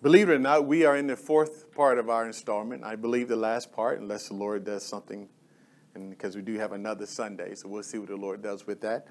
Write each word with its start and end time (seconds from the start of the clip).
Believe 0.00 0.28
it 0.28 0.34
or 0.34 0.38
not, 0.38 0.64
we 0.64 0.84
are 0.84 0.96
in 0.96 1.08
the 1.08 1.16
fourth 1.16 1.74
part 1.74 1.98
of 1.98 2.08
our 2.08 2.24
installment. 2.24 2.84
I 2.84 2.94
believe 2.94 3.26
the 3.26 3.34
last 3.34 3.72
part, 3.72 4.00
unless 4.00 4.28
the 4.28 4.34
Lord 4.34 4.64
does 4.64 4.84
something, 4.84 5.28
and 5.96 6.08
because 6.08 6.36
we 6.36 6.42
do 6.42 6.56
have 6.56 6.70
another 6.70 7.04
Sunday, 7.04 7.56
so 7.56 7.68
we'll 7.68 7.82
see 7.82 7.98
what 7.98 8.08
the 8.08 8.16
Lord 8.16 8.40
does 8.40 8.64
with 8.64 8.80
that. 8.82 9.08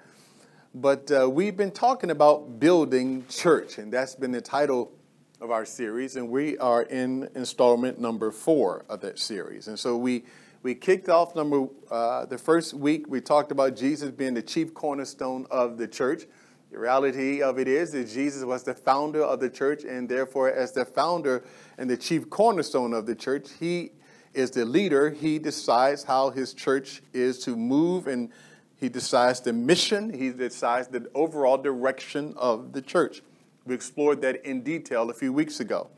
But 0.74 1.12
uh, 1.12 1.30
we've 1.30 1.58
been 1.58 1.72
talking 1.72 2.10
about 2.10 2.62
building 2.62 3.26
church, 3.28 3.80
and 3.80 3.92
that's 3.92 4.16
been 4.16 4.32
the 4.32 4.40
title 4.40 4.94
of 5.42 5.52
our 5.52 5.66
series, 5.66 6.16
and 6.16 6.30
we 6.30 6.58
are 6.58 6.84
in 6.84 7.28
installment 7.36 8.00
number 8.00 8.32
four 8.32 8.86
of 8.88 9.02
that 9.02 9.20
series. 9.20 9.68
And 9.68 9.78
so 9.78 9.98
we 9.98 10.24
we 10.64 10.74
kicked 10.74 11.10
off 11.10 11.36
number 11.36 11.68
uh, 11.92 12.28
the 12.28 12.38
first 12.38 12.74
week. 12.74 13.08
We 13.10 13.20
talked 13.20 13.52
about 13.52 13.76
Jesus 13.76 14.10
being 14.10 14.36
the 14.36 14.42
chief 14.42 14.74
cornerstone 14.74 15.48
of 15.52 15.78
the 15.78 15.88
church. 15.90 16.28
The 16.72 16.78
reality 16.78 17.42
of 17.42 17.58
it 17.60 17.68
is 17.68 17.92
that 17.92 18.10
Jesus 18.10 18.44
was 18.44 18.64
the 18.64 18.74
founder 18.74 19.24
of 19.24 19.40
the 19.40 19.50
church, 19.50 19.84
and 19.86 20.08
therefore, 20.10 20.52
as 20.52 20.74
the 20.74 20.84
founder 20.84 21.44
and 21.78 21.90
the 21.90 21.96
chief 21.98 22.30
cornerstone 22.30 22.94
of 22.94 23.06
the 23.06 23.16
church, 23.16 23.50
he 23.60 23.92
is 24.34 24.52
the 24.52 24.66
leader. 24.66 25.10
He 25.10 25.40
decides 25.40 26.04
how 26.04 26.30
his 26.30 26.54
church 26.54 27.02
is 27.14 27.40
to 27.46 27.56
move, 27.56 28.08
and 28.08 28.30
he 28.76 28.90
decides 28.90 29.40
the 29.40 29.54
mission, 29.54 30.14
he 30.14 30.30
decides 30.30 30.88
the 30.90 31.10
overall 31.16 31.58
direction 31.58 32.34
of 32.38 32.74
the 32.74 32.82
church. 32.82 33.22
We 33.66 33.74
explored 33.74 34.22
that 34.22 34.46
in 34.46 34.62
detail 34.62 35.10
a 35.10 35.14
few 35.14 35.34
weeks 35.34 35.60
ago. 35.60 35.90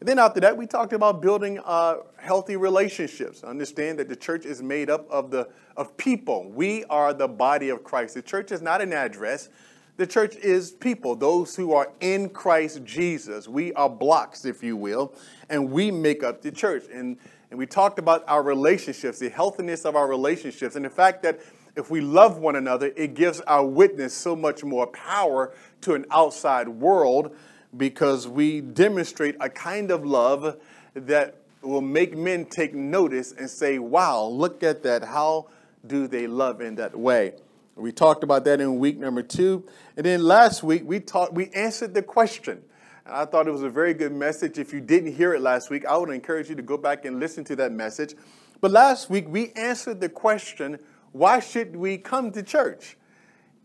And 0.00 0.08
then 0.08 0.18
after 0.18 0.40
that, 0.40 0.56
we 0.56 0.66
talked 0.66 0.92
about 0.92 1.22
building 1.22 1.60
uh, 1.64 1.96
healthy 2.16 2.56
relationships. 2.56 3.44
Understand 3.44 3.98
that 3.98 4.08
the 4.08 4.16
church 4.16 4.44
is 4.44 4.62
made 4.62 4.90
up 4.90 5.08
of 5.10 5.30
the 5.30 5.48
of 5.76 5.96
people. 5.96 6.50
We 6.50 6.84
are 6.84 7.12
the 7.14 7.28
body 7.28 7.68
of 7.68 7.84
Christ. 7.84 8.14
The 8.14 8.22
church 8.22 8.52
is 8.52 8.62
not 8.62 8.80
an 8.80 8.92
address. 8.92 9.48
The 9.96 10.06
church 10.08 10.34
is 10.36 10.72
people, 10.72 11.14
those 11.14 11.54
who 11.54 11.72
are 11.72 11.92
in 12.00 12.30
Christ 12.30 12.84
Jesus. 12.84 13.46
We 13.46 13.72
are 13.74 13.88
blocks, 13.88 14.44
if 14.44 14.60
you 14.60 14.76
will, 14.76 15.14
and 15.48 15.70
we 15.70 15.92
make 15.92 16.24
up 16.24 16.42
the 16.42 16.50
church. 16.50 16.84
And, 16.92 17.16
and 17.50 17.58
we 17.60 17.66
talked 17.66 18.00
about 18.00 18.24
our 18.26 18.42
relationships, 18.42 19.20
the 19.20 19.28
healthiness 19.28 19.84
of 19.84 19.94
our 19.94 20.08
relationships, 20.08 20.74
and 20.74 20.84
the 20.84 20.90
fact 20.90 21.22
that 21.22 21.38
if 21.76 21.92
we 21.92 22.00
love 22.00 22.38
one 22.38 22.56
another, 22.56 22.92
it 22.96 23.14
gives 23.14 23.40
our 23.42 23.64
witness 23.64 24.12
so 24.12 24.34
much 24.34 24.64
more 24.64 24.88
power 24.88 25.52
to 25.82 25.94
an 25.94 26.06
outside 26.10 26.68
world 26.68 27.36
because 27.76 28.26
we 28.26 28.60
demonstrate 28.60 29.36
a 29.38 29.48
kind 29.48 29.92
of 29.92 30.04
love 30.04 30.56
that 30.94 31.36
will 31.62 31.80
make 31.80 32.16
men 32.16 32.46
take 32.46 32.74
notice 32.74 33.32
and 33.32 33.48
say, 33.48 33.78
wow, 33.78 34.24
look 34.24 34.64
at 34.64 34.82
that. 34.82 35.04
How 35.04 35.46
do 35.86 36.08
they 36.08 36.26
love 36.26 36.60
in 36.60 36.74
that 36.76 36.98
way? 36.98 37.34
We 37.76 37.90
talked 37.90 38.22
about 38.22 38.44
that 38.44 38.60
in 38.60 38.78
week 38.78 38.98
number 38.98 39.22
two. 39.22 39.66
And 39.96 40.06
then 40.06 40.22
last 40.22 40.62
week, 40.62 40.82
we, 40.84 41.00
talked, 41.00 41.32
we 41.32 41.50
answered 41.50 41.92
the 41.92 42.02
question. 42.02 42.62
And 43.04 43.14
I 43.16 43.24
thought 43.24 43.48
it 43.48 43.50
was 43.50 43.64
a 43.64 43.70
very 43.70 43.94
good 43.94 44.12
message. 44.12 44.58
If 44.58 44.72
you 44.72 44.80
didn't 44.80 45.14
hear 45.14 45.34
it 45.34 45.40
last 45.40 45.70
week, 45.70 45.84
I 45.84 45.96
would 45.96 46.10
encourage 46.10 46.48
you 46.48 46.54
to 46.54 46.62
go 46.62 46.76
back 46.76 47.04
and 47.04 47.18
listen 47.18 47.42
to 47.44 47.56
that 47.56 47.72
message. 47.72 48.14
But 48.60 48.70
last 48.70 49.10
week, 49.10 49.26
we 49.28 49.50
answered 49.52 50.00
the 50.00 50.08
question 50.08 50.78
why 51.10 51.40
should 51.40 51.76
we 51.76 51.98
come 51.98 52.32
to 52.32 52.42
church? 52.42 52.96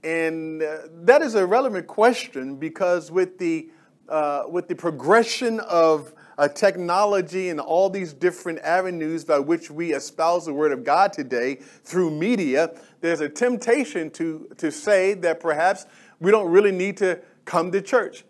And 0.03 0.61
uh, 0.61 0.77
that 1.03 1.21
is 1.21 1.35
a 1.35 1.45
relevant 1.45 1.87
question 1.87 2.55
because 2.55 3.11
with 3.11 3.37
the, 3.37 3.69
uh, 4.07 4.43
with 4.47 4.67
the 4.67 4.75
progression 4.75 5.59
of 5.61 6.13
uh, 6.39 6.47
technology 6.47 7.49
and 7.49 7.59
all 7.59 7.89
these 7.89 8.13
different 8.13 8.59
avenues 8.59 9.25
by 9.25 9.37
which 9.37 9.69
we 9.69 9.93
espouse 9.93 10.45
the 10.45 10.53
Word 10.53 10.71
of 10.71 10.85
God 10.85 11.11
today 11.11 11.55
through 11.83 12.11
media, 12.11 12.71
there's 13.01 13.19
a 13.19 13.27
temptation 13.27 14.09
to, 14.11 14.47
to 14.57 14.71
say 14.71 15.13
that 15.15 15.41
perhaps 15.41 15.85
we 16.21 16.31
don't 16.31 16.49
really 16.49 16.71
need 16.71 16.95
to 16.97 17.19
come 17.43 17.73
to 17.73 17.81
church. 17.81 18.23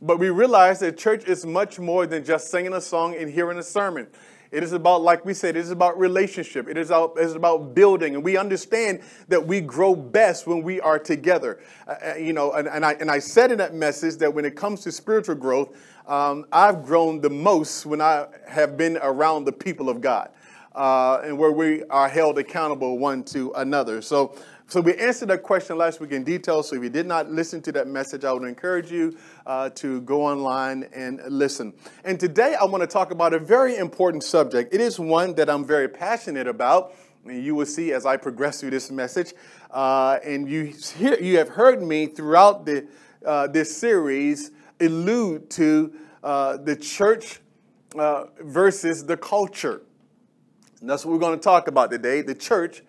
But 0.00 0.20
we 0.20 0.30
realize 0.30 0.78
that 0.78 0.96
church 0.96 1.24
is 1.24 1.44
much 1.44 1.80
more 1.80 2.06
than 2.06 2.24
just 2.24 2.52
singing 2.52 2.72
a 2.72 2.80
song 2.80 3.16
and 3.16 3.28
hearing 3.28 3.58
a 3.58 3.64
sermon. 3.64 4.06
It 4.56 4.62
is 4.62 4.72
about, 4.72 5.02
like 5.02 5.22
we 5.26 5.34
said, 5.34 5.54
it 5.54 5.60
is 5.60 5.70
about 5.70 5.98
relationship. 5.98 6.66
It 6.66 6.78
is 6.78 6.88
about, 6.88 7.18
it 7.18 7.24
is 7.24 7.34
about 7.34 7.74
building. 7.74 8.14
And 8.14 8.24
we 8.24 8.38
understand 8.38 9.02
that 9.28 9.46
we 9.46 9.60
grow 9.60 9.94
best 9.94 10.46
when 10.46 10.62
we 10.62 10.80
are 10.80 10.98
together. 10.98 11.60
Uh, 11.86 11.94
uh, 12.02 12.14
you 12.14 12.32
know, 12.32 12.52
and, 12.52 12.66
and, 12.66 12.82
I, 12.82 12.92
and 12.94 13.10
I 13.10 13.18
said 13.18 13.52
in 13.52 13.58
that 13.58 13.74
message 13.74 14.16
that 14.16 14.32
when 14.32 14.46
it 14.46 14.56
comes 14.56 14.80
to 14.84 14.92
spiritual 14.92 15.34
growth, 15.34 15.76
um, 16.06 16.46
I've 16.52 16.86
grown 16.86 17.20
the 17.20 17.28
most 17.28 17.84
when 17.84 18.00
I 18.00 18.28
have 18.48 18.78
been 18.78 18.96
around 19.02 19.44
the 19.44 19.52
people 19.52 19.90
of 19.90 20.00
God 20.00 20.30
uh, 20.74 21.20
and 21.22 21.36
where 21.36 21.52
we 21.52 21.82
are 21.84 22.08
held 22.08 22.38
accountable 22.38 22.98
one 22.98 23.24
to 23.24 23.52
another. 23.56 24.00
So, 24.00 24.36
so 24.68 24.80
we 24.80 24.96
answered 24.96 25.28
that 25.28 25.44
question 25.44 25.78
last 25.78 26.00
week 26.00 26.10
in 26.10 26.24
detail. 26.24 26.60
So 26.64 26.74
if 26.74 26.82
you 26.82 26.90
did 26.90 27.06
not 27.06 27.30
listen 27.30 27.62
to 27.62 27.72
that 27.72 27.86
message, 27.86 28.24
I 28.24 28.32
would 28.32 28.42
encourage 28.42 28.90
you 28.90 29.16
uh, 29.46 29.70
to 29.70 30.00
go 30.00 30.24
online 30.24 30.88
and 30.92 31.20
listen. 31.28 31.72
And 32.04 32.18
today 32.18 32.56
I 32.60 32.64
want 32.64 32.82
to 32.82 32.88
talk 32.88 33.12
about 33.12 33.32
a 33.32 33.38
very 33.38 33.76
important 33.76 34.24
subject. 34.24 34.74
It 34.74 34.80
is 34.80 34.98
one 34.98 35.34
that 35.34 35.48
I'm 35.48 35.64
very 35.64 35.88
passionate 35.88 36.48
about. 36.48 36.94
And 37.24 37.44
you 37.44 37.54
will 37.54 37.66
see 37.66 37.92
as 37.92 38.06
I 38.06 38.16
progress 38.16 38.60
through 38.60 38.70
this 38.70 38.90
message. 38.90 39.34
Uh, 39.70 40.18
and 40.24 40.48
you, 40.48 40.74
hear, 40.98 41.16
you 41.20 41.38
have 41.38 41.50
heard 41.50 41.80
me 41.80 42.06
throughout 42.06 42.66
the, 42.66 42.88
uh, 43.24 43.46
this 43.46 43.76
series 43.76 44.50
allude 44.80 45.48
to 45.50 45.92
uh, 46.24 46.56
the 46.56 46.74
church 46.74 47.38
uh, 47.96 48.24
versus 48.40 49.04
the 49.04 49.16
culture. 49.16 49.82
And 50.80 50.90
that's 50.90 51.04
what 51.04 51.12
we're 51.12 51.20
going 51.20 51.38
to 51.38 51.42
talk 51.42 51.68
about 51.68 51.92
today 51.92 52.20
the 52.20 52.34
church 52.34 52.82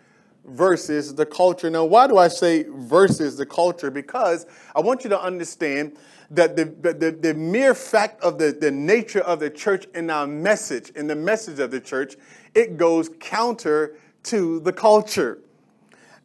versus 0.47 1.13
the 1.15 1.25
culture. 1.25 1.69
Now, 1.69 1.85
why 1.85 2.07
do 2.07 2.17
I 2.17 2.27
say 2.27 2.65
versus 2.69 3.37
the 3.37 3.45
culture? 3.45 3.91
Because 3.91 4.45
I 4.75 4.79
want 4.79 5.03
you 5.03 5.09
to 5.09 5.21
understand 5.21 5.97
that 6.31 6.55
the, 6.55 6.65
the, 6.65 7.11
the 7.11 7.33
mere 7.33 7.73
fact 7.73 8.21
of 8.21 8.37
the, 8.37 8.51
the 8.51 8.71
nature 8.71 9.21
of 9.21 9.39
the 9.39 9.49
church 9.49 9.87
and 9.93 10.11
our 10.11 10.27
message, 10.27 10.91
and 10.95 11.09
the 11.09 11.15
message 11.15 11.59
of 11.59 11.71
the 11.71 11.79
church, 11.79 12.15
it 12.53 12.77
goes 12.77 13.09
counter 13.19 13.95
to 14.23 14.59
the 14.61 14.73
culture. 14.73 15.39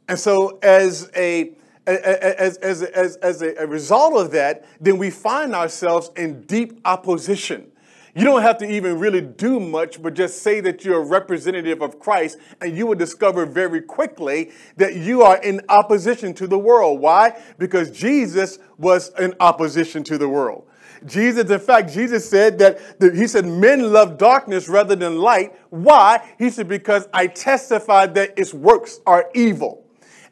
And 0.09 0.19
so, 0.19 0.59
as 0.62 1.10
a 1.16 1.53
as, 1.84 2.59
as, 2.59 2.83
as, 2.83 3.16
as 3.16 3.43
a, 3.43 3.66
result 3.66 4.15
of 4.15 4.31
that, 4.31 4.65
then 4.81 4.99
we 4.99 5.10
find 5.10 5.53
ourselves 5.53 6.10
in 6.16 6.43
deep 6.43 6.81
opposition. 6.84 7.72
You 8.15 8.25
don't 8.25 8.43
have 8.43 8.59
to 8.59 8.71
even 8.71 8.99
really 8.99 9.23
do 9.23 9.59
much, 9.59 10.03
but 10.03 10.12
just 10.12 10.43
say 10.43 10.61
that 10.61 10.84
you're 10.84 11.00
a 11.00 11.05
representative 11.05 11.81
of 11.81 11.99
Christ, 11.99 12.37
and 12.61 12.77
you 12.77 12.87
will 12.87 12.95
discover 12.95 13.47
very 13.47 13.81
quickly 13.81 14.50
that 14.77 14.97
you 14.97 15.23
are 15.23 15.43
in 15.43 15.62
opposition 15.71 16.34
to 16.34 16.47
the 16.47 16.59
world. 16.59 17.01
Why? 17.01 17.41
Because 17.56 17.91
Jesus 17.91 18.59
was 18.77 19.12
in 19.19 19.34
opposition 19.41 20.05
to 20.05 20.19
the 20.19 20.28
world. 20.28 20.67
Jesus, 21.06 21.51
in 21.51 21.59
fact, 21.59 21.93
Jesus 21.93 22.28
said 22.28 22.59
that 22.59 23.01
the, 23.01 23.12
he 23.12 23.27
said 23.27 23.47
men 23.47 23.93
love 23.93 24.19
darkness 24.19 24.69
rather 24.69 24.95
than 24.95 25.17
light. 25.17 25.55
Why? 25.71 26.22
He 26.39 26.51
said 26.51 26.69
because 26.69 27.09
I 27.15 27.28
testified 27.28 28.15
that 28.15 28.39
its 28.39 28.53
works 28.53 29.01
are 29.06 29.31
evil. 29.34 29.81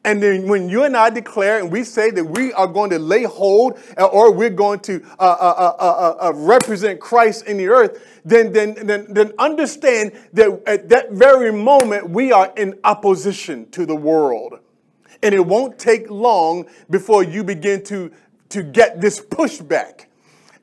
And 0.03 0.23
then 0.23 0.49
when 0.49 0.69
you 0.69 0.85
and 0.85 0.97
I 0.97 1.11
declare 1.11 1.59
and 1.59 1.71
we 1.71 1.85
say 1.85 2.11
that 2.11 2.25
we 2.25 2.55
are 2.55 2.67
going 2.67 2.89
to 2.91 2.99
lay 2.99 3.25
hold 3.25 3.79
uh, 3.99 4.07
or 4.07 4.33
we're 4.33 4.49
going 4.49 4.81
to 4.81 5.05
uh 5.19 5.23
uh, 5.23 5.55
uh, 5.59 5.75
uh, 5.79 6.29
uh, 6.29 6.33
represent 6.35 7.01
Christ 7.01 7.47
in 7.47 7.59
the 7.59 7.69
earth, 7.69 8.03
then, 8.25 8.51
then, 8.53 8.75
then, 8.87 9.13
then 9.13 9.33
understand 9.39 10.13
that 10.33 10.63
at 10.67 10.89
that 10.89 11.13
very 11.13 11.53
moment 11.53 12.09
we 12.09 12.33
are 12.33 12.51
in 12.57 12.79
opposition 12.85 13.71
to 13.73 13.85
the 13.85 13.95
world. 13.95 14.59
And 15.23 15.35
it 15.35 15.47
won't 15.47 15.79
take 15.79 16.09
long 16.09 16.67
before 16.89 17.23
you 17.23 17.45
begin 17.45 17.85
to, 17.85 18.11
to 18.51 18.63
get 18.63 19.03
this 19.03 19.21
pushback. 19.21 20.07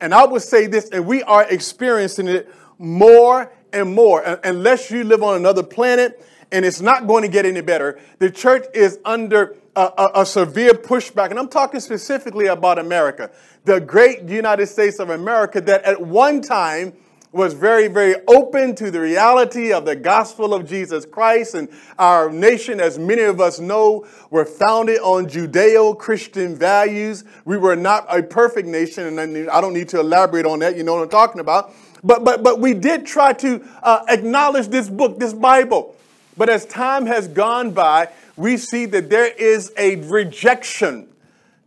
And 0.01 0.15
I 0.15 0.25
would 0.25 0.41
say 0.41 0.65
this, 0.65 0.89
and 0.89 1.05
we 1.05 1.21
are 1.23 1.47
experiencing 1.47 2.27
it 2.27 2.51
more 2.79 3.51
and 3.71 3.93
more. 3.93 4.39
Unless 4.43 4.89
you 4.89 5.03
live 5.03 5.21
on 5.21 5.35
another 5.35 5.63
planet, 5.63 6.23
and 6.51 6.65
it's 6.65 6.81
not 6.81 7.07
going 7.07 7.23
to 7.23 7.29
get 7.29 7.45
any 7.45 7.61
better. 7.61 7.99
The 8.19 8.31
church 8.31 8.65
is 8.73 8.99
under 9.05 9.55
a, 9.75 9.91
a, 9.97 10.11
a, 10.21 10.25
severe 10.25 10.73
pushback, 10.73 11.29
and 11.29 11.39
I'm 11.39 11.49
talking 11.49 11.79
specifically 11.79 12.47
about 12.47 12.79
America, 12.79 13.31
the 13.65 13.79
great 13.79 14.23
United 14.23 14.67
States 14.67 14.99
of 14.99 15.09
America 15.09 15.61
that 15.61 15.83
at 15.83 16.01
one 16.01 16.41
time 16.41 16.93
was 17.31 17.53
very, 17.53 17.87
very 17.87 18.15
open 18.27 18.73
to 18.75 18.89
the 18.89 18.99
reality 18.99 19.73
of 19.73 19.85
the 19.85 19.95
gospel 19.95 20.53
of 20.53 20.67
Jesus 20.67 21.05
Christ. 21.05 21.55
And 21.55 21.67
our 21.99 22.31
nation, 22.31 22.79
as 22.79 22.97
many 22.97 23.21
of 23.23 23.41
us 23.41 23.59
know, 23.59 24.07
were 24.31 24.45
founded 24.45 24.99
on 24.99 25.27
Judeo 25.27 25.97
Christian 25.97 26.55
values. 26.55 27.25
We 27.45 27.57
were 27.57 27.75
not 27.75 28.05
a 28.09 28.23
perfect 28.23 28.67
nation, 28.67 29.19
and 29.19 29.49
I 29.49 29.61
don't 29.61 29.73
need 29.73 29.89
to 29.89 29.99
elaborate 29.99 30.45
on 30.45 30.59
that. 30.59 30.77
You 30.77 30.83
know 30.83 30.95
what 30.95 31.03
I'm 31.03 31.09
talking 31.09 31.41
about. 31.41 31.73
But, 32.03 32.23
but, 32.23 32.43
but 32.43 32.59
we 32.59 32.73
did 32.73 33.05
try 33.05 33.33
to 33.33 33.63
uh, 33.83 34.05
acknowledge 34.07 34.69
this 34.69 34.89
book, 34.89 35.19
this 35.19 35.33
Bible. 35.33 35.95
But 36.37 36.49
as 36.49 36.65
time 36.65 37.05
has 37.07 37.27
gone 37.27 37.71
by, 37.71 38.09
we 38.35 38.57
see 38.57 38.85
that 38.85 39.09
there 39.09 39.33
is 39.33 39.71
a 39.77 39.95
rejection 39.95 41.07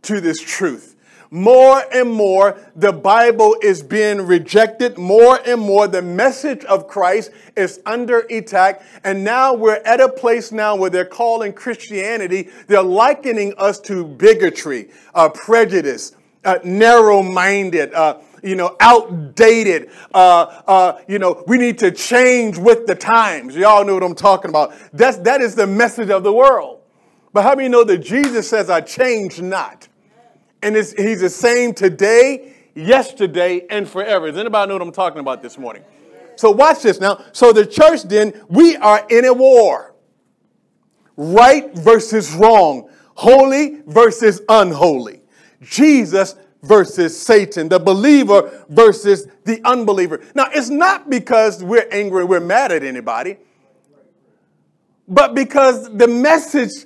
to 0.03 0.21
this 0.21 0.39
truth. 0.39 0.95
More 1.33 1.81
and 1.93 2.11
more, 2.11 2.57
the 2.75 2.91
Bible 2.91 3.55
is 3.63 3.81
being 3.81 4.21
rejected. 4.27 4.97
More 4.97 5.39
and 5.45 5.61
more, 5.61 5.87
the 5.87 6.01
message 6.01 6.65
of 6.65 6.89
Christ 6.89 7.31
is 7.55 7.79
under 7.85 8.19
attack. 8.29 8.81
And 9.05 9.23
now 9.23 9.53
we're 9.53 9.81
at 9.85 10.01
a 10.01 10.09
place 10.09 10.51
now 10.51 10.75
where 10.75 10.89
they're 10.89 11.05
calling 11.05 11.53
Christianity, 11.53 12.49
they're 12.67 12.83
likening 12.83 13.53
us 13.57 13.79
to 13.81 14.03
bigotry, 14.03 14.89
uh, 15.15 15.29
prejudice, 15.29 16.17
uh, 16.43 16.59
narrow 16.65 17.23
minded, 17.23 17.93
uh, 17.93 18.17
you 18.43 18.55
know, 18.55 18.75
outdated. 18.79 19.89
Uh, 20.13 20.61
uh, 20.67 21.01
you 21.07 21.19
know, 21.19 21.43
we 21.47 21.57
need 21.57 21.77
to 21.79 21.91
change 21.91 22.57
with 22.57 22.87
the 22.87 22.95
times. 22.95 23.55
Y'all 23.55 23.85
know 23.85 23.93
what 23.93 24.03
I'm 24.03 24.15
talking 24.15 24.49
about. 24.49 24.73
That's, 24.93 25.17
that 25.17 25.41
is 25.41 25.55
the 25.55 25.67
message 25.67 26.09
of 26.09 26.23
the 26.23 26.33
world. 26.33 26.81
But 27.33 27.43
how 27.43 27.55
many 27.55 27.69
know 27.69 27.83
that 27.83 27.99
Jesus 27.99 28.49
says, 28.49 28.69
I 28.69 28.81
change 28.81 29.41
not? 29.41 29.87
And 30.61 30.75
he's 30.75 31.21
the 31.21 31.29
same 31.29 31.73
today, 31.73 32.53
yesterday, 32.75 33.65
and 33.69 33.87
forever. 33.87 34.27
Does 34.27 34.37
anybody 34.37 34.69
know 34.69 34.75
what 34.75 34.83
I'm 34.83 34.91
talking 34.91 35.19
about 35.19 35.41
this 35.41 35.57
morning? 35.57 35.83
So 36.35 36.51
watch 36.51 36.81
this 36.81 36.99
now. 36.99 37.23
So 37.31 37.51
the 37.51 37.65
church 37.65 38.03
then, 38.03 38.33
we 38.49 38.75
are 38.77 39.05
in 39.09 39.25
a 39.25 39.33
war. 39.33 39.95
Right 41.17 41.73
versus 41.75 42.33
wrong. 42.33 42.89
Holy 43.15 43.81
versus 43.85 44.41
unholy. 44.49 45.21
Jesus 45.61 46.35
versus 46.63 47.19
Satan, 47.19 47.69
the 47.69 47.79
believer 47.79 48.65
versus 48.69 49.27
the 49.45 49.61
unbeliever. 49.65 50.21
Now, 50.35 50.47
it's 50.53 50.69
not 50.69 51.09
because 51.09 51.63
we're 51.63 51.87
angry, 51.91 52.23
we're 52.23 52.39
mad 52.39 52.71
at 52.71 52.83
anybody, 52.83 53.37
but 55.07 55.33
because 55.35 55.95
the 55.95 56.07
message 56.07 56.85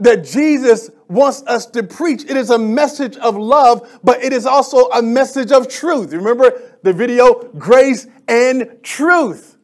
that 0.00 0.24
Jesus 0.24 0.90
wants 1.08 1.42
us 1.46 1.66
to 1.66 1.82
preach, 1.82 2.24
it 2.24 2.36
is 2.36 2.50
a 2.50 2.58
message 2.58 3.16
of 3.16 3.36
love, 3.36 3.98
but 4.04 4.22
it 4.22 4.32
is 4.32 4.46
also 4.46 4.88
a 4.90 5.02
message 5.02 5.50
of 5.50 5.68
truth. 5.68 6.12
Remember 6.12 6.76
the 6.82 6.92
video, 6.92 7.44
Grace 7.58 8.06
and 8.28 8.78
Truth. 8.82 9.56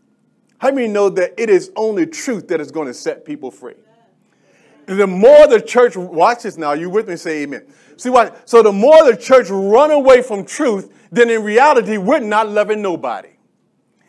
How 0.58 0.70
many 0.70 0.88
know 0.88 1.10
that 1.10 1.34
it 1.40 1.50
is 1.50 1.70
only 1.76 2.06
truth 2.06 2.48
that 2.48 2.60
is 2.60 2.70
going 2.70 2.86
to 2.88 2.94
set 2.94 3.25
people 3.25 3.50
free? 3.50 3.75
The 4.86 5.06
more 5.06 5.46
the 5.46 5.60
church, 5.60 5.96
watches 5.96 6.58
now, 6.58 6.72
you 6.72 6.90
with 6.90 7.08
me, 7.08 7.16
say 7.16 7.42
amen. 7.42 7.66
See 7.96 8.11
what? 8.11 8.49
So 8.49 8.62
the 8.62 8.73
more 8.73 9.05
the 9.11 9.17
church 9.17 9.49
run 9.50 9.91
away 9.91 10.23
from 10.23 10.44
truth, 10.44 10.93
then 11.11 11.31
in 11.31 11.43
reality, 11.43 11.96
we're 11.96 12.20
not 12.20 12.49
loving 12.49 12.82
nobody. 12.82 13.31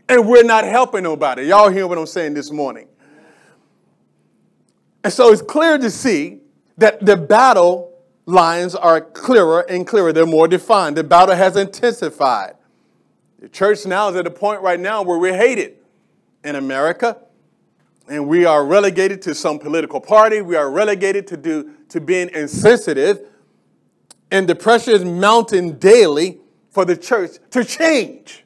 And 0.08 0.28
we're 0.28 0.44
not 0.44 0.66
helping 0.66 1.04
nobody. 1.04 1.44
Y'all 1.44 1.70
hear 1.70 1.88
what 1.88 1.98
I'm 1.98 2.06
saying 2.06 2.36
this 2.36 2.52
morning? 2.52 2.88
And 5.04 5.12
so 5.12 5.32
it's 5.32 5.42
clear 5.42 5.78
to 5.78 5.90
see 5.90 6.40
that 6.78 7.06
the 7.06 7.16
battle 7.16 7.94
lines 8.26 8.76
are 8.76 9.02
clearer 9.02 9.62
and 9.62 9.86
clearer. 9.86 10.12
They're 10.12 10.26
more 10.26 10.48
defined. 10.48 10.98
The 10.98 11.04
battle 11.04 11.36
has 11.36 11.56
intensified. 11.56 12.56
The 13.40 13.50
church 13.50 13.86
now 13.86 14.10
is 14.10 14.16
at 14.16 14.26
a 14.26 14.32
point 14.32 14.62
right 14.62 14.80
now 14.80 15.04
where 15.04 15.20
we're 15.20 15.38
hated 15.38 15.76
in 16.44 16.56
America, 16.56 17.18
and 18.08 18.28
we 18.28 18.46
are 18.46 18.66
relegated 18.66 19.22
to 19.24 19.36
some 19.36 19.60
political 19.60 20.00
party. 20.00 20.42
We 20.42 20.56
are 20.56 20.72
relegated 20.72 21.28
to, 21.28 21.38
do, 21.38 21.72
to 21.90 22.02
being 22.02 22.30
insensitive 22.34 23.28
and 24.32 24.48
the 24.48 24.56
pressure 24.56 24.92
is 24.92 25.06
mounting 25.06 25.74
daily 25.74 26.40
for 26.70 26.86
the 26.86 26.98
church 26.98 27.32
to 27.52 27.64
change. 27.64 28.44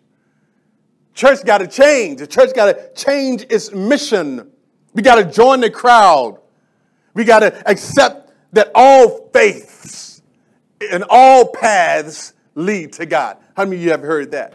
Church 1.14 1.44
got 1.44 1.58
to 1.60 1.68
change. 1.68 2.20
The 2.20 2.28
church 2.28 2.54
got 2.54 2.66
to 2.66 2.94
change 2.94 3.46
its 3.50 3.74
mission. 3.74 4.52
We 4.94 5.02
got 5.02 5.16
to 5.16 5.26
join 5.26 5.62
the 5.62 5.70
crowd. 5.70 6.40
We 7.14 7.24
got 7.24 7.40
to 7.40 7.70
accept 7.70 8.32
that 8.54 8.72
all 8.74 9.30
faiths 9.34 10.22
and 10.92 11.04
all 11.10 11.48
paths 11.48 12.34
lead 12.56 12.94
to 12.94 13.06
God. 13.06 13.38
How 13.56 13.66
many 13.66 13.78
of 13.78 13.84
you 13.84 13.92
have 13.92 14.02
heard 14.02 14.32
that? 14.32 14.54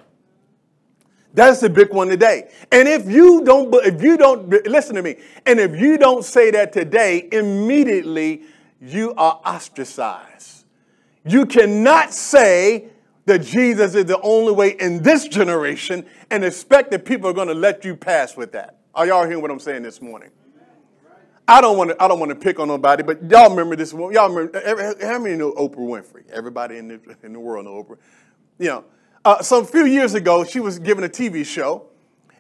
That's 1.34 1.60
the 1.60 1.68
big 1.68 1.92
one 1.92 2.08
today. 2.08 2.48
And 2.70 2.86
if 2.86 3.10
you 3.10 3.44
don't, 3.44 3.74
if 3.84 4.00
you 4.02 4.16
don't 4.16 4.48
listen 4.66 4.94
to 4.94 5.02
me, 5.02 5.16
and 5.44 5.58
if 5.58 5.78
you 5.78 5.98
don't 5.98 6.24
say 6.24 6.52
that 6.52 6.72
today, 6.72 7.28
immediately 7.32 8.44
you 8.80 9.14
are 9.14 9.40
ostracized. 9.44 10.33
You 11.26 11.46
cannot 11.46 12.12
say 12.12 12.88
that 13.26 13.42
Jesus 13.42 13.94
is 13.94 14.04
the 14.04 14.20
only 14.20 14.52
way 14.52 14.76
in 14.78 15.02
this 15.02 15.26
generation 15.26 16.04
and 16.30 16.44
expect 16.44 16.90
that 16.90 17.04
people 17.04 17.28
are 17.28 17.32
going 17.32 17.48
to 17.48 17.54
let 17.54 17.84
you 17.84 17.96
pass 17.96 18.36
with 18.36 18.52
that. 18.52 18.78
Are 18.94 19.06
y'all 19.06 19.24
hearing 19.24 19.40
what 19.40 19.50
I'm 19.50 19.58
saying 19.58 19.82
this 19.82 20.02
morning? 20.02 20.30
I 21.46 21.60
don't 21.60 21.76
want 21.76 21.90
to. 21.90 22.02
I 22.02 22.08
don't 22.08 22.18
want 22.18 22.30
to 22.30 22.36
pick 22.36 22.58
on 22.58 22.68
nobody, 22.68 23.02
but 23.02 23.30
y'all 23.30 23.50
remember 23.50 23.76
this 23.76 23.92
one. 23.92 24.12
Y'all 24.14 24.30
remember? 24.30 24.96
How 25.04 25.18
many 25.18 25.36
know 25.36 25.52
Oprah 25.52 25.76
Winfrey? 25.76 26.22
Everybody 26.30 26.78
in 26.78 26.88
the 26.88 27.16
in 27.22 27.34
the 27.34 27.40
world 27.40 27.66
know 27.66 27.84
Oprah. 27.84 27.98
You 28.58 28.68
know, 28.68 28.84
uh, 29.26 29.42
some 29.42 29.66
few 29.66 29.84
years 29.84 30.14
ago, 30.14 30.44
she 30.44 30.60
was 30.60 30.78
given 30.78 31.04
a 31.04 31.08
TV 31.08 31.44
show, 31.44 31.90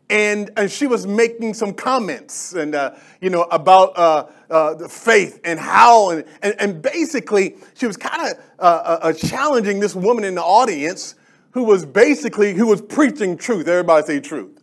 and, 0.08 0.50
and 0.56 0.70
she 0.70 0.86
was 0.86 1.06
making 1.06 1.54
some 1.54 1.72
comments 1.72 2.52
and 2.52 2.74
uh, 2.74 2.94
you 3.20 3.30
know 3.30 3.42
about 3.44 3.98
uh, 3.98 4.26
uh, 4.50 4.74
the 4.74 4.88
faith 4.88 5.40
and 5.44 5.58
how 5.58 6.10
and, 6.10 6.24
and, 6.42 6.54
and 6.58 6.82
basically 6.82 7.56
she 7.74 7.86
was 7.86 7.96
kind 7.96 8.30
of 8.30 8.44
uh, 8.58 8.62
uh, 8.62 8.98
uh, 9.02 9.12
challenging 9.12 9.80
this 9.80 9.94
woman 9.94 10.24
in 10.24 10.34
the 10.34 10.42
audience 10.42 11.14
who 11.52 11.64
was 11.64 11.86
basically 11.86 12.54
who 12.54 12.66
was 12.66 12.82
preaching 12.82 13.36
truth. 13.36 13.68
Everybody 13.68 14.06
say 14.06 14.20
truth. 14.20 14.60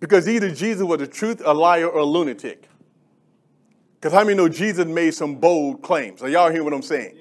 Because 0.00 0.28
either 0.28 0.50
jesus 0.50 0.84
was 0.84 1.00
the 1.00 1.06
truth 1.06 1.42
a 1.44 1.52
liar 1.52 1.88
or 1.88 2.00
a 2.00 2.04
lunatic. 2.04 2.68
Because 3.94 4.12
how 4.12 4.24
many 4.24 4.36
know 4.36 4.48
jesus 4.48 4.86
made 4.86 5.12
some 5.12 5.36
bold 5.36 5.82
claims? 5.82 6.22
Are 6.22 6.28
y'all 6.28 6.50
hearing 6.50 6.64
what 6.64 6.74
i'm 6.74 6.82
saying 6.82 7.17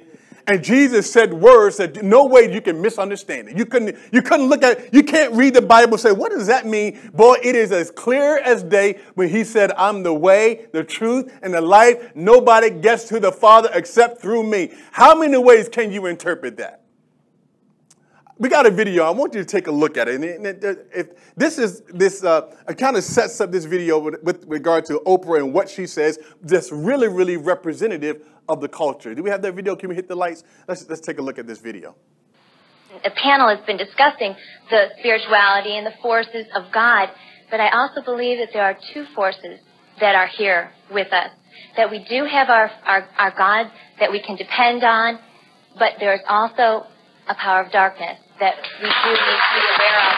and 0.47 0.63
Jesus 0.63 1.11
said 1.11 1.33
words 1.33 1.77
that 1.77 2.03
no 2.03 2.25
way 2.25 2.51
you 2.51 2.61
can 2.61 2.81
misunderstand 2.81 3.49
it. 3.49 3.57
You 3.57 3.65
couldn't, 3.65 3.97
you 4.13 4.21
couldn't 4.21 4.47
look 4.47 4.63
at. 4.63 4.93
You 4.93 5.03
can't 5.03 5.33
read 5.33 5.53
the 5.53 5.61
Bible 5.61 5.93
and 5.93 6.01
say, 6.01 6.13
what 6.13 6.31
does 6.31 6.47
that 6.47 6.65
mean? 6.65 7.11
Boy, 7.13 7.35
it 7.43 7.55
is 7.55 7.73
as 7.73 7.91
clear 7.91 8.39
as 8.39 8.63
day 8.63 8.99
when 9.15 9.27
he 9.27 9.43
said, 9.43 9.71
I'm 9.73 10.03
the 10.03 10.13
way, 10.13 10.67
the 10.71 10.85
truth, 10.85 11.37
and 11.41 11.53
the 11.53 11.61
life. 11.61 12.15
Nobody 12.15 12.69
gets 12.69 13.03
to 13.09 13.19
the 13.19 13.31
Father 13.31 13.69
except 13.73 14.21
through 14.21 14.43
me. 14.43 14.73
How 14.91 15.19
many 15.19 15.37
ways 15.37 15.67
can 15.67 15.91
you 15.91 16.05
interpret 16.05 16.55
that? 16.57 16.86
We 18.39 18.49
got 18.49 18.65
a 18.65 18.71
video. 18.71 19.03
I 19.03 19.09
want 19.09 19.33
you 19.33 19.41
to 19.41 19.45
take 19.45 19.67
a 19.67 19.71
look 19.71 19.97
at 19.97 20.07
it. 20.07 20.21
And 20.21 20.45
if 20.93 21.07
this 21.35 21.57
is 21.57 21.81
this, 21.87 22.23
uh, 22.23 22.53
it 22.67 22.77
kind 22.77 22.95
of 22.95 23.03
sets 23.03 23.39
up 23.41 23.51
this 23.51 23.65
video 23.65 23.99
with, 23.99 24.21
with, 24.23 24.45
regard 24.47 24.85
to 24.85 24.99
Oprah 25.05 25.39
and 25.39 25.53
what 25.53 25.69
she 25.69 25.87
says. 25.87 26.19
That's 26.41 26.71
really, 26.71 27.07
really 27.07 27.37
representative 27.37 28.25
of 28.47 28.61
the 28.61 28.67
culture. 28.67 29.13
Do 29.15 29.23
we 29.23 29.29
have 29.29 29.41
that 29.41 29.53
video? 29.53 29.75
Can 29.75 29.89
we 29.89 29.95
hit 29.95 30.07
the 30.07 30.15
lights? 30.15 30.43
Let's, 30.67 30.87
let's 30.89 31.01
take 31.01 31.19
a 31.19 31.21
look 31.21 31.39
at 31.39 31.47
this 31.47 31.59
video. 31.59 31.95
A 33.03 33.11
panel 33.11 33.49
has 33.49 33.63
been 33.65 33.77
discussing 33.77 34.35
the 34.69 34.87
spirituality 34.99 35.77
and 35.77 35.85
the 35.85 35.93
forces 36.01 36.45
of 36.55 36.71
God, 36.71 37.09
but 37.51 37.59
I 37.59 37.69
also 37.69 38.01
believe 38.01 38.39
that 38.39 38.49
there 38.53 38.63
are 38.63 38.77
two 38.93 39.05
forces 39.13 39.59
that 39.99 40.15
are 40.15 40.27
here 40.27 40.71
with 40.91 41.11
us. 41.11 41.31
That 41.75 41.91
we 41.91 42.05
do 42.09 42.25
have 42.25 42.49
our, 42.49 42.71
our, 42.85 43.09
our 43.17 43.33
God 43.37 43.71
that 43.99 44.11
we 44.11 44.21
can 44.21 44.35
depend 44.35 44.83
on, 44.83 45.19
but 45.77 45.93
there's 45.99 46.21
also 46.27 46.87
a 47.27 47.35
power 47.35 47.61
of 47.61 47.71
darkness 47.71 48.19
that 48.39 48.55
we 48.81 48.89
do 48.89 49.09
need 49.11 49.39
to 49.41 49.49
be 49.53 49.63
aware 49.75 49.99
of. 50.07 50.15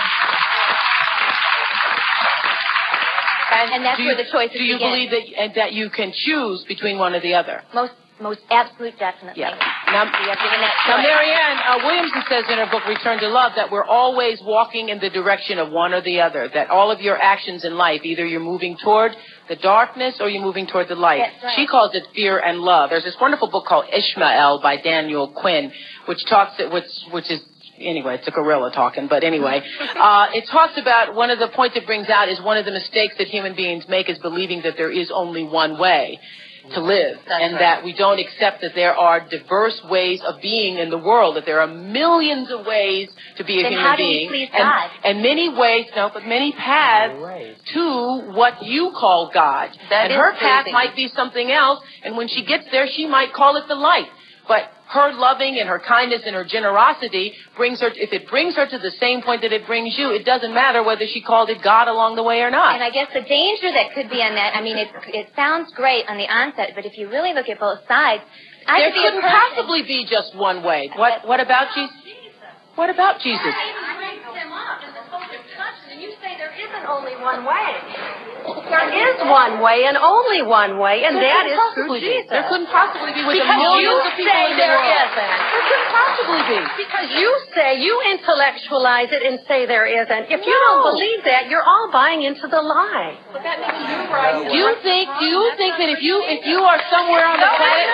And, 3.52 3.74
and 3.74 3.86
that's 3.86 4.00
you, 4.00 4.06
where 4.06 4.16
the 4.16 4.30
choices 4.32 4.58
Do 4.58 4.64
you 4.64 4.76
begin. 4.76 4.90
believe 4.90 5.10
that, 5.12 5.56
that 5.56 5.74
you 5.74 5.90
can 5.90 6.14
choose 6.14 6.64
between 6.68 6.98
one 6.98 7.14
or 7.14 7.20
the 7.20 7.34
other? 7.34 7.64
Most 7.74 7.94
most 8.22 8.42
absolute, 8.52 9.00
definitely. 9.00 9.42
Yeah. 9.42 9.56
Now, 9.88 10.04
now 10.04 10.98
Marianne 11.02 11.58
uh, 11.66 11.78
Williamson 11.86 12.22
says 12.28 12.44
in 12.50 12.58
her 12.58 12.68
book 12.70 12.86
Return 12.86 13.18
to 13.20 13.30
Love 13.30 13.54
that 13.56 13.72
we're 13.72 13.86
always 13.86 14.42
walking 14.44 14.90
in 14.90 15.00
the 15.00 15.10
direction 15.10 15.58
of 15.58 15.72
one 15.72 15.94
or 15.94 16.02
the 16.02 16.20
other. 16.20 16.50
That 16.54 16.70
all 16.70 16.92
of 16.92 17.00
your 17.00 17.18
actions 17.18 17.64
in 17.64 17.76
life, 17.76 18.02
either 18.04 18.26
you're 18.26 18.42
moving 18.42 18.78
toward 18.84 19.14
the 19.48 19.56
darkness 19.56 20.18
or 20.20 20.30
you're 20.30 20.44
moving 20.44 20.68
toward 20.68 20.90
the 20.90 20.96
light. 20.96 21.32
Right. 21.42 21.54
She 21.56 21.66
calls 21.66 21.96
it 21.96 22.04
fear 22.14 22.40
and 22.40 22.60
love. 22.60 22.90
There's 22.90 23.06
this 23.06 23.16
wonderful 23.22 23.50
book 23.50 23.66
called 23.66 23.86
Ishmael 23.92 24.60
by 24.62 24.78
Daniel 24.82 25.34
Quinn, 25.36 25.72
which 26.08 26.20
talks 26.28 26.60
which 26.72 26.84
which 27.12 27.32
is 27.32 27.42
anyway, 27.80 28.16
it's 28.16 28.28
a 28.28 28.32
gorilla 28.32 28.72
talking, 28.72 29.08
but 29.08 29.24
anyway, 29.24 29.62
uh, 29.96 30.28
it 30.34 30.46
talks 30.52 30.78
about 30.78 31.16
one 31.16 31.30
of 31.30 31.40
the 31.40 31.48
points 31.50 31.76
it 31.76 31.86
brings 31.86 32.10
out 32.10 32.30
is 32.30 32.42
one 32.42 32.58
of 32.58 32.66
the 32.66 32.72
mistakes 32.72 33.16
that 33.18 33.28
human 33.28 33.56
beings 33.56 33.86
make 33.90 34.10
is 34.10 34.18
believing 34.20 34.62
that 34.64 34.76
there 34.78 34.92
is 34.92 35.12
only 35.14 35.44
one 35.44 35.80
way 35.80 36.20
to 36.74 36.82
live 36.82 37.18
That's 37.28 37.44
and 37.44 37.54
right. 37.54 37.60
that 37.60 37.84
we 37.84 37.94
don't 37.94 38.20
accept 38.20 38.62
that 38.62 38.76
there 38.76 38.94
are 38.94 39.28
diverse 39.28 39.82
ways 39.90 40.22
of 40.22 40.40
being 40.40 40.78
in 40.78 40.92
the 40.92 41.00
world, 41.00 41.36
that 41.36 41.46
there 41.46 41.62
are 41.62 41.68
millions 41.68 42.52
of 42.52 42.66
ways 42.66 43.10
to 43.38 43.44
be 43.44 43.60
a 43.60 43.64
Then 43.64 43.72
human 43.72 43.88
how 43.88 43.96
do 43.96 44.04
being. 44.04 44.30
please 44.30 44.50
and, 44.54 44.62
God? 44.62 44.90
and 45.04 45.22
many 45.24 45.50
ways, 45.50 45.88
no, 45.96 46.12
but 46.14 46.28
many 46.28 46.52
paths 46.52 47.16
to 47.74 48.34
what 48.36 48.62
you 48.64 48.92
call 48.96 49.32
God. 49.34 49.70
That 49.90 50.12
and 50.12 50.14
her 50.14 50.34
path 50.34 50.68
might 50.72 50.96
be 50.96 51.08
something 51.16 51.52
else, 51.52 51.80
and 52.04 52.16
when 52.16 52.28
she 52.28 52.46
gets 52.46 52.66
there, 52.72 52.86
she 52.88 53.08
might 53.08 53.34
call 53.34 53.56
it 53.58 53.64
the 53.68 53.76
light. 53.76 54.08
But 54.48 54.70
her 54.90 55.14
loving 55.14 55.58
and 55.60 55.70
her 55.70 55.78
kindness 55.78 56.22
and 56.26 56.34
her 56.34 56.44
generosity 56.44 57.34
brings 57.56 57.80
her, 57.80 57.90
if 57.94 58.12
it 58.12 58.28
brings 58.28 58.56
her 58.56 58.66
to 58.66 58.80
the 58.80 58.90
same 59.00 59.22
point 59.22 59.42
that 59.42 59.54
it 59.54 59.68
brings 59.68 59.98
you, 59.98 60.10
it 60.10 60.26
doesn't 60.26 60.54
matter 60.54 60.82
whether 60.84 61.06
she 61.06 61.22
called 61.22 61.50
it 61.50 61.62
God 61.64 61.88
along 61.88 62.16
the 62.16 62.24
way 62.24 62.42
or 62.42 62.50
not. 62.50 62.74
And 62.74 62.84
I 62.84 62.90
guess 62.90 63.08
the 63.14 63.22
danger 63.22 63.70
that 63.70 63.94
could 63.94 64.10
be 64.10 64.18
on 64.18 64.34
that, 64.34 64.58
I 64.58 64.62
mean, 64.62 64.78
it, 64.78 64.90
it 65.14 65.30
sounds 65.36 65.72
great 65.76 66.10
on 66.10 66.18
the 66.18 66.26
onset, 66.26 66.74
but 66.74 66.86
if 66.86 66.98
you 66.98 67.08
really 67.08 67.34
look 67.34 67.48
at 67.50 67.60
both 67.60 67.86
sides, 67.88 68.24
I 68.66 68.82
there 68.82 68.90
could 68.90 68.98
be 68.98 69.06
a 69.06 69.14
couldn't 69.14 69.22
person- 69.22 69.54
possibly 69.54 69.84
be 69.84 70.10
just 70.10 70.36
one 70.36 70.64
way. 70.66 70.90
What, 70.96 71.28
what 71.28 71.40
about 71.40 71.70
Jesus? 71.76 71.96
What 72.74 72.90
about 72.90 73.22
Jesus? 73.22 73.54
them 74.34 74.54
up 74.54 74.82
in 74.82 74.94
the 74.94 75.04
and 75.92 76.02
you 76.02 76.14
say 76.22 76.38
there 76.38 76.54
isn't 76.54 76.86
only 76.88 77.14
one 77.18 77.44
way. 77.44 77.70
There 78.70 78.90
is 78.94 79.18
one 79.26 79.60
way 79.66 79.86
and 79.90 79.98
only 79.98 80.42
one 80.46 80.78
way, 80.78 81.04
and 81.04 81.18
There 81.18 81.26
that 81.26 81.46
through 81.74 81.90
possibly. 81.90 82.00
Jesus. 82.06 82.30
There 82.30 82.46
couldn't 82.50 82.70
possibly 82.70 83.12
be 83.18 83.22
with 83.26 83.36
Because 83.42 83.58
you 83.58 83.66
millions 83.66 84.06
of 84.06 84.14
people 84.14 84.30
say 84.30 84.46
in 84.46 84.54
the 84.54 84.62
there 84.62 84.78
world. 84.78 85.10
isn't. 85.10 85.34
There 85.50 85.64
couldn't 85.70 85.92
possibly 85.94 86.42
be. 86.50 86.60
Because 86.86 87.08
you 87.18 87.30
say, 87.58 87.70
you 87.82 87.94
intellectualize 88.14 89.10
it 89.12 89.22
and 89.26 89.42
say 89.50 89.66
there 89.66 89.90
isn't. 89.90 90.24
If 90.30 90.42
you 90.46 90.56
don't 90.70 90.84
believe 90.94 91.22
that, 91.26 91.50
you're 91.50 91.66
all 91.66 91.90
buying 91.92 92.22
into 92.24 92.46
the 92.46 92.62
lie. 92.62 93.18
But 93.34 93.42
that 93.42 93.58
makes 93.58 93.82
you 93.90 93.98
right. 94.14 94.46
Do 94.46 94.54
you 94.54 94.70
think? 94.86 95.06
Do 95.18 95.26
you 95.26 95.44
think 95.58 95.74
that 95.82 95.90
if 95.90 96.02
you 96.06 96.22
if 96.26 96.46
you 96.46 96.60
are 96.62 96.80
somewhere 96.94 97.26
on 97.26 97.38
the 97.42 97.50
planet, 97.50 97.90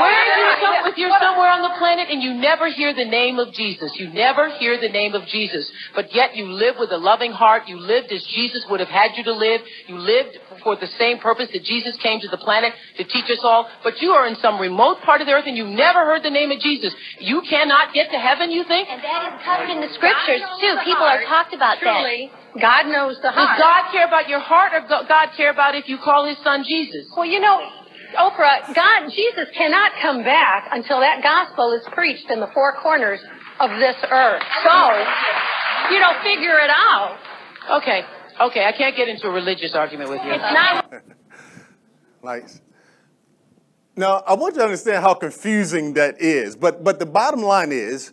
where 0.00 0.24
you? 0.24 0.46
Some, 0.60 0.74
if 0.92 0.96
you're 0.98 1.16
somewhere 1.20 1.50
on 1.50 1.62
the 1.62 1.74
planet 1.78 2.08
and 2.10 2.22
you 2.22 2.32
never 2.34 2.68
hear 2.70 2.92
the 2.94 3.04
name 3.04 3.38
of 3.38 3.52
Jesus, 3.52 3.92
you 3.98 4.08
never 4.12 4.48
hear 4.58 4.78
the 4.80 4.88
name 4.88 5.14
of 5.14 5.26
Jesus, 5.26 5.70
but 5.94 6.14
yet 6.14 6.36
you 6.36 6.46
live 6.52 6.76
with 6.78 6.90
a 6.92 6.96
loving 6.98 7.32
heart. 7.32 7.62
You 7.66 7.78
lived 7.80 8.12
as 8.12 8.22
Jesus 8.34 8.64
would 8.70 8.80
have 8.80 8.88
had 8.88 9.12
you 9.16 9.24
to 9.24 9.32
live. 9.32 9.49
You 9.88 9.98
lived 9.98 10.38
for 10.62 10.76
the 10.76 10.86
same 10.98 11.18
purpose 11.18 11.48
that 11.52 11.64
Jesus 11.64 11.96
came 11.98 12.20
to 12.20 12.28
the 12.28 12.36
planet 12.38 12.72
to 12.98 13.04
teach 13.04 13.26
us 13.30 13.40
all. 13.42 13.68
But 13.82 14.00
you 14.00 14.10
are 14.12 14.26
in 14.26 14.36
some 14.36 14.60
remote 14.60 15.00
part 15.02 15.20
of 15.20 15.26
the 15.26 15.32
earth 15.32 15.46
and 15.46 15.56
you 15.56 15.66
never 15.66 16.04
heard 16.06 16.22
the 16.22 16.30
name 16.30 16.50
of 16.50 16.60
Jesus. 16.60 16.94
You 17.18 17.42
cannot 17.48 17.92
get 17.92 18.10
to 18.10 18.18
heaven. 18.18 18.50
You 18.50 18.64
think? 18.64 18.88
And 18.88 19.02
that 19.02 19.34
is 19.34 19.42
covered 19.44 19.70
in 19.70 19.80
the 19.80 19.90
scriptures 19.94 20.42
too. 20.60 20.74
People 20.84 21.02
are 21.02 21.24
talked 21.24 21.54
about 21.54 21.76
that. 21.82 22.02
Truly, 22.02 22.30
God 22.60 22.86
knows 22.86 23.18
the 23.22 23.30
heart. 23.30 23.58
Does. 23.58 23.64
God 23.66 23.82
care 23.92 24.06
about 24.06 24.28
your 24.28 24.40
heart 24.40 24.72
or 24.74 24.80
go- 24.86 25.06
God 25.08 25.30
care 25.36 25.50
about 25.50 25.74
if 25.74 25.88
you 25.88 25.98
call 25.98 26.26
his 26.26 26.38
son 26.44 26.64
Jesus? 26.66 27.06
Well, 27.16 27.26
you 27.26 27.40
know, 27.40 27.58
Oprah, 28.18 28.74
God, 28.74 29.08
Jesus 29.10 29.46
cannot 29.56 29.92
come 30.02 30.24
back 30.24 30.68
until 30.72 30.98
that 31.00 31.22
gospel 31.22 31.72
is 31.72 31.82
preached 31.92 32.28
in 32.28 32.40
the 32.40 32.48
four 32.52 32.74
corners 32.82 33.20
of 33.60 33.70
this 33.78 33.94
earth. 34.10 34.42
So, 34.66 35.94
you 35.94 36.00
know, 36.00 36.10
figure 36.24 36.58
it 36.58 36.70
out. 36.70 37.18
Okay. 37.70 38.02
Okay. 38.40 38.64
I 38.64 38.72
can't 38.72 38.96
get 38.96 39.08
into 39.08 39.26
a 39.26 39.30
religious 39.30 39.74
argument 39.74 40.10
with 40.10 40.22
you. 40.24 40.32
It's 40.32 40.42
not 40.42 40.92
Like, 42.22 42.48
now 43.96 44.22
I 44.26 44.34
want 44.34 44.54
you 44.54 44.60
to 44.60 44.64
understand 44.64 45.02
how 45.02 45.14
confusing 45.14 45.94
that 45.94 46.20
is. 46.20 46.54
But 46.56 46.84
but 46.84 46.98
the 46.98 47.06
bottom 47.06 47.42
line 47.42 47.72
is 47.72 48.12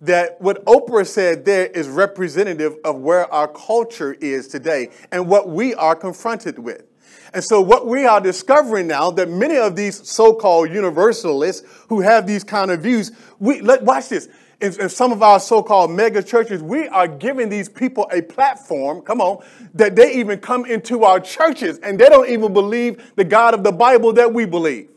that 0.00 0.40
what 0.40 0.64
Oprah 0.66 1.06
said 1.06 1.44
there 1.44 1.66
is 1.66 1.88
representative 1.88 2.76
of 2.84 3.00
where 3.00 3.32
our 3.32 3.48
culture 3.48 4.14
is 4.20 4.48
today 4.48 4.90
and 5.10 5.28
what 5.28 5.48
we 5.48 5.74
are 5.74 5.96
confronted 5.96 6.58
with. 6.58 6.84
And 7.34 7.44
so 7.44 7.60
what 7.60 7.86
we 7.86 8.06
are 8.06 8.20
discovering 8.20 8.86
now 8.86 9.10
that 9.12 9.28
many 9.28 9.56
of 9.56 9.76
these 9.76 10.08
so-called 10.08 10.70
universalists 10.70 11.66
who 11.88 12.00
have 12.00 12.26
these 12.26 12.44
kind 12.44 12.70
of 12.70 12.82
views, 12.82 13.12
we 13.38 13.60
let 13.60 13.82
watch 13.82 14.08
this. 14.08 14.28
In, 14.60 14.80
in 14.80 14.88
some 14.88 15.12
of 15.12 15.22
our 15.22 15.38
so-called 15.38 15.92
mega 15.92 16.22
churches, 16.22 16.62
we 16.62 16.88
are 16.88 17.06
giving 17.06 17.48
these 17.48 17.68
people 17.68 18.08
a 18.12 18.22
platform, 18.22 19.02
come 19.02 19.20
on, 19.20 19.44
that 19.74 19.94
they 19.94 20.14
even 20.14 20.40
come 20.40 20.64
into 20.64 21.04
our 21.04 21.20
churches 21.20 21.78
and 21.78 21.98
they 21.98 22.08
don't 22.08 22.28
even 22.28 22.52
believe 22.52 23.12
the 23.14 23.24
God 23.24 23.54
of 23.54 23.62
the 23.62 23.70
Bible 23.70 24.12
that 24.14 24.32
we 24.32 24.44
believe. 24.46 24.90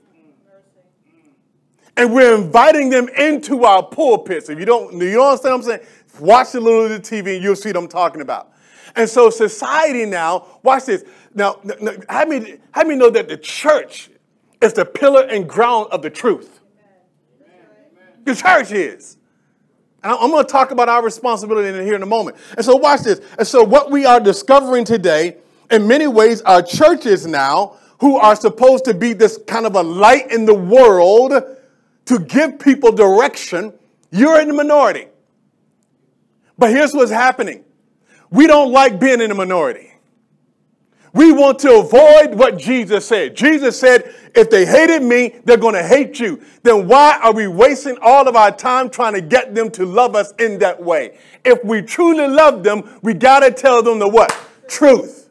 And 1.96 2.14
we're 2.14 2.36
inviting 2.36 2.90
them 2.90 3.08
into 3.10 3.64
our 3.64 3.84
pulpits. 3.84 4.50
If 4.50 4.58
you 4.58 4.66
don't, 4.66 4.94
you 4.94 5.14
know 5.14 5.36
what 5.36 5.46
I'm 5.46 5.62
saying? 5.62 5.82
Watch 6.20 6.56
a 6.56 6.60
little 6.60 6.86
of 6.86 6.90
the 6.90 7.00
TV 7.00 7.36
and 7.36 7.44
you'll 7.44 7.56
see 7.56 7.70
what 7.70 7.78
I'm 7.78 7.88
talking 7.88 8.22
about. 8.22 8.52
And 8.96 9.10
so 9.10 9.30
society 9.30 10.06
now, 10.06 10.48
watch 10.64 10.86
this. 10.86 11.06
Now, 11.34 11.60
how 12.10 12.26
many, 12.26 12.58
how 12.72 12.84
many 12.84 12.96
know 12.96 13.10
that 13.10 13.30
the 13.30 13.38
church 13.38 14.10
is 14.62 14.74
the 14.74 14.86
pillar 14.86 15.24
and 15.24 15.48
ground 15.48 15.88
of 15.92 16.02
the 16.02 16.10
truth? 16.10 16.60
The 18.24 18.36
church 18.36 18.72
is. 18.72 19.18
And 20.04 20.12
I'm 20.12 20.32
going 20.32 20.44
to 20.44 20.52
talk 20.52 20.72
about 20.72 20.90
our 20.90 21.04
responsibility 21.04 21.68
in 21.68 21.86
here 21.86 21.96
in 21.96 22.02
a 22.02 22.08
moment. 22.08 22.38
And 22.58 22.66
so 22.66 22.76
watch 22.76 23.02
this. 23.02 23.22
And 23.38 23.48
so 23.48 23.64
what 23.64 23.92
we 23.92 24.06
are 24.06 24.20
discovering 24.20 24.84
today, 24.84 25.38
in 25.70 25.88
many 25.88 26.08
ways, 26.08 26.42
are 26.42 26.62
churches 26.62 27.28
now 27.28 27.78
who 28.00 28.18
are 28.18 28.36
supposed 28.36 28.84
to 28.86 28.96
be 28.96 29.14
this 29.14 29.38
kind 29.46 29.66
of 29.68 29.76
a 29.76 29.84
light 29.84 30.32
in 30.32 30.46
the 30.46 30.56
world 30.56 31.34
to 32.06 32.20
give 32.20 32.58
people 32.60 32.92
direction. 32.92 33.74
You're 34.12 34.42
in 34.42 34.48
the 34.48 34.56
minority. 34.56 35.08
But 36.58 36.72
here's 36.72 36.94
what's 36.94 37.12
happening. 37.12 37.64
We 38.32 38.48
don't 38.48 38.72
like 38.72 39.00
being 39.00 39.22
in 39.22 39.30
the 39.30 39.36
minority. 39.36 39.92
We 41.14 41.32
want 41.32 41.60
to 41.60 41.80
avoid 41.80 42.36
what 42.36 42.58
Jesus 42.58 43.06
said. 43.06 43.36
Jesus 43.36 43.80
said, 43.80 44.16
if 44.36 44.50
they 44.50 44.66
hated 44.66 45.04
me, 45.04 45.40
they're 45.46 45.58
going 45.58 45.76
to 45.76 45.84
hate 45.84 46.20
you. 46.20 46.42
Then 46.64 46.88
why 46.88 47.20
are 47.22 47.34
we 47.34 47.48
wasting 47.48 47.98
all 48.02 48.28
of 48.28 48.36
our 48.36 48.52
time 48.52 48.90
trying 48.90 49.14
to 49.14 49.22
get 49.22 49.54
them 49.54 49.70
to 49.72 49.86
love 49.86 50.16
us 50.16 50.34
in 50.40 50.60
that 50.60 50.82
way? 50.82 51.18
If 51.44 51.64
we 51.64 51.82
truly 51.82 52.28
love 52.28 52.64
them, 52.64 53.00
we 53.02 53.14
got 53.14 53.42
to 53.42 53.52
tell 53.52 53.84
them 53.84 54.00
the 54.00 54.08
what? 54.08 54.36
Truth. 54.68 55.30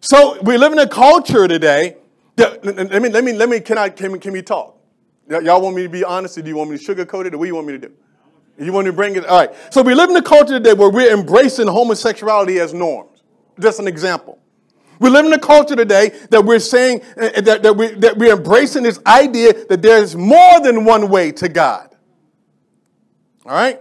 So 0.00 0.40
we 0.42 0.58
live 0.58 0.72
in 0.72 0.78
a 0.78 0.88
culture 0.88 1.46
today. 1.46 1.96
That, 2.36 2.64
let 2.64 3.02
me, 3.02 3.08
let 3.08 3.24
me, 3.24 3.32
let 3.32 3.48
me, 3.48 3.60
can 3.60 3.78
I, 3.78 3.88
can, 3.88 4.18
can 4.18 4.32
we 4.32 4.42
talk? 4.42 4.78
Y'all 5.28 5.62
want 5.62 5.76
me 5.76 5.84
to 5.84 5.88
be 5.88 6.04
honest 6.04 6.36
or 6.36 6.42
do 6.42 6.48
you 6.48 6.56
want 6.56 6.70
me 6.70 6.76
to 6.76 6.84
sugarcoat 6.94 7.26
it 7.26 7.34
or 7.34 7.38
what 7.38 7.44
do 7.44 7.48
you 7.48 7.54
want 7.54 7.66
me 7.66 7.74
to 7.74 7.78
do? 7.78 7.92
You 8.58 8.72
want 8.72 8.86
me 8.86 8.90
to 8.90 8.96
bring 8.96 9.16
it? 9.16 9.24
All 9.26 9.38
right. 9.38 9.50
So 9.70 9.80
we 9.82 9.94
live 9.94 10.10
in 10.10 10.16
a 10.16 10.22
culture 10.22 10.58
today 10.58 10.74
where 10.74 10.90
we're 10.90 11.12
embracing 11.12 11.68
homosexuality 11.68 12.58
as 12.58 12.74
norms. 12.74 13.22
Just 13.58 13.78
an 13.78 13.88
example. 13.88 14.41
We 15.02 15.10
live 15.10 15.26
in 15.26 15.32
a 15.32 15.38
culture 15.38 15.74
today 15.74 16.10
that 16.30 16.44
we're 16.44 16.60
saying 16.60 17.02
uh, 17.20 17.40
that, 17.40 17.64
that, 17.64 17.76
we, 17.76 17.88
that 17.88 18.16
we're 18.16 18.36
embracing 18.36 18.84
this 18.84 19.00
idea 19.04 19.52
that 19.66 19.82
there's 19.82 20.14
more 20.14 20.60
than 20.60 20.84
one 20.84 21.08
way 21.08 21.32
to 21.32 21.48
God. 21.48 21.96
All 23.44 23.50
right? 23.50 23.80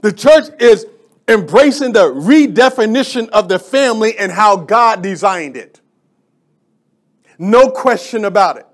The 0.00 0.12
church 0.12 0.50
is 0.60 0.86
embracing 1.26 1.94
the 1.94 2.12
redefinition 2.12 3.28
of 3.30 3.48
the 3.48 3.58
family 3.58 4.16
and 4.16 4.30
how 4.30 4.54
God 4.54 5.02
designed 5.02 5.56
it. 5.56 5.80
No 7.36 7.68
question 7.68 8.24
about 8.24 8.58
it. 8.58 8.66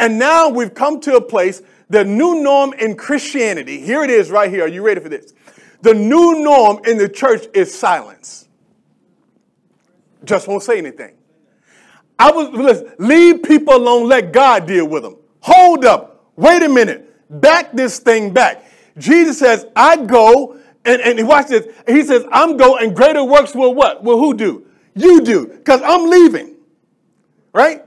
And 0.00 0.18
now 0.18 0.48
we've 0.48 0.72
come 0.72 0.98
to 1.00 1.16
a 1.16 1.20
place, 1.20 1.60
the 1.90 2.04
new 2.04 2.42
norm 2.42 2.72
in 2.72 2.96
Christianity. 2.96 3.82
Here 3.82 4.02
it 4.02 4.08
is 4.08 4.30
right 4.30 4.48
here. 4.48 4.64
Are 4.64 4.68
you 4.68 4.80
ready 4.80 5.02
for 5.02 5.10
this? 5.10 5.34
The 5.82 5.92
new 5.92 6.42
norm 6.42 6.80
in 6.86 6.96
the 6.96 7.10
church 7.10 7.44
is 7.52 7.78
silence. 7.78 8.47
Just 10.28 10.46
won't 10.46 10.62
say 10.62 10.76
anything. 10.76 11.14
I 12.18 12.30
was 12.30 12.50
listen, 12.50 12.92
leave 12.98 13.42
people 13.42 13.74
alone, 13.74 14.08
let 14.08 14.30
God 14.30 14.66
deal 14.66 14.86
with 14.86 15.02
them. 15.02 15.16
Hold 15.40 15.86
up. 15.86 16.26
Wait 16.36 16.62
a 16.62 16.68
minute. 16.68 17.06
Back 17.40 17.72
this 17.72 17.98
thing 17.98 18.34
back. 18.34 18.64
Jesus 18.98 19.38
says, 19.38 19.66
I 19.74 19.96
go, 19.96 20.58
and, 20.84 21.00
and 21.00 21.26
watch 21.26 21.46
this. 21.46 21.66
He 21.86 22.02
says, 22.02 22.24
I'm 22.30 22.58
go, 22.58 22.76
and 22.76 22.94
greater 22.94 23.24
works 23.24 23.54
will 23.54 23.74
what? 23.74 24.04
Will 24.04 24.18
who 24.18 24.34
do? 24.34 24.66
You 24.94 25.22
do, 25.22 25.46
because 25.46 25.80
I'm 25.82 26.10
leaving. 26.10 26.56
Right? 27.54 27.82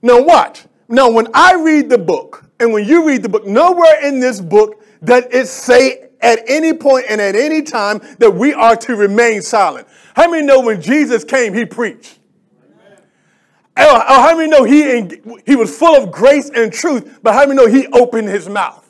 Now 0.00 0.22
watch. 0.22 0.64
Now 0.88 1.10
when 1.10 1.28
I 1.34 1.54
read 1.54 1.90
the 1.90 1.98
book, 1.98 2.44
and 2.58 2.72
when 2.72 2.86
you 2.86 3.06
read 3.06 3.22
the 3.22 3.28
book, 3.28 3.46
nowhere 3.46 4.02
in 4.02 4.18
this 4.18 4.40
book 4.40 4.82
does 5.04 5.24
it 5.30 5.46
say 5.46 6.01
at 6.22 6.40
any 6.46 6.72
point 6.72 7.06
and 7.08 7.20
at 7.20 7.34
any 7.34 7.62
time 7.62 8.00
that 8.18 8.34
we 8.34 8.54
are 8.54 8.76
to 8.76 8.96
remain 8.96 9.42
silent. 9.42 9.86
How 10.14 10.30
many 10.30 10.46
know 10.46 10.60
when 10.60 10.80
Jesus 10.80 11.24
came, 11.24 11.52
he 11.52 11.64
preached? 11.64 12.18
Or 13.76 14.00
how 14.00 14.36
many 14.36 14.50
know 14.50 14.64
he, 14.64 15.20
he 15.46 15.56
was 15.56 15.76
full 15.76 15.96
of 15.96 16.12
grace 16.12 16.50
and 16.50 16.72
truth, 16.72 17.18
but 17.22 17.32
how 17.34 17.46
many 17.46 17.54
know 17.54 17.66
he 17.66 17.86
opened 17.88 18.28
his 18.28 18.48
mouth? 18.48 18.81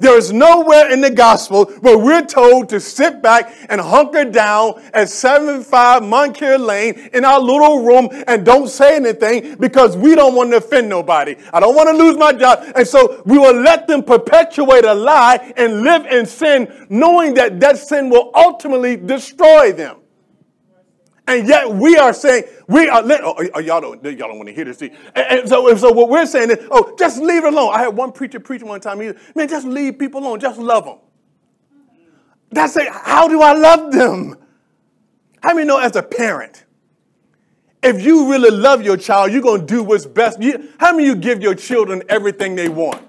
There 0.00 0.16
is 0.16 0.32
nowhere 0.32 0.90
in 0.90 1.02
the 1.02 1.10
gospel 1.10 1.66
where 1.80 1.98
we're 1.98 2.24
told 2.24 2.70
to 2.70 2.80
sit 2.80 3.20
back 3.20 3.54
and 3.68 3.78
hunker 3.78 4.24
down 4.24 4.82
at 4.94 5.10
75 5.10 6.02
Moncure 6.02 6.56
Lane 6.56 7.10
in 7.12 7.26
our 7.26 7.38
little 7.38 7.84
room 7.84 8.08
and 8.26 8.44
don't 8.44 8.68
say 8.68 8.96
anything 8.96 9.56
because 9.56 9.98
we 9.98 10.14
don't 10.14 10.34
want 10.34 10.52
to 10.52 10.56
offend 10.56 10.88
nobody. 10.88 11.36
I 11.52 11.60
don't 11.60 11.74
want 11.74 11.90
to 11.90 11.96
lose 11.96 12.16
my 12.16 12.32
job. 12.32 12.64
And 12.74 12.88
so 12.88 13.22
we 13.26 13.38
will 13.38 13.60
let 13.60 13.86
them 13.86 14.02
perpetuate 14.02 14.86
a 14.86 14.94
lie 14.94 15.52
and 15.58 15.82
live 15.82 16.06
in 16.06 16.24
sin, 16.24 16.86
knowing 16.88 17.34
that 17.34 17.60
that 17.60 17.76
sin 17.76 18.08
will 18.08 18.30
ultimately 18.34 18.96
destroy 18.96 19.72
them. 19.72 19.99
And 21.30 21.46
yet 21.46 21.70
we 21.72 21.96
are 21.96 22.12
saying, 22.12 22.42
we 22.66 22.88
are, 22.88 23.02
lit- 23.04 23.20
oh, 23.22 23.36
oh, 23.54 23.60
y'all 23.60 23.80
don't, 23.80 24.02
y'all 24.02 24.16
don't 24.16 24.36
want 24.36 24.48
to 24.48 24.52
hear 24.52 24.64
this. 24.64 24.82
And, 24.82 24.90
and 25.14 25.48
so, 25.48 25.72
so 25.76 25.92
what 25.92 26.08
we're 26.08 26.26
saying 26.26 26.50
is, 26.50 26.58
oh, 26.72 26.92
just 26.98 27.20
leave 27.20 27.44
it 27.44 27.54
alone. 27.54 27.72
I 27.72 27.82
had 27.84 27.96
one 27.96 28.10
preacher 28.10 28.40
preach 28.40 28.64
one 28.64 28.80
time, 28.80 29.00
he 29.00 29.06
said, 29.06 29.18
man, 29.36 29.46
just 29.46 29.64
leave 29.64 29.96
people 29.96 30.20
alone, 30.20 30.40
just 30.40 30.58
love 30.58 30.86
them. 30.86 30.98
That's 32.50 32.76
it. 32.76 32.88
How 32.90 33.28
do 33.28 33.40
I 33.42 33.52
love 33.52 33.92
them? 33.92 34.38
How 35.40 35.54
many 35.54 35.68
know 35.68 35.78
as 35.78 35.94
a 35.94 36.02
parent, 36.02 36.64
if 37.80 38.02
you 38.04 38.28
really 38.28 38.50
love 38.50 38.82
your 38.82 38.96
child, 38.96 39.30
you're 39.32 39.40
going 39.40 39.60
to 39.60 39.66
do 39.66 39.84
what's 39.84 40.06
best. 40.06 40.42
You, 40.42 40.68
how 40.80 40.92
many 40.92 41.06
you 41.06 41.14
give 41.14 41.40
your 41.40 41.54
children 41.54 42.02
everything 42.08 42.56
they 42.56 42.68
want? 42.68 43.06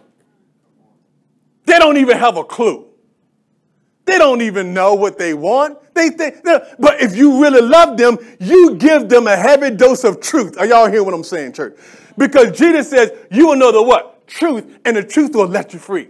They 1.66 1.80
don't 1.80 1.98
even 1.98 2.20
have 2.20 2.38
a 2.38 2.44
clue. 2.44 2.86
They 4.12 4.18
don't 4.18 4.42
even 4.42 4.74
know 4.74 4.94
what 4.94 5.18
they 5.18 5.34
want. 5.34 5.78
They 5.94 6.10
think, 6.10 6.44
but 6.44 7.02
if 7.02 7.16
you 7.16 7.42
really 7.42 7.62
love 7.62 7.98
them, 7.98 8.18
you 8.42 8.76
give 8.76 9.08
them 9.08 9.26
a 9.26 9.38
heavy 9.38 9.70
dose 9.70 10.04
of 10.04 10.20
truth. 10.20 10.58
Are 10.58 10.66
y'all 10.66 10.88
hearing 10.88 11.06
what 11.06 11.14
I'm 11.14 11.24
saying, 11.24 11.54
church? 11.54 11.78
Because 12.18 12.58
Jesus 12.58 12.90
says, 12.90 13.14
you 13.32 13.48
will 13.48 13.56
know 13.56 13.72
the 13.72 13.82
what? 13.82 14.28
Truth, 14.28 14.80
and 14.84 14.98
the 14.98 15.04
truth 15.04 15.34
will 15.34 15.48
let 15.48 15.72
you 15.72 15.80
free. 15.80 16.10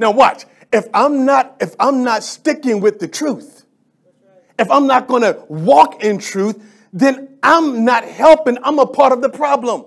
Now 0.00 0.10
watch. 0.10 0.46
If 0.72 0.88
I'm 0.92 1.24
not, 1.24 1.54
if 1.60 1.76
I'm 1.78 2.02
not 2.02 2.24
sticking 2.24 2.80
with 2.80 2.98
the 2.98 3.06
truth, 3.06 3.64
if 4.58 4.68
I'm 4.68 4.88
not 4.88 5.06
to 5.08 5.44
walk 5.48 6.02
in 6.02 6.18
truth, 6.18 6.60
then 6.92 7.38
I'm 7.44 7.84
not 7.84 8.02
helping. 8.02 8.58
I'm 8.64 8.80
a 8.80 8.86
part 8.86 9.12
of 9.12 9.22
the 9.22 9.30
problem. 9.30 9.84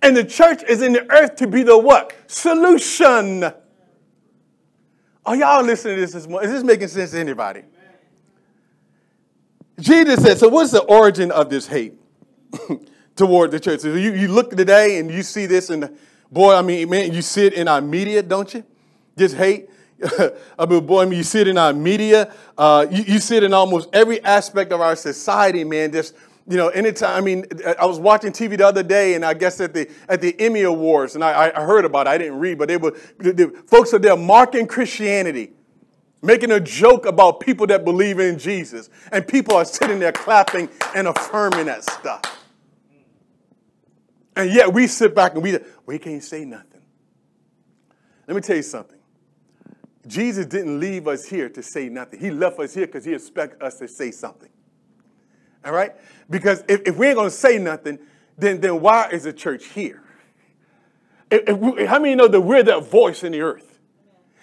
And 0.00 0.16
the 0.16 0.22
church 0.22 0.62
is 0.68 0.80
in 0.80 0.92
the 0.92 1.10
earth 1.10 1.34
to 1.36 1.48
be 1.48 1.64
the 1.64 1.76
what? 1.76 2.14
Solution. 2.28 3.52
Are 5.26 5.36
y'all 5.36 5.62
listening 5.64 5.96
to 5.96 6.00
this 6.02 6.12
this 6.12 6.28
morning? 6.28 6.50
Is 6.50 6.56
this 6.56 6.64
making 6.64 6.88
sense 6.88 7.12
to 7.12 7.18
anybody? 7.18 7.62
Jesus 9.80 10.22
said, 10.22 10.38
so 10.38 10.48
what's 10.48 10.70
the 10.70 10.82
origin 10.82 11.30
of 11.30 11.48
this 11.48 11.66
hate 11.66 11.94
toward 13.16 13.50
the 13.50 13.58
church? 13.58 13.80
So 13.80 13.94
you, 13.94 14.12
you 14.12 14.28
look 14.28 14.50
today 14.50 14.98
and 14.98 15.10
you 15.10 15.22
see 15.22 15.46
this, 15.46 15.70
and 15.70 15.96
boy, 16.30 16.54
I 16.54 16.60
mean, 16.60 16.90
man, 16.90 17.12
you 17.12 17.22
see 17.22 17.46
it 17.46 17.54
in 17.54 17.68
our 17.68 17.80
media, 17.80 18.22
don't 18.22 18.52
you? 18.52 18.64
This 19.16 19.32
hate. 19.32 19.70
I 20.58 20.66
mean, 20.66 20.84
boy, 20.84 21.02
I 21.02 21.04
mean, 21.06 21.16
you 21.16 21.24
see 21.24 21.40
it 21.40 21.48
in 21.48 21.56
our 21.56 21.72
media. 21.72 22.32
Uh, 22.56 22.86
you, 22.90 23.04
you 23.04 23.18
see 23.18 23.36
it 23.38 23.44
in 23.44 23.54
almost 23.54 23.88
every 23.94 24.22
aspect 24.24 24.72
of 24.72 24.82
our 24.82 24.94
society, 24.94 25.64
man. 25.64 25.90
Just 25.90 26.14
you 26.46 26.58
know, 26.58 26.68
anytime. 26.68 27.16
I 27.16 27.20
mean, 27.20 27.44
I 27.80 27.86
was 27.86 27.98
watching 27.98 28.30
TV 28.30 28.58
the 28.58 28.66
other 28.66 28.82
day, 28.82 29.14
and 29.14 29.24
I 29.24 29.32
guess 29.32 29.60
at 29.60 29.72
the 29.72 29.90
at 30.08 30.20
the 30.20 30.38
Emmy 30.38 30.62
Awards, 30.62 31.14
and 31.14 31.24
I, 31.24 31.50
I 31.54 31.64
heard 31.64 31.84
about 31.84 32.06
it. 32.06 32.10
I 32.10 32.18
didn't 32.18 32.38
read, 32.38 32.58
but 32.58 32.68
they 32.68 32.76
were 32.76 32.96
the, 33.18 33.32
the 33.32 33.62
folks 33.66 33.94
are 33.94 33.98
there 33.98 34.16
marking 34.16 34.66
Christianity, 34.66 35.52
making 36.20 36.50
a 36.50 36.60
joke 36.60 37.06
about 37.06 37.40
people 37.40 37.66
that 37.68 37.84
believe 37.84 38.18
in 38.18 38.38
Jesus, 38.38 38.90
and 39.10 39.26
people 39.26 39.56
are 39.56 39.64
sitting 39.64 39.98
there 39.98 40.12
clapping 40.12 40.68
and 40.94 41.08
affirming 41.08 41.66
that 41.66 41.82
stuff. 41.84 42.22
And 44.36 44.52
yet 44.52 44.72
we 44.72 44.86
sit 44.86 45.14
back 45.14 45.34
and 45.34 45.42
we 45.42 45.58
we 45.86 45.98
can't 45.98 46.22
say 46.22 46.44
nothing. 46.44 46.82
Let 48.26 48.34
me 48.34 48.40
tell 48.42 48.56
you 48.56 48.62
something. 48.62 48.98
Jesus 50.06 50.44
didn't 50.44 50.78
leave 50.78 51.08
us 51.08 51.24
here 51.24 51.48
to 51.48 51.62
say 51.62 51.88
nothing. 51.88 52.20
He 52.20 52.30
left 52.30 52.58
us 52.58 52.74
here 52.74 52.86
because 52.86 53.06
he 53.06 53.14
expects 53.14 53.56
us 53.62 53.78
to 53.78 53.88
say 53.88 54.10
something. 54.10 54.50
All 55.64 55.72
right? 55.72 55.92
Because 56.30 56.64
if, 56.68 56.82
if 56.86 56.96
we 56.96 57.08
ain't 57.08 57.16
going 57.16 57.28
to 57.28 57.34
say 57.34 57.58
nothing, 57.58 57.98
then, 58.38 58.60
then 58.60 58.80
why 58.80 59.08
is 59.10 59.24
the 59.24 59.32
church 59.32 59.66
here? 59.66 60.02
If, 61.30 61.48
if 61.48 61.58
we, 61.58 61.84
how 61.86 61.98
many 61.98 62.14
know 62.14 62.28
that 62.28 62.40
we're 62.40 62.62
that 62.62 62.84
voice 62.84 63.22
in 63.22 63.32
the 63.32 63.40
earth? 63.40 63.78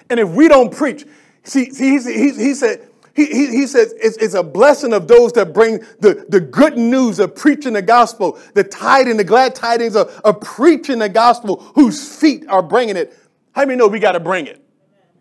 And 0.09 0.19
if 0.19 0.29
we 0.29 0.47
don't 0.47 0.73
preach, 0.73 1.05
see, 1.43 1.71
see 1.71 1.97
he, 1.97 2.13
he, 2.13 2.31
he 2.33 2.53
said, 2.53 2.88
he, 3.13 3.25
he, 3.25 3.47
he 3.47 3.67
says 3.67 3.93
it's, 3.97 4.17
it's, 4.17 4.33
a 4.35 4.43
blessing 4.43 4.93
of 4.93 5.07
those 5.07 5.33
that 5.33 5.53
bring 5.53 5.79
the, 6.00 6.25
the 6.29 6.39
good 6.39 6.77
news 6.77 7.19
of 7.19 7.35
preaching 7.35 7.73
the 7.73 7.81
gospel, 7.81 8.39
the 8.53 8.63
tidings, 8.63 9.17
the 9.17 9.23
glad 9.23 9.53
tidings 9.53 9.95
of, 9.95 10.09
of 10.23 10.39
preaching 10.39 11.00
the 11.00 11.09
gospel, 11.09 11.57
whose 11.75 12.15
feet 12.17 12.47
are 12.47 12.63
bringing 12.63 12.95
it. 12.95 13.17
How 13.53 13.65
many 13.65 13.77
know 13.77 13.88
we 13.88 14.00
got 14.00 14.13
to 14.13 14.21
bring 14.21 14.47
it? 14.47 14.65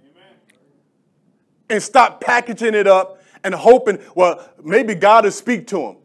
Amen. 0.03 0.35
And 1.69 1.83
stop 1.83 2.21
packaging 2.21 2.75
it 2.75 2.87
up 2.87 3.21
and 3.43 3.55
hoping, 3.55 3.99
well, 4.15 4.49
maybe 4.63 4.95
God 4.95 5.25
will 5.25 5.33
speak 5.33 5.67
to 5.69 5.81
him. 5.81 5.97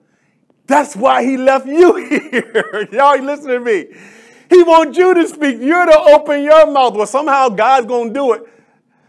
That's 0.67 0.95
why 0.95 1.23
he 1.23 1.37
left 1.37 1.67
you 1.67 1.95
here. 2.31 2.87
Y'all 2.91 3.21
listen 3.21 3.47
to 3.47 3.59
me. 3.59 3.87
He 4.49 4.63
wants 4.63 4.97
you 4.97 5.13
to 5.13 5.27
speak. 5.27 5.59
You're 5.59 5.85
to 5.85 5.99
open 5.99 6.43
your 6.43 6.69
mouth. 6.71 6.95
Well, 6.95 7.07
somehow 7.07 7.49
God's 7.49 7.87
going 7.87 8.09
to 8.09 8.13
do 8.13 8.33
it. 8.33 8.43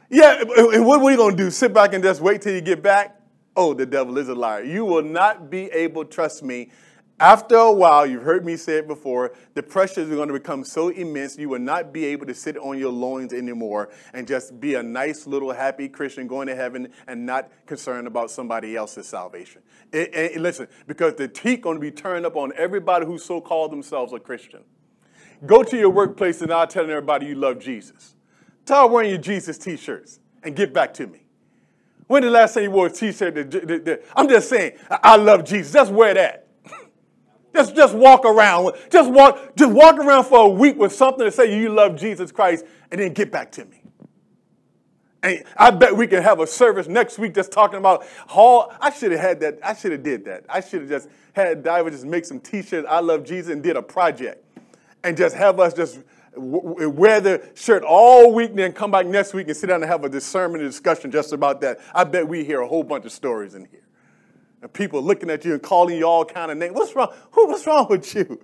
Yeah, 0.08 0.40
and 0.40 0.86
what 0.86 1.00
are 1.00 1.04
we 1.04 1.16
going 1.16 1.36
to 1.36 1.42
do? 1.44 1.50
Sit 1.50 1.72
back 1.72 1.92
and 1.92 2.02
just 2.02 2.20
wait 2.20 2.42
till 2.42 2.54
you 2.54 2.60
get 2.60 2.82
back? 2.82 3.20
Oh, 3.56 3.74
the 3.74 3.86
devil 3.86 4.18
is 4.18 4.28
a 4.28 4.34
liar. 4.34 4.62
You 4.62 4.84
will 4.84 5.02
not 5.02 5.50
be 5.50 5.64
able, 5.72 6.04
trust 6.04 6.42
me, 6.42 6.70
after 7.18 7.56
a 7.56 7.72
while, 7.72 8.06
you've 8.06 8.24
heard 8.24 8.44
me 8.44 8.58
say 8.58 8.78
it 8.78 8.86
before, 8.86 9.32
the 9.54 9.62
pressures 9.62 10.10
are 10.10 10.14
going 10.14 10.28
to 10.28 10.34
become 10.34 10.64
so 10.64 10.90
immense 10.90 11.38
you 11.38 11.48
will 11.48 11.58
not 11.58 11.90
be 11.90 12.04
able 12.04 12.26
to 12.26 12.34
sit 12.34 12.58
on 12.58 12.78
your 12.78 12.92
loins 12.92 13.32
anymore 13.32 13.88
and 14.12 14.28
just 14.28 14.60
be 14.60 14.74
a 14.74 14.82
nice 14.82 15.26
little 15.26 15.50
happy 15.50 15.88
Christian 15.88 16.26
going 16.26 16.46
to 16.48 16.54
heaven 16.54 16.92
and 17.06 17.24
not 17.24 17.50
concerned 17.64 18.06
about 18.06 18.30
somebody 18.30 18.76
else's 18.76 19.08
salvation. 19.08 19.62
It, 19.92 20.14
it, 20.14 20.40
listen, 20.42 20.68
because 20.86 21.14
the 21.14 21.26
teeth 21.26 21.62
going 21.62 21.76
to 21.76 21.80
be 21.80 21.90
turned 21.90 22.26
up 22.26 22.36
on 22.36 22.52
everybody 22.54 23.06
who 23.06 23.18
so 23.18 23.40
called 23.40 23.72
themselves 23.72 24.12
a 24.12 24.20
Christian. 24.20 24.62
Go 25.46 25.62
to 25.62 25.76
your 25.76 25.90
workplace 25.90 26.42
and 26.42 26.52
I'll 26.52 26.66
tell 26.66 26.84
everybody 26.84 27.26
you 27.26 27.34
love 27.34 27.60
Jesus. 27.60 28.14
Start 28.66 28.90
wearing 28.90 29.08
your 29.08 29.18
Jesus 29.18 29.56
t-shirts 29.56 30.20
and 30.42 30.54
get 30.54 30.74
back 30.74 30.92
to 30.94 31.06
me. 31.06 31.20
When 32.08 32.22
the 32.22 32.30
last 32.30 32.54
time 32.54 32.64
you 32.64 32.70
wore 32.70 32.88
a 32.88 32.90
t-shirt? 32.90 33.54
I'm 34.14 34.28
just 34.28 34.50
saying, 34.50 34.72
I 34.90 35.16
love 35.16 35.44
Jesus. 35.44 35.72
Just 35.72 35.92
wear 35.92 36.12
that. 36.12 36.45
Just, 37.56 37.74
just 37.74 37.94
walk 37.94 38.26
around. 38.26 38.74
Just 38.90 39.10
walk, 39.10 39.56
just 39.56 39.72
walk 39.72 39.96
around 39.96 40.24
for 40.24 40.40
a 40.40 40.48
week 40.48 40.76
with 40.76 40.92
something 40.92 41.24
to 41.24 41.30
say 41.30 41.58
you 41.58 41.70
love 41.70 41.96
Jesus 41.96 42.30
Christ 42.30 42.66
and 42.90 43.00
then 43.00 43.14
get 43.14 43.32
back 43.32 43.50
to 43.52 43.64
me. 43.64 43.82
And 45.22 45.42
I 45.56 45.70
bet 45.70 45.96
we 45.96 46.06
can 46.06 46.22
have 46.22 46.40
a 46.40 46.46
service 46.46 46.86
next 46.86 47.18
week 47.18 47.32
that's 47.32 47.48
talking 47.48 47.78
about 47.78 48.04
how 48.28 48.76
I 48.78 48.90
should 48.90 49.10
have 49.12 49.20
had 49.22 49.40
that. 49.40 49.58
I 49.62 49.74
should 49.74 49.92
have 49.92 50.02
did 50.02 50.26
that. 50.26 50.44
I 50.50 50.60
should 50.60 50.82
have 50.82 50.90
just 50.90 51.08
had 51.32 51.62
Diver 51.62 51.88
just 51.88 52.04
make 52.04 52.26
some 52.26 52.40
t-shirts. 52.40 52.86
I 52.88 53.00
love 53.00 53.24
Jesus 53.24 53.50
and 53.50 53.62
did 53.62 53.76
a 53.76 53.82
project 53.82 54.44
and 55.02 55.16
just 55.16 55.34
have 55.34 55.58
us 55.58 55.72
just 55.72 56.00
wear 56.36 57.22
the 57.22 57.42
shirt 57.54 57.82
all 57.82 58.34
week, 58.34 58.54
then 58.54 58.74
come 58.74 58.90
back 58.90 59.06
next 59.06 59.32
week 59.32 59.48
and 59.48 59.56
sit 59.56 59.68
down 59.68 59.82
and 59.82 59.90
have 59.90 60.04
a 60.04 60.10
discernment 60.10 60.62
discussion 60.62 61.10
just 61.10 61.32
about 61.32 61.62
that. 61.62 61.78
I 61.94 62.04
bet 62.04 62.28
we 62.28 62.44
hear 62.44 62.60
a 62.60 62.68
whole 62.68 62.82
bunch 62.82 63.06
of 63.06 63.12
stories 63.12 63.54
in 63.54 63.64
here 63.64 63.85
and 64.62 64.72
people 64.72 65.02
looking 65.02 65.30
at 65.30 65.44
you 65.44 65.52
and 65.52 65.62
calling 65.62 65.96
you 65.96 66.04
all 66.04 66.24
kind 66.24 66.50
of 66.50 66.58
names. 66.58 66.74
What's 66.74 66.94
wrong? 66.94 67.12
Who, 67.32 67.46
what's 67.48 67.66
wrong 67.66 67.86
with 67.88 68.14
you? 68.14 68.40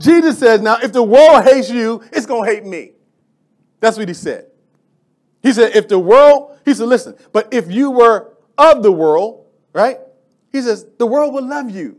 Jesus 0.00 0.38
says, 0.38 0.60
now, 0.60 0.78
if 0.80 0.92
the 0.92 1.02
world 1.02 1.44
hates 1.44 1.70
you, 1.70 2.02
it's 2.12 2.26
going 2.26 2.48
to 2.48 2.54
hate 2.54 2.64
me. 2.64 2.92
That's 3.80 3.98
what 3.98 4.08
he 4.08 4.14
said. 4.14 4.46
He 5.42 5.52
said, 5.52 5.74
if 5.76 5.88
the 5.88 5.98
world, 5.98 6.58
he 6.64 6.74
said, 6.74 6.88
listen, 6.88 7.16
but 7.32 7.52
if 7.52 7.70
you 7.70 7.90
were 7.90 8.36
of 8.56 8.82
the 8.82 8.92
world, 8.92 9.46
right? 9.72 9.98
He 10.50 10.62
says, 10.62 10.86
the 10.98 11.06
world 11.06 11.34
will 11.34 11.46
love 11.46 11.70
you. 11.70 11.98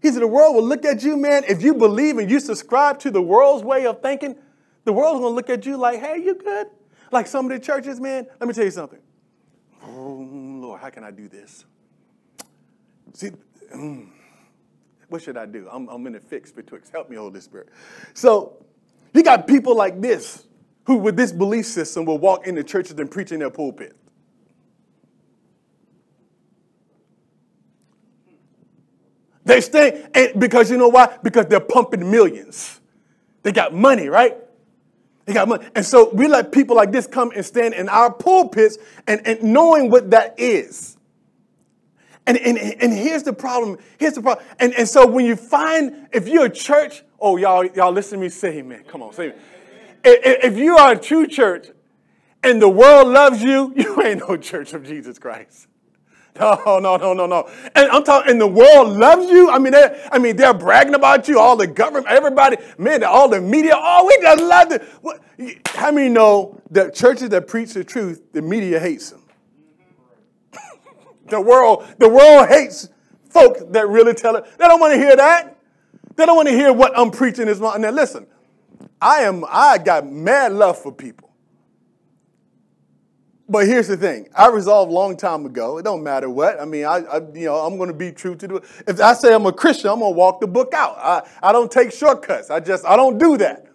He 0.00 0.10
said, 0.10 0.22
the 0.22 0.28
world 0.28 0.56
will 0.56 0.64
look 0.64 0.84
at 0.84 1.02
you, 1.02 1.16
man. 1.16 1.44
If 1.48 1.62
you 1.62 1.74
believe 1.74 2.18
and 2.18 2.30
you 2.30 2.40
subscribe 2.40 2.98
to 3.00 3.10
the 3.10 3.22
world's 3.22 3.64
way 3.64 3.86
of 3.86 4.02
thinking, 4.02 4.36
the 4.84 4.92
world's 4.92 5.20
going 5.20 5.32
to 5.32 5.36
look 5.36 5.50
at 5.50 5.64
you 5.64 5.76
like, 5.76 6.00
hey, 6.00 6.16
you 6.18 6.34
good? 6.34 6.66
Like 7.12 7.26
some 7.26 7.46
of 7.46 7.52
the 7.52 7.64
churches, 7.64 8.00
man. 8.00 8.26
Let 8.40 8.48
me 8.48 8.54
tell 8.54 8.64
you 8.64 8.70
something. 8.70 8.98
Oh, 9.84 10.28
Lord, 10.30 10.80
how 10.80 10.90
can 10.90 11.04
I 11.04 11.12
do 11.12 11.28
this? 11.28 11.64
See, 13.12 13.30
mm, 13.74 14.08
what 15.08 15.22
should 15.22 15.36
I 15.36 15.46
do? 15.46 15.68
I'm, 15.70 15.88
I'm 15.88 16.06
in 16.06 16.14
a 16.14 16.20
fix 16.20 16.50
betwixt. 16.50 16.92
Help 16.92 17.10
me, 17.10 17.16
Holy 17.16 17.40
Spirit. 17.40 17.68
So 18.14 18.64
you 19.12 19.22
got 19.22 19.46
people 19.46 19.76
like 19.76 20.00
this 20.00 20.46
who, 20.84 20.96
with 20.96 21.16
this 21.16 21.32
belief 21.32 21.66
system, 21.66 22.04
will 22.04 22.18
walk 22.18 22.46
into 22.46 22.64
churches 22.64 22.98
and 22.98 23.10
preach 23.10 23.30
in 23.32 23.40
their 23.40 23.50
pulpit. 23.50 23.96
They 29.44 29.60
stay, 29.60 30.06
and 30.14 30.40
because 30.40 30.70
you 30.70 30.76
know 30.78 30.88
why? 30.88 31.18
Because 31.22 31.46
they're 31.46 31.60
pumping 31.60 32.10
millions. 32.10 32.80
They 33.42 33.52
got 33.52 33.74
money, 33.74 34.08
right? 34.08 34.36
They 35.26 35.34
got 35.34 35.48
money. 35.48 35.66
And 35.74 35.84
so 35.84 36.10
we 36.10 36.28
let 36.28 36.52
people 36.52 36.76
like 36.76 36.92
this 36.92 37.06
come 37.06 37.32
and 37.34 37.44
stand 37.44 37.74
in 37.74 37.88
our 37.88 38.12
pulpits 38.12 38.78
and, 39.06 39.20
and 39.26 39.42
knowing 39.42 39.90
what 39.90 40.10
that 40.12 40.38
is. 40.38 40.96
And, 42.26 42.38
and, 42.38 42.56
and 42.56 42.92
here's 42.92 43.24
the 43.24 43.32
problem. 43.32 43.78
Here's 43.98 44.14
the 44.14 44.22
problem. 44.22 44.46
And, 44.60 44.72
and 44.74 44.88
so 44.88 45.06
when 45.06 45.26
you 45.26 45.36
find, 45.36 46.08
if 46.12 46.28
you're 46.28 46.46
a 46.46 46.50
church, 46.50 47.02
oh, 47.18 47.36
y'all, 47.36 47.64
y'all 47.64 47.92
listen 47.92 48.18
to 48.18 48.22
me 48.22 48.28
say 48.28 48.58
amen. 48.58 48.84
Come 48.86 49.02
on, 49.02 49.12
say 49.12 49.24
amen. 49.24 49.38
If, 50.04 50.52
if 50.52 50.58
you 50.58 50.76
are 50.76 50.92
a 50.92 50.98
true 50.98 51.26
church 51.26 51.68
and 52.42 52.62
the 52.62 52.68
world 52.68 53.08
loves 53.08 53.42
you, 53.42 53.72
you 53.76 54.02
ain't 54.02 54.20
no 54.20 54.36
church 54.36 54.72
of 54.72 54.84
Jesus 54.84 55.18
Christ. 55.18 55.68
No, 56.38 56.78
no, 56.78 56.96
no, 56.96 57.12
no, 57.12 57.26
no. 57.26 57.50
And 57.74 57.90
I'm 57.90 58.04
talking, 58.04 58.30
and 58.30 58.40
the 58.40 58.46
world 58.46 58.96
loves 58.96 59.30
you. 59.30 59.50
I 59.50 59.58
mean, 59.58 59.72
they 59.72 60.08
I 60.10 60.18
mean, 60.18 60.36
they're 60.36 60.54
bragging 60.54 60.94
about 60.94 61.28
you. 61.28 61.38
All 61.38 61.56
the 61.56 61.66
government, 61.66 62.06
everybody, 62.08 62.56
man, 62.78 63.04
all 63.04 63.28
the 63.28 63.40
media. 63.40 63.74
Oh, 63.74 64.06
we 64.06 64.22
just 64.22 64.42
love 64.42 64.72
it. 64.72 65.68
How 65.68 65.92
many 65.92 66.08
know 66.08 66.58
that 66.70 66.94
churches 66.94 67.28
that 67.30 67.48
preach 67.48 67.74
the 67.74 67.84
truth, 67.84 68.32
the 68.32 68.40
media 68.40 68.80
hates 68.80 69.10
them? 69.10 69.21
The 71.32 71.40
world, 71.40 71.86
the 71.98 72.10
world 72.10 72.48
hates 72.48 72.90
folk 73.30 73.72
that 73.72 73.88
really 73.88 74.12
tell 74.12 74.36
it. 74.36 74.44
They 74.58 74.68
don't 74.68 74.78
want 74.78 74.92
to 74.92 74.98
hear 74.98 75.16
that. 75.16 75.58
They 76.14 76.26
don't 76.26 76.36
want 76.36 76.48
to 76.48 76.54
hear 76.54 76.74
what 76.74 76.96
I'm 76.96 77.10
preaching 77.10 77.48
is 77.48 77.58
wrong. 77.58 77.80
Now 77.80 77.90
listen, 77.90 78.26
I 79.00 79.22
am 79.22 79.44
I 79.48 79.78
got 79.78 80.06
mad 80.06 80.52
love 80.52 80.78
for 80.78 80.92
people. 80.92 81.30
But 83.48 83.66
here's 83.66 83.88
the 83.88 83.96
thing. 83.96 84.28
I 84.36 84.48
resolved 84.48 84.90
a 84.90 84.94
long 84.94 85.16
time 85.16 85.46
ago. 85.46 85.78
It 85.78 85.84
don't 85.84 86.02
matter 86.02 86.28
what. 86.28 86.60
I 86.60 86.66
mean, 86.66 86.84
I, 86.84 86.98
I 86.98 87.16
you 87.34 87.46
know, 87.46 87.56
I'm 87.56 87.76
going 87.78 87.88
to 87.88 87.96
be 87.96 88.12
true 88.12 88.34
to 88.36 88.46
the. 88.46 88.82
If 88.86 89.00
I 89.00 89.14
say 89.14 89.34
I'm 89.34 89.46
a 89.46 89.52
Christian, 89.52 89.90
I'm 89.90 90.00
going 90.00 90.12
to 90.12 90.18
walk 90.18 90.40
the 90.40 90.46
book 90.46 90.72
out. 90.74 90.96
I, 90.98 91.22
I 91.42 91.52
don't 91.52 91.70
take 91.70 91.92
shortcuts. 91.92 92.50
I 92.50 92.60
just 92.60 92.84
I 92.84 92.94
don't 92.96 93.16
do 93.16 93.38
that. 93.38 93.66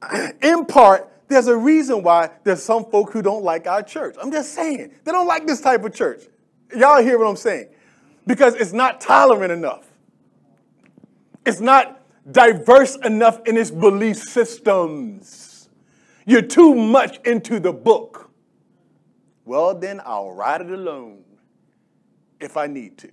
In 0.42 0.64
part, 0.64 1.10
there's 1.28 1.46
a 1.46 1.56
reason 1.56 2.02
why 2.02 2.30
there's 2.44 2.62
some 2.62 2.84
folk 2.84 3.12
who 3.12 3.22
don't 3.22 3.44
like 3.44 3.66
our 3.66 3.82
church. 3.82 4.16
I'm 4.20 4.30
just 4.30 4.54
saying. 4.54 4.92
They 5.04 5.12
don't 5.12 5.26
like 5.26 5.46
this 5.46 5.60
type 5.60 5.84
of 5.84 5.94
church. 5.94 6.22
Y'all 6.76 7.02
hear 7.02 7.18
what 7.18 7.26
I'm 7.28 7.36
saying? 7.36 7.68
Because 8.26 8.54
it's 8.54 8.72
not 8.72 9.00
tolerant 9.00 9.52
enough. 9.52 9.86
It's 11.46 11.60
not 11.60 12.00
diverse 12.30 12.96
enough 13.04 13.40
in 13.46 13.56
its 13.56 13.70
belief 13.70 14.16
systems. 14.16 15.68
You're 16.26 16.42
too 16.42 16.74
much 16.74 17.18
into 17.26 17.60
the 17.60 17.72
book. 17.72 18.30
Well, 19.44 19.74
then 19.74 20.00
I'll 20.04 20.32
ride 20.32 20.62
it 20.62 20.70
alone. 20.70 21.22
if 22.40 22.56
I 22.56 22.66
need 22.66 22.98
to. 22.98 23.10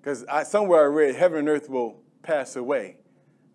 Because 0.00 0.24
somewhere 0.48 0.82
I 0.82 0.86
read, 0.86 1.14
heaven 1.14 1.40
and 1.40 1.48
earth 1.48 1.68
will 1.68 2.00
pass 2.22 2.56
away, 2.56 2.96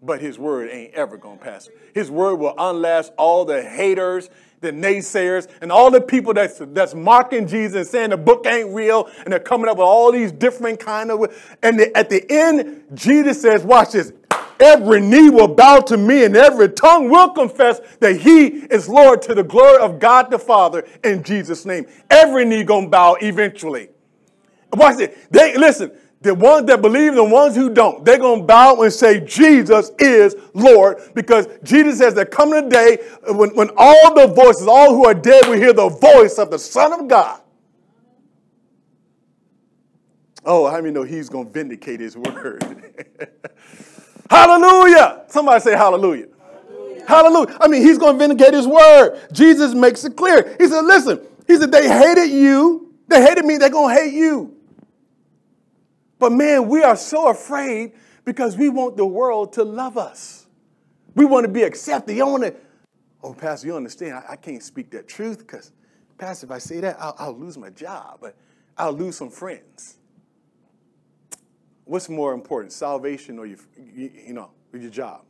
but 0.02 0.22
his 0.22 0.40
word 0.40 0.70
ain't 0.72 0.94
ever 0.94 1.18
going 1.18 1.38
to 1.38 1.44
pass. 1.44 1.70
His 1.94 2.10
word 2.10 2.36
will 2.36 2.56
unlast 2.58 3.12
all 3.18 3.46
the 3.46 3.62
haters, 3.62 4.30
the 4.62 4.72
naysayers, 4.72 5.48
and 5.62 5.72
all 5.72 5.92
the 5.92 6.02
people 6.02 6.34
that's, 6.34 6.60
that's 6.60 6.94
mocking 6.94 7.48
Jesus 7.48 7.76
and 7.76 7.88
saying 7.88 8.10
the 8.12 8.18
book 8.18 8.46
ain't 8.46 8.74
real, 8.74 9.10
and 9.24 9.32
they're 9.32 9.40
coming 9.40 9.70
up 9.70 9.78
with 9.78 9.86
all 9.86 10.12
these 10.12 10.32
different 10.32 10.80
kind 10.80 11.12
of, 11.12 11.34
and 11.64 11.80
the, 11.80 11.98
at 11.98 12.10
the 12.10 12.26
end, 12.30 12.84
Jesus 12.94 13.42
says, 13.42 13.64
watch 13.64 13.92
this, 13.92 14.14
every 14.60 15.02
knee 15.02 15.30
will 15.30 15.48
bow 15.48 15.80
to 15.80 15.98
me 15.98 16.26
and 16.26 16.36
every 16.36 16.70
tongue 16.70 17.10
will 17.10 17.30
confess 17.30 17.80
that 18.00 18.18
he 18.18 18.48
is 18.48 18.90
Lord 18.90 19.22
to 19.24 19.34
the 19.34 19.44
glory 19.44 19.82
of 19.82 20.00
God 20.00 20.30
the 20.30 20.40
Father 20.40 20.86
in 21.04 21.24
Jesus' 21.24 21.66
name. 21.66 21.86
Every 22.10 22.46
knee 22.46 22.64
gonna 22.64 22.90
bow 22.90 23.18
eventually. 23.22 23.90
Watch 24.74 25.00
it. 25.00 25.32
They 25.32 25.58
listen, 25.58 25.92
the 26.22 26.36
ones 26.36 26.68
that 26.68 26.82
believe, 26.82 27.16
the 27.16 27.24
ones 27.24 27.56
who 27.56 27.70
don't, 27.74 28.04
they're 28.04 28.18
going 28.18 28.42
to 28.42 28.46
bow 28.46 28.82
and 28.82 28.92
say, 28.92 29.22
Jesus 29.22 29.92
is 30.00 30.36
Lord, 30.54 30.98
because 31.16 31.48
Jesus 31.64 31.98
says 31.98 32.14
there 32.14 32.26
coming 32.26 32.66
a 32.66 32.70
day 32.70 32.98
when, 33.30 33.56
when 33.56 33.70
all 33.78 34.14
the 34.14 34.28
voices, 34.28 34.68
all 34.68 34.94
who 34.94 35.06
are 35.06 35.14
dead 35.14 35.48
will 35.48 35.58
hear 35.58 35.72
the 35.72 35.88
voice 35.88 36.38
of 36.38 36.52
the 36.52 36.60
Son 36.60 36.92
of 36.92 37.08
God. 37.08 37.42
Oh, 40.44 40.70
how 40.70 40.78
many 40.78 40.92
know 40.92 41.04
he's 41.04 41.30
going 41.30 41.48
to 41.48 41.52
vindicate 41.52 42.02
his 42.02 42.18
word? 42.18 42.64
hallelujah. 44.30 45.24
Somebody 45.28 45.62
say 45.62 45.72
hallelujah. 45.76 46.28
hallelujah. 46.68 47.06
Hallelujah. 47.08 47.58
I 47.62 47.68
mean, 47.70 47.82
he's 47.82 47.98
going 47.98 48.18
to 48.18 48.20
vindicate 48.20 48.54
his 48.54 48.68
word. 48.68 49.22
Jesus 49.32 49.74
makes 49.74 50.04
it 50.04 50.18
clear. 50.18 50.56
He 50.58 50.68
said, 50.68 50.82
listen, 50.82 51.22
he 51.48 51.56
said, 51.56 51.72
they 51.72 51.88
hated 51.88 52.30
you. 52.30 52.94
They 53.08 53.22
hated 53.22 53.46
me. 53.46 53.58
They're 53.58 53.70
going 53.70 53.96
to 53.96 54.02
hate 54.02 54.14
you. 54.14 54.59
But 56.20 56.34
man, 56.34 56.68
we 56.68 56.84
are 56.84 56.98
so 56.98 57.30
afraid 57.30 57.94
because 58.26 58.58
we 58.58 58.70
want 58.70 58.98
the 58.98 59.06
world 59.06 59.54
to 59.54 59.64
love 59.64 59.98
us. 59.98 60.46
We 61.16 61.26
want 61.26 61.46
to 61.46 61.52
be 61.52 61.64
accepted. 61.64 62.16
You 62.16 62.28
want 62.28 62.44
to, 62.44 62.54
oh, 63.24 63.34
Pastor, 63.34 63.68
you 63.68 63.76
understand, 63.76 64.16
I, 64.16 64.34
I 64.34 64.36
can't 64.36 64.62
speak 64.62 64.92
that 64.92 65.08
truth 65.08 65.40
because, 65.40 65.72
Pastor, 66.18 66.46
if 66.46 66.52
I 66.52 66.58
say 66.60 66.82
that, 66.82 66.98
I'll, 67.00 67.16
I'll 67.18 67.38
lose 67.38 67.58
my 67.58 67.70
job, 67.70 68.20
but 68.22 68.36
I'll 68.78 68.94
lose 68.94 69.16
some 69.16 69.30
friends. 69.30 69.98
What's 71.86 72.10
more 72.10 72.34
important, 72.34 72.74
salvation 72.74 73.40
or 73.40 73.48
your, 73.48 73.58
you, 73.78 74.12
you 74.28 74.34
know, 74.34 74.52
your 74.74 74.92
job? 74.92 75.24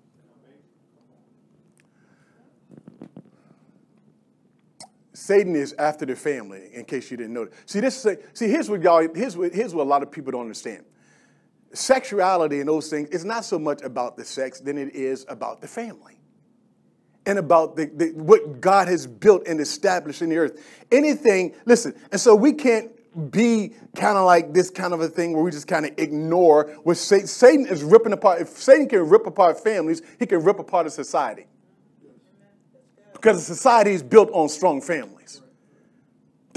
Satan 5.30 5.56
is 5.56 5.76
after 5.78 6.08
the 6.08 6.16
family, 6.16 6.72
in 6.74 6.86
case 6.86 7.12
you 7.12 7.18
didn't 7.18 7.34
know. 7.34 7.46
That. 7.46 7.70
See, 7.70 7.80
this 7.82 8.08
see, 8.34 8.48
here's 8.48 8.68
what 8.68 8.82
y'all, 8.82 9.08
here's 9.14 9.38
what, 9.38 9.54
here's 9.54 9.76
what 9.76 9.84
a 9.84 9.90
lot 9.90 10.02
of 10.02 10.12
people 10.12 10.32
don't 10.32 10.42
understand. 10.42 10.86
Sexuality 11.72 12.62
and 12.62 12.68
those 12.68 12.90
things 12.90 13.10
is 13.10 13.26
not 13.26 13.46
so 13.46 13.60
much 13.60 13.84
about 13.84 14.18
the 14.18 14.26
sex 14.26 14.60
than 14.60 14.76
it 14.80 14.96
is 14.96 15.28
about 15.30 15.62
the 15.62 15.68
family. 15.68 16.20
And 17.28 17.38
about 17.38 17.76
the, 17.76 17.86
the, 17.86 18.08
what 18.16 18.60
God 18.60 18.88
has 18.88 19.06
built 19.06 19.46
and 19.46 19.62
established 19.62 20.24
in 20.24 20.30
the 20.30 20.38
earth. 20.38 20.66
Anything, 20.92 21.54
listen, 21.68 21.94
and 22.12 22.20
so 22.20 22.34
we 22.34 22.52
can't 22.52 22.90
be 23.30 23.76
kind 23.96 24.18
of 24.18 24.26
like 24.26 24.52
this 24.52 24.72
kind 24.72 24.96
of 24.96 25.02
a 25.02 25.08
thing 25.08 25.34
where 25.34 25.44
we 25.44 25.52
just 25.52 25.68
kind 25.68 25.86
of 25.86 25.92
ignore 26.00 26.72
what 26.82 26.98
Satan, 26.98 27.28
Satan 27.28 27.68
is 27.68 27.84
ripping 27.84 28.14
apart. 28.14 28.42
If 28.42 28.48
Satan 28.48 28.90
can 28.90 29.08
rip 29.08 29.28
apart 29.28 29.64
families, 29.64 30.02
he 30.18 30.26
can 30.26 30.44
rip 30.44 30.58
apart 30.58 30.88
a 30.88 30.90
society 30.90 31.46
because 33.14 33.38
the 33.38 33.56
society 33.56 33.92
is 33.92 34.02
built 34.02 34.32
on 34.32 34.50
strong 34.50 34.82
families. 34.82 35.19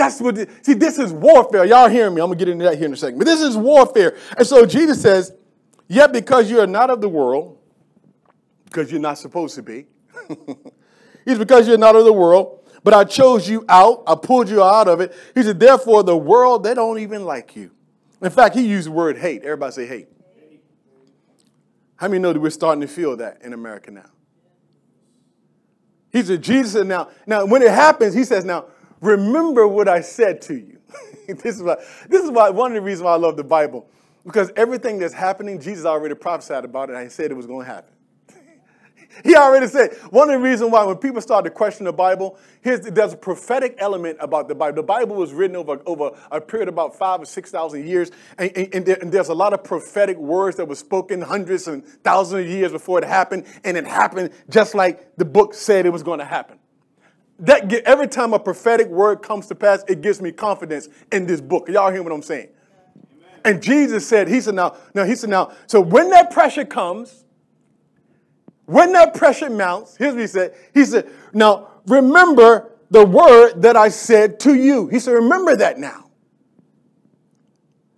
That's 0.03 0.21
what, 0.21 0.37
see, 0.63 0.75
this 0.75 0.99
is 0.99 1.13
warfare. 1.13 1.65
Y'all 1.65 1.89
hearing 1.89 2.13
me? 2.13 2.21
I'm 2.21 2.27
going 2.27 2.37
to 2.37 2.45
get 2.45 2.51
into 2.51 2.65
that 2.65 2.77
here 2.77 2.87
in 2.87 2.93
a 2.93 2.97
second. 2.97 3.19
But 3.19 3.27
this 3.27 3.41
is 3.41 3.57
warfare. 3.57 4.17
And 4.37 4.45
so 4.45 4.67
Jesus 4.67 5.01
says, 5.01 5.33
Yet 5.87 6.13
because 6.13 6.51
you 6.51 6.59
are 6.59 6.67
not 6.67 6.91
of 6.91 7.01
the 7.01 7.09
world, 7.09 7.57
because 8.65 8.91
you're 8.91 9.01
not 9.01 9.19
supposed 9.19 9.55
to 9.55 9.63
be, 9.63 9.87
he's 11.25 11.39
because 11.39 11.69
you're 11.69 11.79
not 11.79 11.95
of 11.95 12.05
the 12.05 12.13
world, 12.13 12.69
but 12.83 12.95
I 12.95 13.05
chose 13.05 13.49
you 13.49 13.65
out, 13.69 14.03
I 14.05 14.17
pulled 14.17 14.49
you 14.49 14.61
out 14.61 14.89
of 14.89 15.01
it. 15.01 15.15
He 15.37 15.43
said, 15.45 15.61
Therefore, 15.61 16.03
the 16.03 16.17
world, 16.17 16.65
they 16.65 16.75
don't 16.75 16.99
even 16.99 17.25
like 17.25 17.55
you. 17.55 17.71
In 18.21 18.31
fact, 18.31 18.57
he 18.57 18.67
used 18.67 18.89
the 18.89 18.93
word 18.93 19.19
hate. 19.19 19.45
Everybody 19.45 19.73
say 19.73 19.87
hate. 19.87 20.09
How 21.95 22.09
many 22.09 22.19
know 22.19 22.33
that 22.33 22.41
we're 22.41 22.51
starting 22.51 22.81
to 22.81 22.89
feel 22.89 23.17
that 23.19 23.43
in 23.43 23.53
America 23.53 23.93
now? 23.93 24.11
He 26.11 26.23
said, 26.23 26.43
Jesus 26.43 26.73
said, 26.73 26.89
now, 26.89 27.09
now 27.25 27.45
when 27.45 27.63
it 27.63 27.71
happens, 27.71 28.15
he 28.15 28.25
says, 28.25 28.45
now, 28.45 28.67
remember 29.03 29.69
what 29.69 29.89
I 29.89 30.01
said 30.01 30.41
to 30.43 30.55
you. 30.55 30.79
this 31.29 31.57
is 31.57 31.63
why, 31.63 31.77
this 32.09 32.25
is 32.25 32.31
why 32.31 32.49
one 32.51 32.73
of 32.73 32.77
the 32.77 32.81
reasons 32.81 33.05
why 33.05 33.13
I 33.13 33.17
love 33.17 33.37
the 33.37 33.45
Bible. 33.45 33.87
Because 34.25 34.53
everything 34.57 34.99
that's 34.99 35.15
happening, 35.15 35.61
Jesus 35.61 35.85
already 35.85 36.15
prophesied 36.15 36.65
about 36.65 36.91
it, 36.91 36.95
and 36.95 37.03
he 37.03 37.11
said 37.11 37.31
it 37.31 37.35
was 37.35 37.47
going 37.47 37.67
to 37.67 37.73
happen. 37.73 37.93
He 39.25 39.37
already 39.37 39.67
said 39.67 39.93
one 40.09 40.31
of 40.31 40.41
the 40.41 40.49
reasons 40.49 40.71
why 40.71 40.85
when 40.85 40.97
people 40.97 41.21
start 41.21 41.45
to 41.45 41.51
question 41.51 41.85
the 41.85 41.93
Bible, 41.93 42.39
there's 42.63 43.13
a 43.13 43.17
prophetic 43.17 43.75
element 43.77 44.17
about 44.21 44.49
the 44.49 44.55
Bible. 44.55 44.77
The 44.77 44.83
Bible 44.83 45.17
was 45.17 45.35
written 45.35 45.55
over, 45.55 45.83
over 45.85 46.13
a 46.31 46.41
period 46.41 46.69
of 46.69 46.75
about 46.75 46.97
five 46.97 47.21
or 47.21 47.27
six 47.27 47.51
thousand 47.51 47.87
years, 47.87 48.11
and, 48.39 48.51
and, 48.57 48.89
and, 48.89 49.13
there's 49.13 49.29
a 49.29 49.35
lot 49.35 49.53
of 49.53 49.63
prophetic 49.65 50.17
words 50.17 50.57
that 50.57 50.67
were 50.67 50.77
spoken 50.77 51.21
hundreds 51.21 51.69
and 51.69 51.85
thousands 52.03 52.47
of 52.47 52.51
years 52.51 52.73
before 52.73 53.01
it 53.01 53.05
happened, 53.05 53.45
and 53.65 53.77
it 53.77 53.87
happened 53.87 54.31
just 54.49 54.75
like 54.75 55.15
the 55.17 55.27
book 55.27 55.53
said 55.53 55.85
it 55.85 55.93
was 55.93 56.03
going 56.03 56.21
to 56.21 56.25
happen. 56.25 56.59
That 57.43 57.73
every 57.85 58.09
time 58.09 58.33
a 58.33 58.39
prophetic 58.39 58.89
word 58.89 59.17
comes 59.17 59.47
to 59.49 59.55
pass, 59.55 59.85
it 59.89 60.01
gives 60.01 60.23
me 60.23 60.33
confidence 60.33 60.89
in 61.11 61.27
this 61.27 61.41
book. 61.41 61.69
Y'all 61.69 61.93
hear 61.93 62.03
what 62.03 62.13
I'm 62.13 62.23
saying? 62.23 62.49
And 63.45 63.61
Jesus 63.63 64.09
said, 64.09 64.29
He 64.29 64.41
said, 64.41 64.55
now, 64.55 64.77
now, 64.95 65.05
He 65.05 65.17
said, 65.17 65.29
now, 65.29 65.53
so 65.67 65.81
when 65.81 66.11
that 66.11 66.31
pressure 66.31 66.65
comes, 66.65 67.25
when 68.67 68.93
that 68.93 69.15
pressure 69.15 69.51
mounts, 69.51 69.97
here's 69.97 70.15
what 70.15 70.21
he 70.21 70.27
said. 70.27 70.55
He 70.73 70.85
said, 70.85 71.11
Now 71.35 71.69
remember 71.87 72.71
the 72.91 73.05
word 73.05 73.63
that 73.63 73.77
I 73.77 73.89
said 73.89 74.39
to 74.41 74.55
you. 74.55 74.87
He 74.87 74.99
said, 74.99 75.13
Remember 75.13 75.57
that 75.57 75.79
now. 75.79 76.11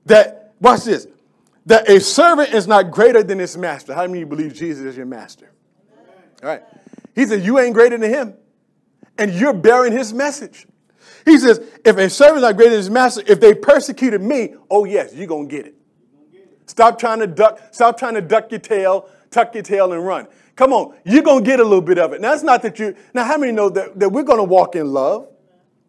That, 0.06 0.54
watch 0.60 0.84
this, 0.84 1.06
that 1.66 1.88
a 1.88 2.00
servant 2.00 2.54
is 2.54 2.66
not 2.66 2.90
greater 2.90 3.22
than 3.22 3.38
his 3.38 3.56
master. 3.56 3.94
How 3.94 4.06
many 4.06 4.14
of 4.14 4.20
you 4.20 4.26
believe 4.26 4.54
Jesus 4.54 4.84
is 4.84 4.96
your 4.96 5.06
master? 5.06 5.52
All 6.42 6.48
right. 6.48 6.62
He 7.14 7.26
said, 7.26 7.44
You 7.44 7.58
ain't 7.58 7.74
greater 7.74 7.98
than 7.98 8.10
him, 8.10 8.34
and 9.18 9.32
you're 9.32 9.54
bearing 9.54 9.92
his 9.92 10.12
message. 10.12 10.66
He 11.24 11.38
says, 11.38 11.60
If 11.84 11.96
a 11.96 12.10
servant 12.10 12.38
is 12.38 12.42
not 12.42 12.56
greater 12.56 12.70
than 12.70 12.78
his 12.78 12.90
master, 12.90 13.22
if 13.26 13.40
they 13.40 13.54
persecuted 13.54 14.20
me, 14.20 14.54
oh, 14.70 14.84
yes, 14.84 15.14
you're 15.14 15.26
to 15.26 15.46
get 15.46 15.66
it. 15.66 15.74
Stop 16.66 16.98
trying 16.98 17.20
to 17.20 17.26
duck, 17.26 17.60
stop 17.72 17.98
trying 17.98 18.14
to 18.14 18.22
duck 18.22 18.50
your 18.50 18.60
tail, 18.60 19.08
tuck 19.30 19.54
your 19.54 19.62
tail, 19.62 19.92
and 19.92 20.04
run. 20.04 20.26
Come 20.56 20.72
on, 20.72 20.94
you're 21.04 21.22
to 21.22 21.40
get 21.42 21.60
a 21.60 21.64
little 21.64 21.82
bit 21.82 21.98
of 21.98 22.12
it. 22.12 22.20
Now, 22.20 22.32
it's 22.32 22.42
not 22.42 22.62
that 22.62 22.78
you, 22.78 22.94
now, 23.12 23.24
how 23.24 23.36
many 23.36 23.52
know 23.52 23.68
that, 23.70 23.98
that 23.98 24.10
we're 24.10 24.22
to 24.38 24.44
walk 24.44 24.76
in 24.76 24.92
love? 24.92 25.28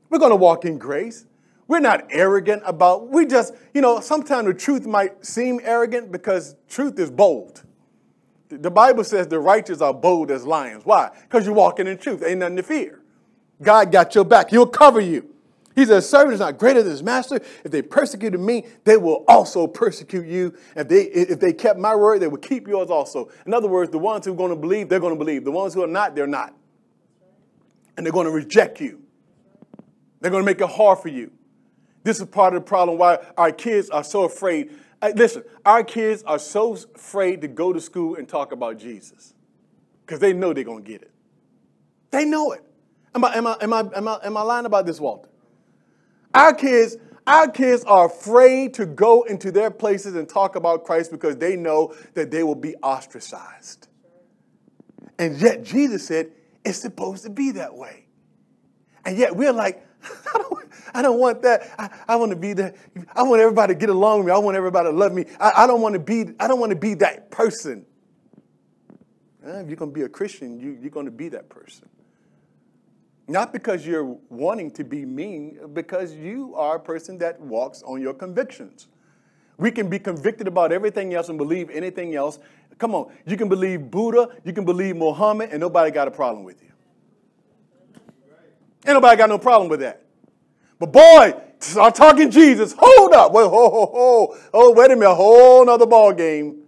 We're 0.09 0.19
to 0.31 0.35
walk 0.35 0.65
in 0.65 0.77
grace. 0.77 1.25
We're 1.67 1.79
not 1.79 2.05
arrogant 2.11 2.63
about, 2.65 3.09
we 3.09 3.25
just, 3.25 3.53
you 3.73 3.81
know, 3.81 3.99
sometimes 3.99 4.47
the 4.47 4.53
truth 4.53 4.85
might 4.85 5.25
seem 5.25 5.59
arrogant 5.63 6.11
because 6.11 6.55
truth 6.67 6.99
is 6.99 7.09
bold. 7.09 7.63
The 8.49 8.69
Bible 8.69 9.03
says 9.03 9.27
the 9.27 9.39
righteous 9.39 9.81
are 9.81 9.93
bold 9.93 10.29
as 10.29 10.45
lions. 10.45 10.85
Why? 10.85 11.09
Because 11.23 11.45
you're 11.45 11.55
walking 11.55 11.87
in 11.87 11.97
truth. 11.97 12.23
Ain't 12.23 12.39
nothing 12.39 12.57
to 12.57 12.63
fear. 12.63 13.01
God 13.61 13.91
got 13.91 14.15
your 14.15 14.25
back. 14.25 14.49
He'll 14.49 14.67
cover 14.67 14.99
you. 14.99 15.29
He 15.75 15.85
said, 15.85 16.01
servant 16.01 16.35
is 16.35 16.39
not 16.39 16.57
greater 16.57 16.81
than 16.81 16.91
his 16.91 17.03
master. 17.03 17.35
If 17.65 17.71
they 17.71 17.81
persecuted 17.81 18.39
me, 18.39 18.65
they 18.85 18.95
will 18.95 19.25
also 19.27 19.67
persecute 19.67 20.25
you. 20.25 20.55
If 20.75 20.87
they, 20.87 21.03
if 21.03 21.39
they 21.41 21.51
kept 21.51 21.77
my 21.77 21.93
word, 21.93 22.21
they 22.21 22.27
will 22.27 22.37
keep 22.37 22.65
yours 22.65 22.89
also. 22.89 23.29
In 23.45 23.53
other 23.53 23.67
words, 23.67 23.91
the 23.91 23.99
ones 23.99 24.25
who 24.25 24.31
are 24.31 24.37
going 24.37 24.51
to 24.51 24.55
believe, 24.55 24.87
they're 24.87 25.01
going 25.01 25.13
to 25.13 25.19
believe. 25.19 25.43
The 25.43 25.51
ones 25.51 25.73
who 25.73 25.83
are 25.83 25.87
not, 25.87 26.15
they're 26.15 26.27
not. 26.27 26.53
And 27.97 28.05
they're 28.05 28.13
going 28.13 28.27
to 28.27 28.31
reject 28.31 28.79
you. 28.79 29.01
They're 30.21 30.31
going 30.31 30.43
to 30.43 30.45
make 30.45 30.61
it 30.61 30.69
hard 30.69 30.99
for 30.99 31.09
you. 31.09 31.31
This 32.03 32.19
is 32.19 32.25
part 32.27 32.53
of 32.53 32.61
the 32.63 32.67
problem 32.67 32.97
why 32.97 33.19
our 33.37 33.51
kids 33.51 33.89
are 33.89 34.03
so 34.03 34.23
afraid. 34.23 34.71
Listen, 35.13 35.43
our 35.65 35.83
kids 35.83 36.23
are 36.23 36.39
so 36.39 36.77
afraid 36.95 37.41
to 37.41 37.49
go 37.49 37.73
to 37.73 37.81
school 37.81 38.15
and 38.15 38.29
talk 38.29 38.53
about 38.53 38.77
Jesus 38.77 39.33
because 40.05 40.19
they 40.19 40.31
know 40.31 40.53
they're 40.53 40.63
going 40.63 40.83
to 40.83 40.89
get 40.89 41.01
it. 41.01 41.11
They 42.11 42.23
know 42.23 42.53
it. 42.53 42.63
Am 43.15 43.23
I, 43.23 43.33
am, 43.35 43.47
I, 43.47 43.57
am, 43.61 43.73
I, 43.73 43.79
am, 43.95 44.07
I, 44.09 44.19
am 44.23 44.37
I 44.37 44.41
lying 44.41 44.65
about 44.65 44.85
this, 44.85 44.99
Walter? 44.99 45.29
Our 46.33 46.53
kids, 46.53 46.97
our 47.25 47.47
kids 47.47 47.85
are 47.85 48.07
afraid 48.07 48.73
to 48.73 48.85
go 48.85 49.23
into 49.23 49.53
their 49.53 49.71
places 49.71 50.15
and 50.15 50.27
talk 50.27 50.57
about 50.57 50.83
Christ 50.83 51.11
because 51.11 51.37
they 51.37 51.55
know 51.55 51.95
that 52.13 52.29
they 52.29 52.43
will 52.43 52.55
be 52.55 52.75
ostracized. 52.75 53.87
And 55.17 55.37
yet 55.37 55.63
Jesus 55.63 56.05
said 56.05 56.31
it's 56.65 56.77
supposed 56.77 57.23
to 57.23 57.29
be 57.29 57.51
that 57.51 57.73
way. 57.73 58.05
And 59.05 59.17
yet 59.17 59.33
we're 59.33 59.53
like, 59.53 59.87
I 60.03 60.37
don't, 60.37 60.65
I 60.93 61.01
don't 61.01 61.19
want 61.19 61.41
that. 61.43 61.73
I, 61.79 61.89
I, 62.09 62.15
want 62.17 62.31
to 62.31 62.35
be 62.35 62.51
that. 62.53 62.75
I 63.15 63.23
want 63.23 63.41
everybody 63.41 63.75
to 63.75 63.79
get 63.79 63.89
along 63.89 64.19
with 64.19 64.27
me. 64.27 64.33
I 64.33 64.37
want 64.39 64.57
everybody 64.57 64.89
to 64.89 64.95
love 64.95 65.13
me. 65.13 65.25
I, 65.39 65.63
I 65.63 65.67
don't 65.67 65.81
want 65.81 65.93
to 65.93 65.99
be. 65.99 66.25
I 66.39 66.47
don't 66.47 66.59
want 66.59 66.71
to 66.71 66.75
be 66.75 66.95
that 66.95 67.31
person. 67.31 67.85
if 69.41 69.67
you're 69.67 69.77
going 69.77 69.91
to 69.91 69.95
be 69.95 70.01
a 70.01 70.09
Christian, 70.09 70.59
you, 70.59 70.77
you're 70.81 70.91
going 70.91 71.05
to 71.05 71.11
be 71.11 71.29
that 71.29 71.47
person. 71.47 71.87
Not 73.27 73.51
because 73.51 73.85
you're 73.85 74.17
wanting 74.29 74.69
to 74.71 74.83
be 74.83 75.03
mean, 75.03 75.59
because 75.73 76.13
you 76.13 76.53
are 76.55 76.75
a 76.75 76.79
person 76.79 77.17
that 77.19 77.39
walks 77.41 77.81
on 77.83 78.01
your 78.01 78.13
convictions. 78.13 78.87
We 79.57 79.71
can 79.71 79.89
be 79.89 79.97
convicted 79.97 80.47
about 80.47 80.71
everything 80.71 81.13
else 81.13 81.29
and 81.29 81.37
believe 81.37 81.69
anything 81.69 82.13
else. 82.15 82.39
Come 82.77 82.93
on, 82.93 83.11
you 83.25 83.37
can 83.37 83.49
believe 83.49 83.89
Buddha, 83.89 84.29
you 84.43 84.53
can 84.53 84.65
believe 84.65 84.95
Muhammad, 84.95 85.49
and 85.51 85.59
nobody 85.59 85.91
got 85.91 86.07
a 86.07 86.11
problem 86.11 86.43
with 86.43 86.61
you. 86.61 86.69
Ain't 88.85 88.95
nobody 88.95 89.17
got 89.17 89.29
no 89.29 89.39
problem 89.39 89.69
with 89.69 89.79
that. 89.79 90.03
But 90.77 90.91
boy, 90.91 91.33
start 91.59 91.95
talking 91.95 92.29
Jesus. 92.29 92.75
Hold 92.77 93.13
up. 93.13 93.31
Wait, 93.31 93.43
ho, 93.43 93.69
ho, 93.69 93.85
ho. 93.91 94.37
Oh, 94.53 94.73
wait 94.73 94.91
a 94.91 94.95
minute. 94.95 95.09
A 95.09 95.15
whole 95.15 95.65
nother 95.65 95.87
ball 95.87 96.13
game. 96.13 96.63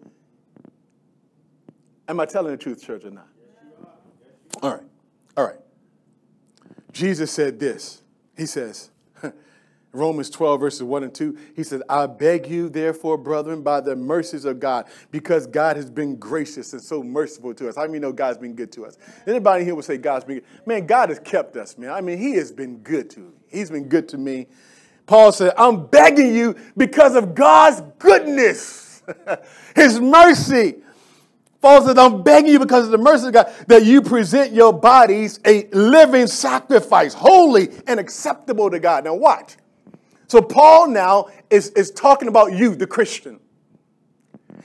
Am 2.08 2.20
I 2.20 2.26
telling 2.26 2.52
the 2.52 2.58
truth, 2.58 2.82
church, 2.82 3.04
or 3.04 3.12
not? 3.12 3.28
All 4.64 4.72
right. 4.72 4.84
All 5.36 5.46
right. 5.46 5.58
Jesus 6.98 7.32
said 7.32 7.60
this. 7.60 8.02
He 8.36 8.48
says, 8.48 8.90
Romans 9.92 10.32
12, 10.32 10.60
verses 10.60 10.82
1 10.82 11.04
and 11.04 11.14
2, 11.14 11.38
he 11.56 11.62
says, 11.62 11.84
I 11.88 12.08
beg 12.08 12.48
you, 12.48 12.70
therefore, 12.70 13.20
brethren, 13.20 13.62
by 13.62 13.82
the 13.82 13.96
mercies 13.96 14.46
of 14.46 14.60
God, 14.60 14.88
because 15.12 15.46
God 15.46 15.76
has 15.76 15.92
been 15.92 16.16
gracious 16.16 16.74
and 16.74 16.82
so 16.82 17.04
merciful 17.04 17.54
to 17.54 17.70
us. 17.70 17.76
How 17.76 17.86
many 17.86 18.00
know 18.00 18.12
God's 18.12 18.40
been 18.40 18.56
good 18.56 18.72
to 18.72 18.86
us? 18.88 18.98
Anybody 19.28 19.64
here 19.64 19.76
would 19.76 19.86
say 19.86 19.98
God's 19.98 20.26
been 20.26 20.38
good? 20.38 20.46
Man, 20.66 20.88
God 20.88 21.10
has 21.10 21.20
kept 21.20 21.56
us, 21.56 21.78
man. 21.78 21.92
I 21.92 22.02
mean, 22.02 22.18
He 22.18 22.32
has 22.34 22.52
been 22.52 22.80
good 22.80 23.12
to 23.12 23.20
me. 23.20 23.32
He's 23.48 23.70
been 23.70 23.88
good 23.88 24.10
to 24.10 24.18
me. 24.18 24.48
Paul 25.06 25.32
said, 25.32 25.54
I'm 25.56 25.86
begging 25.86 26.34
you 26.34 26.56
because 26.76 27.16
of 27.16 27.36
God's 27.36 27.84
goodness, 28.00 29.04
His 29.76 30.00
mercy. 30.00 30.78
Paul 31.68 31.86
said, 31.86 31.98
I'm 31.98 32.24
begging 32.24 32.54
you 32.54 32.60
because 32.60 32.86
of 32.86 32.92
the 32.92 32.98
mercy 32.98 33.28
of 33.28 33.34
God 33.34 33.54
that 33.68 33.84
you 33.84 34.02
present 34.02 34.54
your 34.54 34.72
bodies 34.72 35.42
a 35.46 35.68
living 35.74 36.26
sacrifice, 36.26 37.14
holy 37.14 37.68
and 37.88 38.00
acceptable 38.00 38.72
to 38.72 38.80
God. 38.80 39.04
Now, 39.04 39.16
watch. 39.16 39.58
So, 40.28 40.42
Paul 40.42 40.88
now 40.88 41.28
is, 41.50 41.72
is 41.72 41.92
talking 41.92 42.30
about 42.30 42.54
you, 42.54 42.74
the 42.74 42.88
Christian. 42.88 43.42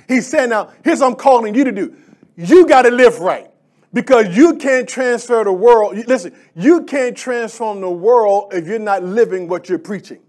He's 0.06 0.28
saying, 0.28 0.50
Now, 0.50 0.70
here's 0.84 1.00
what 1.00 1.08
I'm 1.08 1.16
calling 1.16 1.56
you 1.56 1.64
to 1.64 1.72
do. 1.72 1.96
You 2.36 2.68
got 2.68 2.82
to 2.82 2.90
live 2.92 3.18
right 3.18 3.50
because 3.92 4.36
you 4.36 4.54
can't 4.58 4.88
transfer 4.88 5.42
the 5.42 5.52
world. 5.52 5.96
Listen, 6.06 6.32
you 6.54 6.84
can't 6.84 7.16
transform 7.16 7.80
the 7.80 7.90
world 7.90 8.54
if 8.54 8.68
you're 8.68 8.78
not 8.78 9.02
living 9.02 9.48
what 9.48 9.68
you're 9.68 9.80
preaching. 9.80 10.20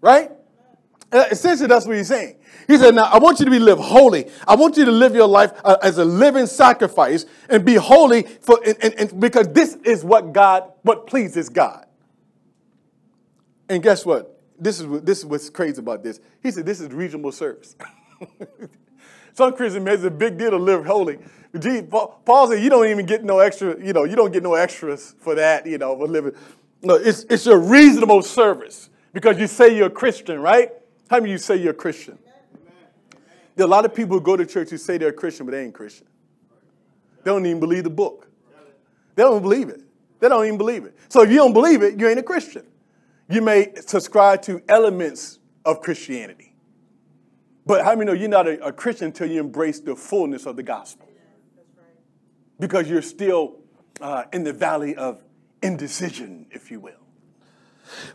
Right? 0.00 0.30
Uh, 1.12 1.26
essentially, 1.30 1.68
that's 1.68 1.84
what 1.84 1.98
he's 1.98 2.08
saying. 2.08 2.36
He 2.66 2.76
said, 2.78 2.94
Now, 2.94 3.04
I 3.04 3.18
want 3.18 3.38
you 3.38 3.44
to 3.44 3.50
be 3.50 3.58
live 3.58 3.78
holy. 3.78 4.30
I 4.46 4.56
want 4.56 4.76
you 4.76 4.84
to 4.84 4.92
live 4.92 5.14
your 5.14 5.28
life 5.28 5.52
uh, 5.64 5.76
as 5.82 5.98
a 5.98 6.04
living 6.04 6.46
sacrifice 6.46 7.26
and 7.48 7.64
be 7.64 7.74
holy 7.74 8.22
for, 8.22 8.60
and, 8.64 8.76
and, 8.82 8.94
and 8.94 9.20
because 9.20 9.48
this 9.48 9.76
is 9.84 10.04
what 10.04 10.32
God, 10.32 10.72
what 10.82 11.06
pleases 11.06 11.48
God. 11.48 11.86
And 13.68 13.82
guess 13.82 14.04
what? 14.04 14.40
This 14.58 14.80
is, 14.80 15.02
this 15.02 15.18
is 15.18 15.26
what's 15.26 15.50
crazy 15.50 15.80
about 15.80 16.02
this. 16.02 16.20
He 16.42 16.50
said, 16.50 16.66
This 16.66 16.80
is 16.80 16.92
reasonable 16.92 17.32
service. 17.32 17.76
Some 19.34 19.52
Christians 19.54 19.84
make 19.84 20.00
it 20.00 20.06
a 20.06 20.10
big 20.10 20.38
deal 20.38 20.50
to 20.50 20.56
live 20.56 20.86
holy. 20.86 21.18
Gee, 21.58 21.82
Paul 21.82 22.48
said, 22.48 22.62
You 22.62 22.70
don't 22.70 22.88
even 22.88 23.06
get 23.06 23.24
no 23.24 23.38
extra, 23.38 23.78
you 23.84 23.92
know, 23.92 24.04
you 24.04 24.16
don't 24.16 24.32
get 24.32 24.42
no 24.42 24.54
extras 24.54 25.14
for 25.18 25.34
that, 25.34 25.66
you 25.66 25.78
know, 25.78 25.96
for 25.96 26.06
living. 26.06 26.32
No, 26.82 26.94
it's, 26.94 27.24
it's 27.24 27.46
a 27.46 27.56
reasonable 27.56 28.22
service 28.22 28.90
because 29.12 29.38
you 29.38 29.46
say 29.46 29.76
you're 29.76 29.88
a 29.88 29.90
Christian, 29.90 30.40
right? 30.40 30.70
How 31.10 31.16
many 31.16 31.30
of 31.30 31.32
you 31.32 31.38
say 31.38 31.56
you're 31.56 31.72
a 31.72 31.74
Christian? 31.74 32.18
A 33.58 33.66
lot 33.66 33.84
of 33.84 33.94
people 33.94 34.18
who 34.18 34.22
go 34.22 34.36
to 34.36 34.44
church 34.44 34.70
who 34.70 34.76
say 34.76 34.98
they're 34.98 35.08
a 35.08 35.12
Christian, 35.12 35.46
but 35.46 35.52
they 35.52 35.64
ain't 35.64 35.74
Christian. 35.74 36.06
They 37.24 37.30
don't 37.30 37.44
even 37.46 37.60
believe 37.60 37.84
the 37.84 37.90
book. 37.90 38.28
They 39.14 39.22
don't 39.22 39.42
believe 39.42 39.68
it. 39.70 39.82
They 40.20 40.28
don't 40.28 40.44
even 40.44 40.58
believe 40.58 40.84
it. 40.84 40.96
So 41.08 41.22
if 41.22 41.30
you 41.30 41.36
don't 41.36 41.52
believe 41.52 41.82
it, 41.82 41.98
you 41.98 42.06
ain't 42.08 42.18
a 42.18 42.22
Christian. 42.22 42.66
You 43.28 43.42
may 43.42 43.72
subscribe 43.86 44.42
to 44.42 44.62
elements 44.68 45.38
of 45.64 45.80
Christianity. 45.80 46.54
But 47.64 47.84
how 47.84 47.96
many 47.96 48.06
know 48.06 48.12
you're 48.12 48.28
not 48.28 48.46
a, 48.46 48.64
a 48.64 48.72
Christian 48.72 49.06
until 49.06 49.28
you 49.28 49.40
embrace 49.40 49.80
the 49.80 49.96
fullness 49.96 50.46
of 50.46 50.56
the 50.56 50.62
gospel? 50.62 51.08
Because 52.60 52.88
you're 52.88 53.02
still 53.02 53.56
uh, 54.00 54.24
in 54.32 54.44
the 54.44 54.52
valley 54.52 54.94
of 54.94 55.22
indecision, 55.62 56.46
if 56.50 56.70
you 56.70 56.78
will. 56.78 57.05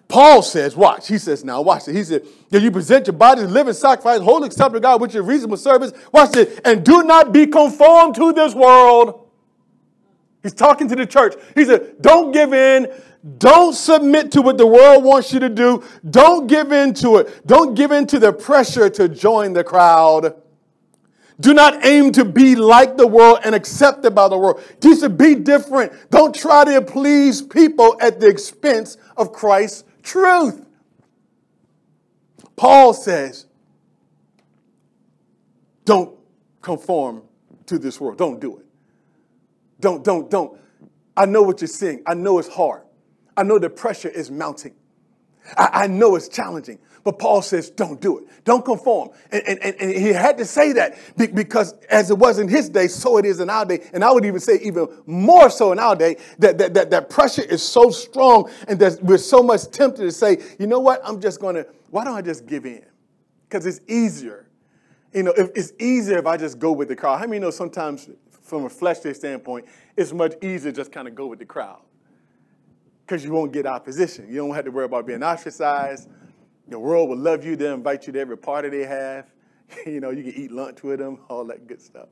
Paul 0.08 0.42
says, 0.42 0.76
watch, 0.76 1.08
he 1.08 1.18
says 1.18 1.44
now, 1.44 1.62
watch 1.62 1.88
it. 1.88 1.96
He 1.96 2.04
said, 2.04 2.26
that 2.50 2.62
you 2.62 2.72
present 2.72 3.08
your 3.08 3.14
body 3.14 3.44
living 3.44 3.74
sacrifice, 3.74 4.20
holy, 4.20 4.48
acceptable 4.48 4.76
to 4.76 4.82
God, 4.82 5.02
which 5.02 5.16
is 5.16 5.22
reasonable 5.22 5.58
service. 5.58 5.94
Watch 6.12 6.36
it. 6.36 6.60
And 6.66 6.84
do 6.84 7.04
not 7.04 7.32
be 7.32 7.48
conformed 7.48 8.16
to 8.16 8.34
this 8.34 8.54
world. 8.54 9.30
He's 10.44 10.54
talking 10.54 10.88
to 10.90 10.96
the 10.96 11.06
church. 11.06 11.36
He 11.56 11.66
said, 11.66 12.02
don't 12.02 12.32
give 12.32 12.54
in. 12.54 12.92
Don't 13.38 13.74
submit 13.74 14.32
to 14.32 14.42
what 14.42 14.58
the 14.58 14.66
world 14.66 15.04
wants 15.04 15.32
you 15.32 15.40
to 15.40 15.50
do. 15.50 15.84
Don't 16.10 16.48
give 16.48 16.72
in 16.72 16.94
to 16.96 17.18
it. 17.18 17.46
Don't 17.46 17.76
give 17.76 17.92
in 17.92 18.08
to 18.08 18.20
the 18.20 18.34
pressure 18.34 18.90
to 18.90 19.08
join 19.08 19.54
the 19.54 19.64
crowd. 19.64 20.42
Do 21.42 21.54
not 21.54 21.84
aim 21.86 22.12
to 22.14 22.24
be 22.24 22.56
like 22.56 22.98
the 22.98 23.08
world 23.08 23.40
and 23.44 23.56
accepted 23.56 24.14
by 24.14 24.30
the 24.30 24.38
world. 24.38 24.62
Said, 24.82 25.18
be 25.18 25.36
different. 25.36 25.92
Don't 26.12 26.34
try 26.36 26.64
to 26.66 26.82
please 26.82 27.42
people 27.42 27.98
at 28.00 28.20
the 28.20 28.28
expense 28.28 28.98
of 29.18 29.34
Christ's 29.34 29.84
truth. 30.04 30.66
Paul 32.56 32.94
says, 32.94 33.48
don't 35.84 36.16
conform 36.62 37.24
to 37.66 37.80
this 37.80 38.00
world. 38.00 38.20
Don't 38.20 38.40
do 38.40 38.58
it. 38.58 38.66
Don't, 39.80 40.04
don't, 40.04 40.30
don't. 40.30 40.60
I 41.18 41.26
know 41.26 41.42
what 41.42 41.60
you're 41.62 41.68
seeing. 41.68 42.04
I 42.06 42.14
know 42.14 42.38
it's 42.38 42.48
hard. 42.48 42.84
I 43.36 43.42
know 43.42 43.58
the 43.58 43.70
pressure 43.70 44.10
is 44.10 44.30
mounting. 44.30 44.76
I, 45.58 45.70
I 45.74 45.88
know 45.88 46.16
it's 46.16 46.28
challenging. 46.28 46.78
But 47.04 47.18
Paul 47.18 47.42
says, 47.42 47.70
don't 47.70 48.00
do 48.00 48.20
it. 48.20 48.44
Don't 48.44 48.64
conform. 48.64 49.10
And, 49.32 49.42
and, 49.48 49.76
and 49.80 49.92
he 49.92 50.10
had 50.10 50.38
to 50.38 50.46
say 50.46 50.74
that 50.74 50.98
because 51.18 51.74
as 51.90 52.12
it 52.12 52.18
was 52.18 52.38
in 52.38 52.48
his 52.48 52.70
day, 52.70 52.88
so 52.88 53.18
it 53.18 53.26
is 53.26 53.40
in 53.40 53.50
our 53.50 53.66
day. 53.66 53.88
And 53.94 54.04
I 54.04 54.12
would 54.12 54.26
even 54.26 54.40
say 54.40 54.60
even 54.62 54.88
more 55.06 55.50
so 55.50 55.72
in 55.72 55.80
our 55.80 55.96
day, 55.96 56.18
that, 56.40 56.58
that, 56.60 56.74
that, 56.76 56.90
that 56.92 57.10
pressure 57.10 57.42
is 57.42 57.64
so 57.64 57.90
strong 57.90 58.52
and 58.68 58.80
that 58.80 59.02
we're 59.02 59.18
so 59.18 59.42
much 59.42 59.70
tempted 59.72 60.04
to 60.04 60.12
say, 60.12 60.38
you 60.60 60.68
know 60.68 60.80
what, 60.80 61.02
I'm 61.04 61.20
just 61.20 61.40
going 61.40 61.56
to, 61.56 61.68
why 61.90 62.04
don't 62.04 62.16
I 62.16 62.22
just 62.22 62.46
give 62.46 62.66
in? 62.66 62.86
Because 63.50 63.66
it's 63.66 63.82
easier. 63.88 64.48
You 65.12 65.24
know, 65.24 65.34
if, 65.36 65.50
it's 65.56 65.74
easier 65.80 66.20
if 66.20 66.26
I 66.28 66.38
just 66.38 66.60
go 66.60 66.72
with 66.72 66.88
the 66.88 66.96
crowd. 66.96 67.20
How 67.20 67.26
many 67.26 67.40
know 67.40 67.52
sometimes 67.52 68.10
from 68.44 68.66
a 68.66 68.70
fleshly 68.70 69.14
standpoint, 69.14 69.66
it's 69.98 70.14
much 70.14 70.36
easier 70.44 70.72
just 70.72 70.92
kind 70.92 71.08
of 71.08 71.16
go 71.16 71.26
with 71.26 71.40
the 71.40 71.46
crowd? 71.46 71.82
Because 73.06 73.26
you 73.26 73.32
won't 73.32 73.52
get 73.52 73.66
opposition. 73.66 74.28
You 74.30 74.36
don't 74.36 74.54
have 74.54 74.66
to 74.66 74.72
worry 74.72 74.86
about 74.86 75.08
being 75.08 75.24
ostracized 75.24 76.08
the 76.68 76.80
world 76.80 77.10
will 77.10 77.18
love 77.18 77.46
you. 77.46 77.56
They'll 77.56 77.74
invite 77.74 78.08
you 78.08 78.14
to 78.14 78.20
every 78.20 78.38
party 78.38 78.70
they 78.70 78.86
have. 78.86 79.32
you 79.86 80.00
know, 80.00 80.12
you 80.12 80.24
can 80.24 80.34
eat 80.34 80.52
lunch 80.52 80.84
with 80.84 81.00
them, 81.00 81.20
all 81.30 81.46
that 81.46 81.68
good 81.68 81.82
stuff. 81.82 82.10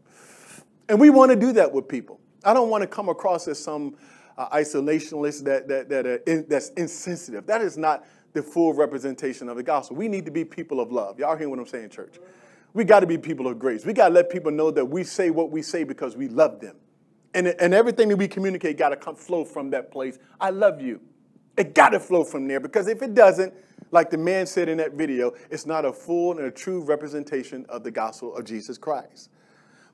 And 0.88 1.00
we 1.00 1.10
want 1.10 1.32
to 1.32 1.36
do 1.36 1.54
that 1.54 1.72
with 1.72 1.88
people. 1.88 2.20
I 2.44 2.54
don't 2.54 2.70
want 2.70 2.82
to 2.82 2.88
come 2.88 3.10
across 3.10 3.48
as 3.48 3.62
some 3.62 3.96
uh, 4.38 4.50
isolationist 4.50 5.44
that, 5.44 5.68
that, 5.68 5.90
that 5.90 6.24
in, 6.28 6.46
that's 6.48 6.70
insensitive. 6.70 7.46
That 7.46 7.62
is 7.62 7.78
not 7.78 8.06
the 8.34 8.42
full 8.42 8.74
representation 8.74 9.50
of 9.50 9.58
the 9.58 9.64
gospel. 9.64 9.98
We 9.98 10.08
need 10.08 10.26
to 10.26 10.32
be 10.32 10.46
people 10.46 10.80
of 10.80 10.92
love. 10.92 11.20
Y'all 11.20 11.36
hear 11.36 11.50
what 11.50 11.60
I'm 11.60 11.68
saying, 11.68 11.90
church? 11.90 12.16
We 12.74 12.84
got 12.84 13.02
to 13.02 13.08
be 13.08 13.18
people 13.18 13.48
of 13.48 13.60
grace. 13.60 13.86
We 13.86 13.94
got 13.94 14.10
to 14.10 14.14
let 14.14 14.30
people 14.30 14.52
know 14.52 14.72
that 14.72 14.86
we 14.86 15.04
say 15.04 15.30
what 15.32 15.52
we 15.52 15.62
say 15.62 15.84
because 15.84 16.16
we 16.16 16.28
love 16.28 16.60
them. 16.60 16.76
And, 17.34 17.48
and 17.48 17.74
everything 17.74 18.10
that 18.10 18.18
we 18.18 18.28
communicate 18.28 18.78
got 18.78 18.90
to 18.90 18.96
come 18.96 19.16
flow 19.16 19.44
from 19.44 19.72
that 19.72 19.92
place. 19.92 20.18
I 20.40 20.52
love 20.52 20.82
you. 20.82 21.02
It 21.58 21.76
got 21.76 21.90
to 21.90 22.00
flow 22.00 22.24
from 22.24 22.48
there 22.48 22.60
because 22.60 22.88
if 22.88 23.02
it 23.02 23.14
doesn't, 23.14 23.54
like 23.92 24.10
the 24.10 24.18
man 24.18 24.46
said 24.46 24.70
in 24.70 24.78
that 24.78 24.94
video, 24.94 25.34
it's 25.50 25.66
not 25.66 25.86
a 25.86 25.92
full 25.92 26.38
and 26.38 26.46
a 26.46 26.52
true 26.52 26.82
representation 26.82 27.66
of 27.70 27.84
the 27.84 27.92
gospel 27.92 28.36
of 28.36 28.46
Jesus 28.46 28.78
Christ. 28.78 29.30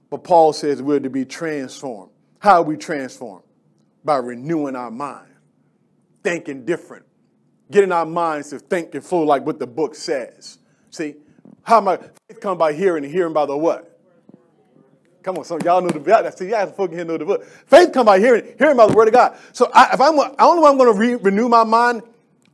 But 0.09 0.23
Paul 0.23 0.53
says 0.53 0.81
we're 0.81 0.99
to 0.99 1.09
be 1.09 1.25
transformed. 1.25 2.11
How 2.39 2.55
are 2.55 2.63
we 2.63 2.77
transformed? 2.77 3.43
By 4.03 4.17
renewing 4.17 4.75
our 4.75 4.91
mind, 4.91 5.33
thinking 6.23 6.65
different, 6.65 7.05
getting 7.71 7.91
our 7.91 8.05
minds 8.05 8.51
to 8.51 8.59
think 8.59 8.93
and 8.93 9.03
flow 9.03 9.23
like 9.23 9.45
what 9.45 9.59
the 9.59 9.67
book 9.67 9.95
says. 9.95 10.59
See, 10.91 11.15
how 11.63 11.85
I? 11.87 11.97
Faith 11.97 12.39
come 12.39 12.57
by 12.57 12.73
hearing 12.73 13.03
and 13.03 13.11
hearing 13.11 13.33
by 13.33 13.45
the 13.45 13.57
what? 13.57 13.99
Come 15.23 15.39
on, 15.39 15.43
some 15.43 15.59
y'all 15.61 15.81
know 15.81 15.89
the 15.89 15.99
book. 15.99 16.37
See, 16.37 16.49
y'all 16.49 16.67
fucking 16.67 17.07
know 17.07 17.17
the 17.17 17.25
book. 17.25 17.43
Faith 17.65 17.91
come 17.91 18.05
by 18.05 18.19
hearing, 18.19 18.53
hearing 18.59 18.77
by 18.77 18.85
the 18.85 18.93
word 18.93 19.07
of 19.07 19.13
God. 19.15 19.35
So 19.53 19.71
I, 19.73 19.89
if 19.93 19.99
I'm, 19.99 20.19
I 20.19 20.33
know 20.37 20.65
I'm 20.65 20.77
going 20.77 20.93
to 20.93 20.99
re- 20.99 21.15
renew 21.15 21.49
my 21.49 21.63
mind 21.63 22.03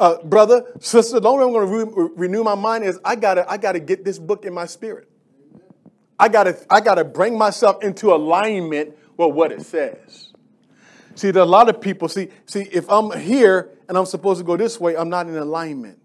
uh, 0.02 0.22
brother, 0.24 0.66
sister, 0.80 1.20
the 1.20 1.30
only 1.30 1.46
way 1.46 1.62
I'm 1.62 1.70
going 1.70 1.88
to 1.88 2.02
re- 2.02 2.10
renew 2.16 2.44
my 2.44 2.56
mind 2.56 2.84
is 2.84 3.00
I 3.06 3.16
gotta, 3.16 3.50
I 3.50 3.58
gotta 3.58 3.80
get 3.80 4.04
this 4.04 4.18
book 4.18 4.46
in 4.46 4.54
my 4.54 4.66
spirit. 4.66 5.08
I 6.20 6.28
gotta, 6.28 6.58
I 6.72 6.82
gotta 6.82 7.04
bring 7.04 7.38
myself 7.38 7.84
into 7.84 8.14
alignment 8.14 8.98
with 9.16 9.34
what 9.36 9.52
it 9.52 9.62
says. 9.62 10.34
See, 11.14 11.30
there 11.30 11.44
are 11.44 11.46
a 11.46 11.50
lot 11.50 11.70
of 11.70 11.80
people. 11.80 12.10
See, 12.10 12.30
see, 12.48 12.64
if 12.72 12.90
I'm 12.90 13.18
here 13.20 13.70
and 13.88 13.98
I'm 13.98 14.08
supposed 14.08 14.40
to 14.40 14.44
go 14.44 14.58
this 14.58 14.80
way, 14.80 14.98
I'm 14.98 15.10
not 15.10 15.28
in 15.28 15.38
alignment. 15.38 16.00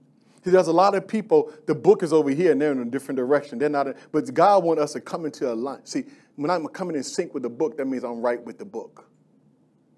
See, 0.44 0.50
there's 0.50 0.68
a 0.68 0.72
lot 0.72 0.94
of 0.94 1.08
people. 1.08 1.50
The 1.66 1.74
book 1.74 2.02
is 2.02 2.12
over 2.12 2.30
here 2.30 2.52
and 2.52 2.60
they're 2.60 2.72
in 2.72 2.80
a 2.80 2.84
different 2.84 3.16
direction. 3.16 3.58
They're 3.58 3.70
not. 3.70 3.86
In, 3.86 3.94
but 4.12 4.32
God 4.34 4.62
wants 4.62 4.82
us 4.82 4.92
to 4.92 5.00
come 5.00 5.24
into 5.24 5.50
alignment. 5.50 5.88
See, 5.88 6.04
when 6.34 6.50
I'm 6.50 6.66
coming 6.68 6.96
in 6.96 7.02
sync 7.02 7.32
with 7.32 7.44
the 7.44 7.50
book, 7.50 7.78
that 7.78 7.86
means 7.86 8.04
I'm 8.04 8.20
right 8.20 8.42
with 8.44 8.58
the 8.58 8.66
book. 8.66 9.08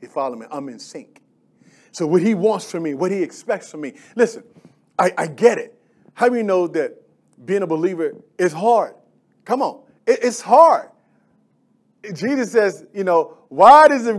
You 0.00 0.08
follow 0.08 0.37
me? 0.37 0.46
I'm 0.52 0.68
in 0.68 0.78
sync. 0.78 1.20
So 1.98 2.06
what 2.06 2.22
he 2.22 2.37
wants 2.37 2.70
from 2.70 2.84
me, 2.84 2.94
what 2.94 3.11
he 3.11 3.24
expects 3.24 3.72
from 3.72 3.80
me. 3.80 3.94
Listen, 4.14 4.44
I, 4.96 5.12
I 5.18 5.26
get 5.26 5.58
it. 5.58 5.76
How 6.14 6.28
do 6.28 6.37
you 6.37 6.44
know 6.44 6.68
that 6.68 6.94
being 7.44 7.62
a 7.62 7.66
believer 7.66 8.14
is 8.38 8.52
hard? 8.52 8.94
Come 9.44 9.62
on, 9.62 9.80
it, 10.06 10.20
it's 10.22 10.40
hard. 10.40 10.90
Jesus 12.14 12.52
says, 12.52 12.87
you 12.94 13.02
know, 13.02 13.37
wide 13.50 13.90
is 13.90 14.04
the 14.04 14.14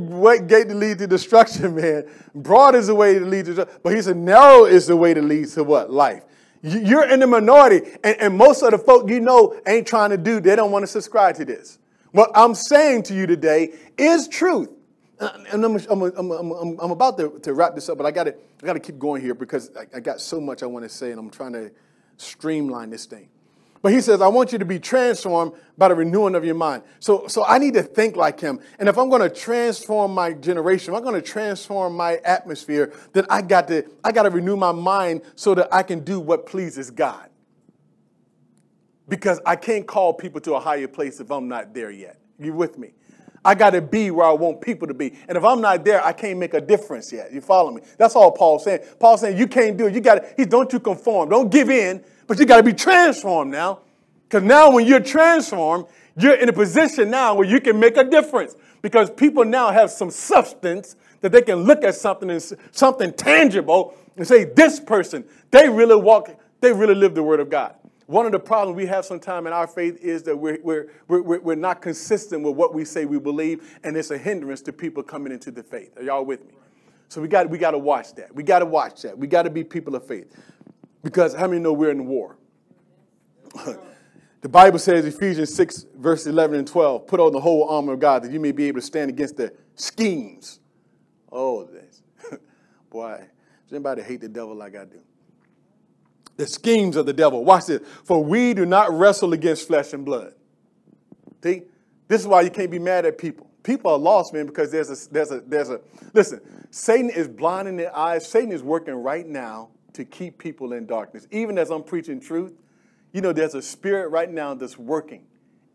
gate 0.46 0.68
to 0.68 0.76
lead 0.76 0.98
to 0.98 1.08
destruction, 1.08 1.74
man. 1.82 2.04
Broad 2.36 2.76
is 2.76 2.88
the 2.88 2.96
way 2.96 3.18
to 3.18 3.26
lead 3.26 3.46
to. 3.46 3.66
But 3.82 3.96
he 3.96 4.02
said, 4.02 4.18
narrow 4.18 4.66
is 4.66 4.88
the 4.88 4.98
way 4.98 5.14
to 5.14 5.22
lead 5.22 5.48
to 5.52 5.64
what? 5.64 5.90
Life. 5.90 6.24
You're 6.62 7.10
in 7.10 7.22
the 7.22 7.28
minority, 7.28 7.92
and, 8.04 8.18
and 8.20 8.38
most 8.38 8.62
of 8.62 8.72
the 8.72 8.78
folk 8.78 9.10
you 9.10 9.22
know 9.22 9.58
ain't 9.66 9.88
trying 9.88 10.10
to 10.10 10.18
do, 10.18 10.42
they 10.42 10.58
don't 10.58 10.72
want 10.72 10.84
to 10.84 10.88
subscribe 10.88 11.36
to 11.36 11.46
this. 11.46 11.80
What 12.12 12.30
I'm 12.36 12.56
saying 12.56 13.04
to 13.04 13.16
you 13.16 13.26
today 13.26 13.76
is 13.98 14.28
truth. 14.28 14.70
Uh, 15.20 15.30
and 15.52 15.66
I'm, 15.66 15.76
I'm, 15.90 16.02
I'm, 16.02 16.80
I'm 16.80 16.92
about 16.92 17.18
to, 17.18 17.40
to, 17.44 17.54
wrap 17.54 17.76
this 17.76 17.90
up, 17.90 17.98
but 17.98 18.06
I 18.06 18.12
got 18.12 18.24
to 18.24 18.36
I 18.64 18.66
got 18.66 18.74
to 18.74 18.80
keep 18.80 18.98
going 18.98 19.22
here 19.22 19.34
because 19.34 19.70
I, 19.76 19.98
I 19.98 20.00
got 20.00 20.22
so 20.22 20.40
much 20.40 20.64
I 20.64 20.66
want 20.66 20.86
to 20.86 20.90
say, 20.90 21.12
and 21.12 21.20
I'm 21.20 21.30
trying 21.30 21.54
to 21.54 21.72
streamline 22.16 22.90
this 22.90 23.06
thing. 23.06 23.30
But 23.82 23.94
he 23.94 24.02
says, 24.02 24.22
I 24.22 24.28
want 24.28 24.52
you 24.52 24.60
to 24.60 24.66
be 24.66 24.78
transformed 24.78 25.54
by 25.78 25.88
the 25.88 25.96
renewing 25.96 26.36
of 26.36 26.44
your 26.44 26.56
mind. 26.56 26.84
So, 27.00 27.28
so 27.28 27.46
I 27.46 27.60
need 27.60 27.76
to 27.76 27.84
think 27.84 28.18
like 28.18 28.40
him. 28.40 28.60
And 28.78 28.90
if 28.90 28.98
I'm 28.98 29.10
going 29.10 29.22
to 29.22 29.30
transform 29.30 30.14
my 30.14 30.34
generation, 30.34 30.94
if 30.94 30.98
I'm 30.98 31.04
going 31.04 31.16
to 31.16 31.26
transform 31.26 31.96
my 31.96 32.18
atmosphere, 32.26 32.94
then 33.14 33.26
I 33.30 33.42
got 33.42 33.70
to, 33.70 33.86
I 34.04 34.12
got 34.12 34.24
to 34.24 34.32
renew 34.32 34.58
my 34.58 34.74
mind 34.74 35.22
so 35.36 35.56
that 35.56 35.74
I 35.74 35.84
can 35.84 36.02
do 36.02 36.20
what 36.20 36.46
pleases 36.46 36.92
God. 36.92 37.30
Because 39.08 39.40
I 39.46 39.56
can't 39.56 39.88
call 39.88 40.14
people 40.14 40.42
to 40.42 40.56
a 40.56 40.60
higher 40.60 40.88
place 40.88 41.22
if 41.22 41.32
I'm 41.32 41.48
not 41.48 41.74
there 41.74 41.90
yet. 41.90 42.20
You 42.38 42.54
with 42.54 42.78
me? 42.78 42.92
I 43.44 43.56
got 43.56 43.72
to 43.72 43.82
be 43.82 44.12
where 44.12 44.26
I 44.26 44.34
want 44.34 44.62
people 44.62 44.88
to 44.88 44.94
be. 44.94 45.18
And 45.28 45.38
if 45.38 45.44
I'm 45.44 45.62
not 45.62 45.86
there, 45.86 46.04
I 46.06 46.14
can't 46.14 46.40
make 46.40 46.54
a 46.54 46.62
difference 46.62 47.12
yet. 47.12 47.32
You 47.32 47.42
follow 47.42 47.72
me? 47.72 47.82
That's 47.98 48.16
all 48.16 48.32
Paul's 48.32 48.66
saying. 48.66 48.82
Paul's 49.00 49.22
saying 49.22 49.38
you 49.38 49.48
can't 49.48 49.78
do 49.78 49.88
it. 49.88 49.94
You 49.94 50.02
got 50.02 50.16
to, 50.16 50.34
he 50.36 50.46
don't 50.46 50.72
you 50.74 50.80
conform. 50.80 51.30
Don't 51.30 51.50
give 51.50 51.70
in 51.70 52.04
but 52.30 52.38
you 52.38 52.46
got 52.46 52.58
to 52.58 52.64
be 52.64 52.74
transformed 52.74 53.52
now. 53.52 53.80
Because 54.28 54.44
now, 54.44 54.70
when 54.70 54.86
you're 54.86 55.00
transformed, 55.00 55.88
you're 56.16 56.36
in 56.36 56.48
a 56.48 56.54
position 56.54 57.10
now 57.10 57.34
where 57.34 57.48
you 57.48 57.60
can 57.60 57.80
make 57.80 57.98
a 57.98 58.04
difference. 58.04 58.56
Because 58.84 59.10
people 59.10 59.44
now 59.44 59.72
have 59.72 59.90
some 59.90 60.12
substance 60.12 60.96
that 61.22 61.32
they 61.32 61.42
can 61.42 61.64
look 61.64 61.84
at 61.84 61.96
something 61.96 62.30
and 62.30 62.42
something 62.70 63.12
tangible 63.14 63.98
and 64.16 64.28
say, 64.28 64.44
this 64.44 64.80
person, 64.80 65.26
they 65.50 65.68
really 65.68 65.96
walk, 65.96 66.30
they 66.62 66.72
really 66.72 66.94
live 66.94 67.16
the 67.16 67.24
word 67.24 67.40
of 67.40 67.50
God. 67.50 67.74
One 68.10 68.26
of 68.26 68.32
the 68.32 68.40
problems 68.40 68.76
we 68.76 68.88
have 68.88 69.06
sometimes 69.06 69.46
in 69.46 69.54
our 69.54 69.68
faith 69.68 70.00
is 70.02 70.24
that 70.24 70.36
we're, 70.36 70.58
we're, 70.64 70.88
we're, 71.08 71.40
we're 71.42 71.54
not 71.54 71.80
consistent 71.80 72.42
with 72.42 72.56
what 72.56 72.74
we 72.74 72.84
say 72.84 73.06
we 73.06 73.20
believe, 73.20 73.80
and 73.84 73.96
it's 73.96 74.10
a 74.10 74.18
hindrance 74.18 74.64
to 74.64 74.74
people 74.74 75.04
coming 75.04 75.32
into 75.32 75.52
the 75.52 75.62
faith. 75.62 75.96
Are 75.96 76.02
y'all 76.02 76.26
with 76.26 76.44
me? 76.44 76.56
So 77.10 77.22
we 77.22 77.28
got, 77.28 77.52
we 77.52 77.60
got 77.60 77.72
to 77.72 77.78
watch 77.78 78.16
that. 78.16 78.34
We 78.34 78.42
got 78.42 78.60
to 78.60 78.66
watch 78.66 79.04
that. 79.04 79.16
We 79.16 79.28
got 79.28 79.44
to 79.44 79.52
be 79.52 79.64
people 79.64 79.94
of 79.94 80.08
faith. 80.08 80.36
Because 81.04 81.36
how 81.36 81.46
many 81.46 81.62
know 81.62 81.72
we're 81.72 81.92
in 81.92 82.08
war? 82.08 82.38
the 84.42 84.50
Bible 84.50 84.80
says, 84.80 85.06
Ephesians 85.06 85.54
6, 85.54 85.86
verse 85.96 86.26
11 86.26 86.58
and 86.58 86.68
12, 86.68 87.06
put 87.06 87.20
on 87.20 87.32
the 87.32 87.40
whole 87.40 87.70
armor 87.70 87.94
of 87.94 88.00
God 88.00 88.24
that 88.24 88.32
you 88.32 88.40
may 88.40 88.52
be 88.52 88.66
able 88.66 88.82
to 88.82 88.88
stand 88.88 89.12
against 89.12 89.38
the 89.38 89.54
schemes. 89.76 90.62
Oh, 91.32 91.64
this. 91.66 92.02
boy, 92.90 93.18
does 93.20 93.72
anybody 93.72 94.02
hate 94.02 94.22
the 94.22 94.30
devil 94.30 94.56
like 94.56 94.76
I 94.76 94.86
do? 94.86 95.00
The 96.40 96.48
schemes 96.48 96.96
of 96.96 97.06
the 97.06 97.12
devil. 97.12 97.44
Watch 97.44 97.66
this. 97.66 97.82
For 98.06 98.24
we 98.24 98.54
do 98.54 98.66
not 98.66 98.94
wrestle 98.94 99.34
against 99.34 99.68
flesh 99.68 99.92
and 99.92 100.06
blood. 100.06 100.36
See? 101.44 101.64
This 102.08 102.22
is 102.22 102.28
why 102.28 102.44
you 102.44 102.50
can't 102.50 102.72
be 102.72 102.80
mad 102.80 103.06
at 103.06 103.18
people. 103.18 103.50
People 103.62 103.92
are 103.92 103.98
lost, 103.98 104.34
man, 104.34 104.46
because 104.46 104.72
there's 104.72 104.90
a, 104.90 105.10
there's 105.12 105.32
a, 105.32 105.42
there's 105.42 105.70
a, 105.70 105.82
listen, 106.14 106.40
Satan 106.72 107.10
is 107.10 107.28
blinding 107.28 107.76
their 107.76 107.94
eyes. 107.94 108.26
Satan 108.26 108.54
is 108.54 108.64
working 108.64 108.94
right 108.94 109.28
now 109.28 109.68
to 109.92 110.06
keep 110.06 110.38
people 110.38 110.72
in 110.72 110.86
darkness. 110.86 111.28
Even 111.30 111.58
as 111.58 111.72
I'm 111.72 111.84
preaching 111.84 112.22
truth, 112.22 112.54
you 113.12 113.20
know, 113.20 113.34
there's 113.34 113.56
a 113.56 113.62
spirit 113.62 114.08
right 114.08 114.32
now 114.32 114.54
that's 114.54 114.78
working 114.78 115.26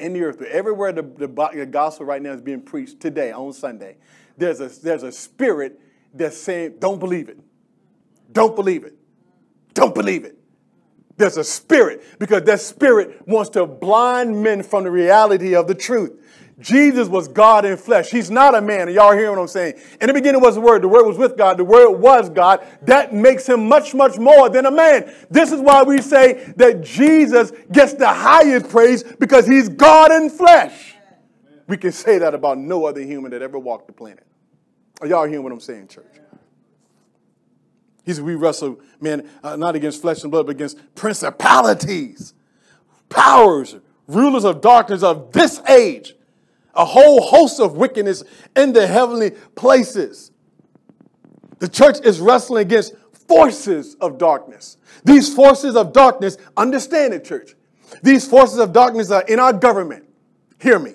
in 0.01 0.15
the 0.15 0.23
earth. 0.23 0.41
Everywhere 0.41 0.93
the, 0.93 1.03
the, 1.03 1.27
the 1.53 1.67
gospel 1.67 2.07
right 2.07 2.23
now 2.23 2.33
is 2.33 2.41
being 2.41 2.63
preached 2.63 3.01
today 3.01 3.33
on 3.33 3.53
Sunday, 3.53 3.99
there's 4.39 4.61
a, 4.61 4.69
there's 4.69 5.03
a 5.03 5.13
spirit 5.13 5.79
that's 6.15 6.39
saying, 6.39 6.77
don't 6.79 7.01
believe 7.01 7.29
it. 7.29 7.39
Don't 8.33 8.57
believe 8.57 8.85
it. 8.85 8.95
Don't 9.75 9.95
believe 9.95 10.25
it. 10.25 10.39
There's 11.17 11.37
a 11.37 11.45
spirit 11.45 12.19
because 12.19 12.43
that 12.45 12.61
spirit 12.61 13.27
wants 13.27 13.51
to 13.51 13.67
blind 13.67 14.43
men 14.43 14.63
from 14.63 14.85
the 14.85 14.91
reality 14.91 15.55
of 15.55 15.69
the 15.69 15.75
truth. 15.75 16.21
Jesus 16.61 17.09
was 17.09 17.27
God 17.27 17.65
in 17.65 17.77
flesh. 17.77 18.11
He's 18.11 18.31
not 18.31 18.55
a 18.55 18.61
man. 18.61 18.89
Y'all 18.93 19.13
hear 19.13 19.31
what 19.31 19.41
I'm 19.41 19.49
saying? 19.49 19.75
In 20.01 20.07
the 20.07 20.15
beginning 20.15 20.41
was 20.41 20.55
the 20.55 20.61
Word. 20.61 20.83
The 20.83 20.89
Word 20.89 21.05
was 21.05 21.19
with 21.19 21.37
God. 21.37 21.57
The 21.57 21.65
Word 21.65 21.91
was 21.91 22.31
God. 22.31 22.65
That 22.83 23.13
makes 23.13 23.49
him 23.49 23.69
much, 23.69 23.93
much 23.93 24.19
more 24.19 24.49
than 24.49 24.67
a 24.67 24.71
man. 24.71 25.13
This 25.31 25.51
is 25.51 25.61
why 25.61 25.83
we 25.83 26.01
say 26.01 26.53
that 26.57 26.83
Jesus 26.83 27.51
gets 27.73 27.95
the 27.95 28.09
highest 28.09 28.69
praise 28.69 29.03
because 29.03 29.47
he's 29.47 29.69
God 29.69 30.13
in 30.13 30.31
flesh. 30.31 30.95
We 31.67 31.77
can 31.77 31.93
say 31.93 32.19
that 32.19 32.35
about 32.35 32.59
no 32.59 32.85
other 32.85 33.01
human 33.01 33.33
that 33.33 33.43
ever 33.43 33.59
walked 33.59 33.87
the 33.87 33.93
planet. 33.93 34.25
Are 35.01 35.09
y'all 35.09 35.27
hearing 35.27 35.43
what 35.43 35.53
I'm 35.53 35.61
saying, 35.61 35.89
church? 35.89 36.05
He 38.05 38.13
said, 38.13 38.25
We 38.25 38.35
wrestle, 38.35 38.81
man, 39.01 39.29
uh, 39.43 39.57
not 39.57 39.75
against 39.77 40.01
flesh 40.01 40.23
and 40.23 40.31
blood, 40.31 40.47
but 40.47 40.53
against 40.53 40.79
principalities, 40.95 42.35
powers, 43.09 43.77
rulers 44.07 44.45
of 44.45 44.61
darkness 44.61 45.03
of 45.03 45.33
this 45.33 45.61
age 45.69 46.15
a 46.75 46.85
whole 46.85 47.21
host 47.21 47.61
of 47.61 47.77
wickedness 47.77 48.25
in 48.57 48.73
the 48.73 48.87
heavenly 48.87 49.31
places. 49.55 50.31
The 51.59 51.69
church 51.69 51.99
is 52.05 52.21
wrestling 52.21 52.63
against 52.63 52.95
forces 53.29 53.95
of 54.01 54.19
darkness. 54.19 54.77
These 55.05 55.35
forces 55.35 55.77
of 55.77 55.93
darkness, 55.93 56.37
understand 56.57 57.15
it, 57.15 57.25
church. 57.25 57.55
These 58.03 58.27
forces 58.27 58.59
of 58.59 58.73
darkness 58.73 59.11
are 59.11 59.23
in 59.23 59.39
our 59.39 59.53
government. 59.53 60.05
Hear 60.61 60.79
me. 60.79 60.95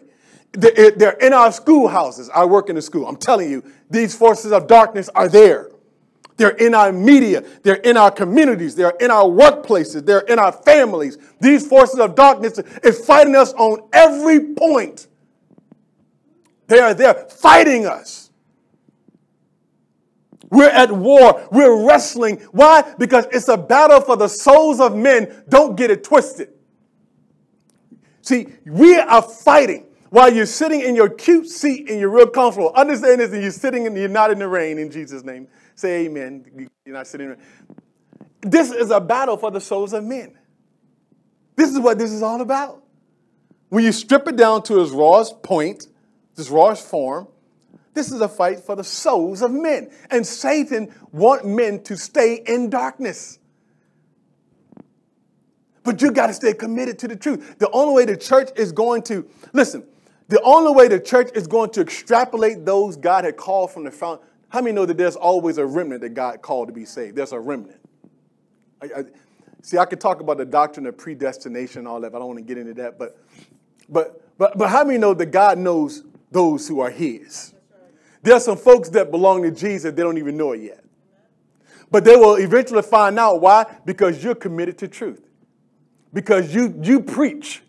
They're 0.52 1.18
in 1.22 1.32
our 1.32 1.52
schoolhouses. 1.52 2.30
I 2.34 2.46
work 2.46 2.70
in 2.70 2.78
a 2.78 2.82
school. 2.82 3.08
I'm 3.08 3.18
telling 3.18 3.50
you, 3.50 3.64
these 3.90 4.16
forces 4.16 4.52
of 4.52 4.68
darkness 4.68 5.10
are 5.16 5.30
there. 5.30 5.69
They're 6.40 6.52
in 6.52 6.74
our 6.74 6.94
media. 6.94 7.44
They're 7.64 7.76
in 7.76 7.98
our 7.98 8.10
communities. 8.10 8.74
They're 8.74 8.96
in 9.02 9.12
our 9.12 9.26
workplaces. 9.26 10.06
They're 10.06 10.22
in 10.22 10.40
our 10.40 10.54
families. 10.54 11.18
These 11.42 11.68
forces 11.68 12.00
of 12.00 12.16
darkness 12.16 12.58
is 12.82 13.06
fighting 13.06 13.36
us 13.36 13.52
on 13.56 13.90
every 13.92 14.54
point. 14.54 15.08
They 16.68 16.80
are 16.80 16.94
there 16.94 17.14
fighting 17.14 17.86
us. 17.86 18.32
We're 20.50 20.70
at 20.70 20.94
war. 20.94 21.46
We're 21.52 21.86
wrestling. 21.86 22.38
Why? 22.54 22.86
Because 22.98 23.26
it's 23.34 23.50
a 23.50 23.58
battle 23.58 24.00
for 24.00 24.16
the 24.16 24.30
souls 24.30 24.80
of 24.80 24.96
men. 24.96 25.44
Don't 25.50 25.76
get 25.76 25.92
it 25.92 26.06
twisted. 26.06 26.52
See, 28.22 28.48
we 28.66 28.98
are 28.98 29.22
fighting 29.22 29.88
while 30.10 30.34
you're 30.34 30.46
sitting 30.46 30.82
in 30.82 30.96
your 30.96 31.10
cute 31.10 31.48
seat 31.48 31.90
and 31.90 32.00
you're 32.00 32.10
real 32.10 32.28
comfortable. 32.28 32.72
Understand 32.76 33.22
this, 33.22 33.32
and 33.32 33.42
you're 33.42 33.52
sitting 33.52 33.88
and 33.88 33.96
you're 33.98 34.08
not 34.08 34.32
in 34.32 34.40
the 34.40 34.48
rain 34.48 34.78
in 34.78 34.92
Jesus' 34.92 35.24
name. 35.24 35.48
Say 35.76 36.06
amen. 36.06 36.70
You're 36.86 36.96
not 36.96 37.08
sitting 37.08 37.32
in 37.32 37.38
This 38.42 38.72
is 38.72 38.92
a 38.92 39.00
battle 39.00 39.38
for 39.38 39.52
the 39.52 39.62
souls 39.62 39.94
of 39.94 40.04
men. 40.04 40.38
This 41.56 41.72
is 41.72 41.80
what 41.80 41.98
this 42.00 42.12
is 42.12 42.22
all 42.22 42.42
about. 42.42 42.84
When 43.70 43.84
you 43.84 43.92
strip 43.92 44.28
it 44.28 44.36
down 44.36 44.64
to 44.64 44.82
its 44.82 44.92
rawest 44.92 45.44
point, 45.44 45.88
this 46.36 46.50
rawest 46.50 46.88
form. 46.88 47.28
This 47.94 48.12
is 48.12 48.22
a 48.22 48.30
fight 48.30 48.62
for 48.62 48.76
the 48.76 48.84
souls 48.84 49.42
of 49.42 49.52
men. 49.52 49.92
And 50.10 50.26
Satan 50.26 50.94
wants 51.12 51.46
men 51.46 51.84
to 51.84 51.98
stay 51.98 52.42
in 52.48 52.70
darkness. 52.70 53.40
But 55.84 56.02
you 56.02 56.12
got 56.12 56.28
to 56.28 56.34
stay 56.34 56.54
committed 56.54 56.98
to 57.00 57.08
the 57.08 57.16
truth. 57.16 57.58
The 57.60 57.70
only 57.72 57.94
way 57.94 58.06
the 58.06 58.18
church 58.18 58.50
is 58.56 58.72
going 58.72 59.02
to, 59.04 59.28
listen, 59.54 59.84
the 60.30 60.42
only 60.42 60.74
way 60.74 60.88
the 60.88 61.00
church 61.00 61.30
is 61.36 61.48
going 61.48 61.72
to 61.72 61.82
extrapolate 61.82 62.66
those 62.66 62.96
God 62.96 63.26
had 63.26 63.36
called 63.36 63.72
from 63.72 63.84
the 63.84 63.92
fountain. 63.92 64.26
How 64.50 64.62
many 64.62 64.74
know 64.74 64.86
that 64.86 64.98
there's 64.98 65.16
always 65.16 65.58
a 65.58 65.66
remnant 65.66 66.02
that 66.02 66.14
God 66.14 66.42
called 66.42 66.70
to 66.70 66.74
be 66.74 66.86
saved? 66.86 67.16
There's 67.16 67.34
a 67.34 67.40
remnant. 67.40 67.80
I, 68.82 68.86
I, 68.86 69.04
see, 69.62 69.78
I 69.78 69.86
could 69.86 70.00
talk 70.00 70.22
about 70.22 70.38
the 70.38 70.46
doctrine 70.46 70.86
of 70.86 70.98
predestination 70.98 71.80
and 71.80 71.88
all 71.88 72.00
that, 72.02 72.12
but 72.12 72.18
I 72.18 72.20
don't 72.20 72.30
want 72.30 72.40
to 72.40 72.46
get 72.46 72.58
into 72.58 72.74
that. 72.76 72.98
But, 72.98 73.18
but, 73.90 74.24
but, 74.38 74.58
but 74.58 74.70
how 74.70 74.84
many 74.84 74.98
know 74.98 75.14
that 75.14 75.28
God 75.28 75.58
knows 75.58 76.04
those 76.32 76.68
who 76.68 76.80
are 76.80 76.90
his. 76.90 77.54
There 78.22 78.34
are 78.34 78.40
some 78.40 78.58
folks 78.58 78.90
that 78.90 79.12
belong 79.12 79.44
to 79.44 79.52
Jesus, 79.52 79.94
they 79.94 80.02
don't 80.02 80.18
even 80.18 80.38
know 80.38 80.52
it 80.52 80.62
yet. 80.62 80.84
But 81.92 82.04
they 82.04 82.16
will 82.16 82.36
eventually 82.36 82.82
find 82.82 83.18
out 83.18 83.42
why? 83.42 83.66
Because 83.86 84.24
you're 84.24 84.36
committed 84.36 84.78
to 84.80 84.88
truth. 84.88 85.28
Because 86.14 86.54
you, 86.54 86.80
you 86.84 87.02
preach, 87.02 87.64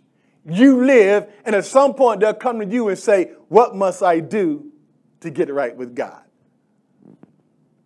you 0.47 0.85
live, 0.85 1.29
and 1.45 1.55
at 1.55 1.65
some 1.65 1.95
point 1.95 2.21
they'll 2.21 2.35
come 2.35 2.61
to 2.61 2.67
you 2.67 2.89
and 2.89 2.99
say, 2.99 3.33
What 3.49 3.75
must 3.75 4.03
I 4.03 4.21
do 4.21 4.73
to 5.21 5.31
get 5.31 5.53
right 5.53 5.77
with 5.77 5.95
God? 5.95 6.23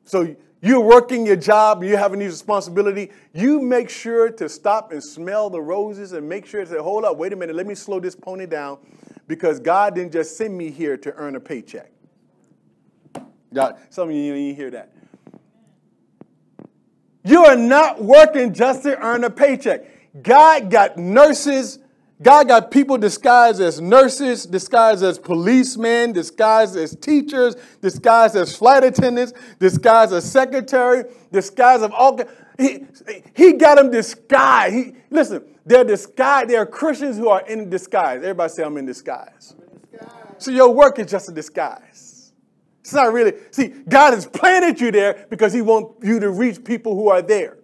So 0.04 0.36
you're 0.60 0.80
working 0.80 1.26
your 1.26 1.36
job, 1.36 1.82
you're 1.82 1.98
having 1.98 2.20
these 2.20 2.30
responsibility. 2.30 3.10
You 3.34 3.60
make 3.60 3.90
sure 3.90 4.30
to 4.30 4.48
stop 4.48 4.92
and 4.92 5.02
smell 5.02 5.50
the 5.50 5.60
roses 5.60 6.12
and 6.12 6.28
make 6.28 6.46
sure 6.46 6.60
to 6.60 6.70
say, 6.70 6.78
Hold 6.78 7.04
up, 7.04 7.16
wait 7.16 7.32
a 7.32 7.36
minute, 7.36 7.56
let 7.56 7.66
me 7.66 7.74
slow 7.74 8.00
this 8.00 8.14
pony 8.14 8.46
down 8.46 8.78
because 9.26 9.60
God 9.60 9.94
didn't 9.94 10.12
just 10.12 10.36
send 10.36 10.56
me 10.56 10.70
here 10.70 10.96
to 10.98 11.12
earn 11.14 11.36
a 11.36 11.40
paycheck. 11.40 11.90
God, 13.52 13.78
some 13.90 14.08
of 14.08 14.14
you 14.14 14.34
didn't 14.34 14.56
hear 14.56 14.70
that. 14.70 14.90
You 17.24 17.44
are 17.46 17.56
not 17.56 18.02
working 18.02 18.52
just 18.52 18.82
to 18.82 18.98
earn 18.98 19.24
a 19.24 19.30
paycheck. 19.30 20.22
God 20.22 20.70
got 20.70 20.98
nurses. 20.98 21.78
God 22.22 22.48
got 22.48 22.70
people 22.70 22.96
disguised 22.96 23.60
as 23.60 23.80
nurses, 23.80 24.46
disguised 24.46 25.02
as 25.02 25.18
policemen, 25.18 26.12
disguised 26.12 26.76
as 26.76 26.94
teachers, 26.94 27.56
disguised 27.80 28.36
as 28.36 28.56
flight 28.56 28.84
attendants, 28.84 29.32
disguised 29.58 30.12
as 30.12 30.30
secretary, 30.30 31.04
disguised 31.32 31.82
of 31.82 31.92
all. 31.92 32.20
He, 32.56 32.86
he 33.34 33.54
got 33.54 33.76
them 33.76 33.90
disguised. 33.90 34.74
He, 34.74 34.92
listen, 35.10 35.44
they're 35.66 35.84
disguised. 35.84 36.50
They 36.50 36.56
are 36.56 36.66
Christians 36.66 37.16
who 37.16 37.28
are 37.28 37.44
in 37.48 37.68
disguise. 37.68 38.18
Everybody 38.18 38.52
say, 38.52 38.62
I'm 38.62 38.76
in 38.76 38.86
disguise. 38.86 39.54
I'm 39.58 39.64
in 39.64 39.90
disguise. 39.90 40.34
So 40.38 40.50
your 40.52 40.72
work 40.72 41.00
is 41.00 41.10
just 41.10 41.28
a 41.28 41.32
disguise. 41.32 42.32
It's 42.80 42.92
not 42.92 43.12
really. 43.12 43.32
See, 43.50 43.68
God 43.88 44.12
has 44.12 44.26
planted 44.26 44.80
you 44.80 44.92
there 44.92 45.26
because 45.30 45.52
He 45.52 45.62
wants 45.62 46.06
you 46.06 46.20
to 46.20 46.30
reach 46.30 46.62
people 46.62 46.94
who 46.94 47.08
are 47.08 47.22
there. 47.22 47.56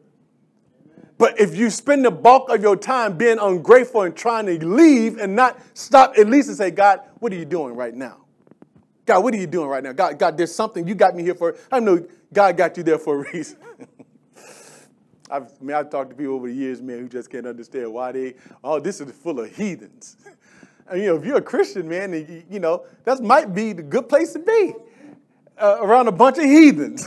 But 1.20 1.38
if 1.38 1.54
you 1.54 1.68
spend 1.68 2.06
the 2.06 2.10
bulk 2.10 2.48
of 2.48 2.62
your 2.62 2.76
time 2.76 3.18
being 3.18 3.38
ungrateful 3.38 4.04
and 4.04 4.16
trying 4.16 4.46
to 4.46 4.66
leave 4.66 5.18
and 5.18 5.36
not 5.36 5.60
stop 5.74 6.14
at 6.16 6.26
least 6.26 6.48
and 6.48 6.56
say, 6.56 6.70
God, 6.70 7.02
what 7.18 7.30
are 7.30 7.36
you 7.36 7.44
doing 7.44 7.76
right 7.76 7.94
now? 7.94 8.24
God, 9.04 9.22
what 9.22 9.34
are 9.34 9.36
you 9.36 9.46
doing 9.46 9.68
right 9.68 9.82
now? 9.82 9.92
God, 9.92 10.18
God, 10.18 10.38
there's 10.38 10.54
something 10.54 10.88
you 10.88 10.94
got 10.94 11.14
me 11.14 11.22
here 11.22 11.34
for. 11.34 11.58
I 11.70 11.78
know 11.78 12.02
God 12.32 12.56
got 12.56 12.74
you 12.78 12.82
there 12.82 12.98
for 12.98 13.22
a 13.22 13.30
reason. 13.34 13.58
I've, 15.30 15.42
I 15.42 15.48
mean, 15.60 15.76
I've 15.76 15.90
talked 15.90 16.08
to 16.08 16.16
people 16.16 16.36
over 16.36 16.48
the 16.48 16.54
years, 16.54 16.80
man, 16.80 17.00
who 17.00 17.06
just 17.06 17.30
can't 17.30 17.46
understand 17.46 17.92
why 17.92 18.12
they, 18.12 18.34
oh, 18.64 18.80
this 18.80 19.02
is 19.02 19.12
full 19.12 19.40
of 19.40 19.54
heathens. 19.54 20.16
and, 20.90 21.02
you 21.02 21.08
know, 21.08 21.16
if 21.16 21.26
you're 21.26 21.36
a 21.36 21.42
Christian, 21.42 21.86
man, 21.86 22.14
you, 22.14 22.44
you 22.48 22.60
know, 22.60 22.86
that 23.04 23.20
might 23.20 23.52
be 23.52 23.74
the 23.74 23.82
good 23.82 24.08
place 24.08 24.32
to 24.32 24.38
be 24.38 24.72
uh, 25.58 25.76
around 25.80 26.08
a 26.08 26.12
bunch 26.12 26.38
of 26.38 26.44
heathens. 26.44 27.06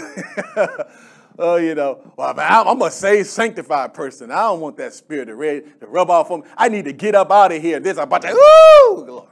oh, 1.40 1.56
you 1.58 1.76
know, 1.76 2.14
well, 2.16 2.34
I'm 2.38 2.82
a 2.82 2.92
saved, 2.92 3.28
sanctified 3.28 3.94
person. 3.94 4.32
I 4.32 4.42
don't 4.44 4.60
want 4.60 4.78
that 4.78 4.94
spirit 4.94 5.26
to, 5.26 5.34
to 5.36 5.88
rub 5.88 6.10
off 6.10 6.32
on 6.32 6.42
me. 6.42 6.48
I 6.58 6.70
need 6.70 6.86
to 6.86 6.94
get 6.94 7.16
up 7.16 7.32
out 7.32 7.52
of 7.52 7.62
here. 7.62 7.80
There's 7.80 7.98
a 7.98 8.06
bunch 8.06 8.26
of, 8.26 8.32
ooh, 8.32 9.06
Lord. 9.08 9.28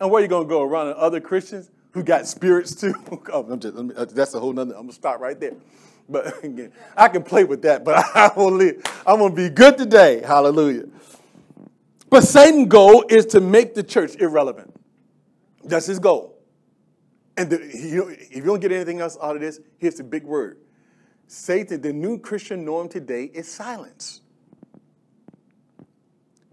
And 0.00 0.10
where 0.10 0.20
you 0.20 0.28
going 0.28 0.44
to 0.44 0.48
go 0.48 0.62
around 0.62 0.94
other 0.94 1.20
Christians 1.20 1.70
who 1.92 2.02
got 2.02 2.26
spirits 2.26 2.74
too? 2.74 2.94
oh, 3.32 3.56
just, 3.56 3.76
uh, 3.76 4.04
that's 4.06 4.34
a 4.34 4.40
whole 4.40 4.52
nother, 4.52 4.72
I'm 4.72 4.82
going 4.82 4.88
to 4.88 4.94
stop 4.94 5.20
right 5.20 5.38
there. 5.38 5.54
But 6.08 6.44
again, 6.44 6.72
I 6.96 7.08
can 7.08 7.22
play 7.22 7.44
with 7.44 7.62
that, 7.62 7.84
but 7.84 8.04
I 8.14 8.30
will 8.36 8.50
live. 8.50 8.82
I'm 9.06 9.18
going 9.18 9.30
to 9.30 9.36
be 9.36 9.48
good 9.48 9.78
today. 9.78 10.22
Hallelujah. 10.24 10.84
But 12.10 12.24
Satan's 12.24 12.68
goal 12.68 13.04
is 13.08 13.26
to 13.26 13.40
make 13.40 13.74
the 13.74 13.82
church 13.82 14.16
irrelevant. 14.16 14.74
That's 15.64 15.86
his 15.86 15.98
goal. 15.98 16.36
And 17.36 17.48
the, 17.48 17.62
if 17.62 18.34
you 18.34 18.44
don't 18.44 18.60
get 18.60 18.72
anything 18.72 19.00
else 19.00 19.16
out 19.22 19.36
of 19.36 19.40
this, 19.40 19.60
here's 19.78 19.94
the 19.94 20.04
big 20.04 20.24
word 20.24 20.58
Satan, 21.26 21.80
the 21.80 21.92
new 21.92 22.18
Christian 22.18 22.64
norm 22.64 22.88
today 22.88 23.24
is 23.24 23.50
silence. 23.50 24.20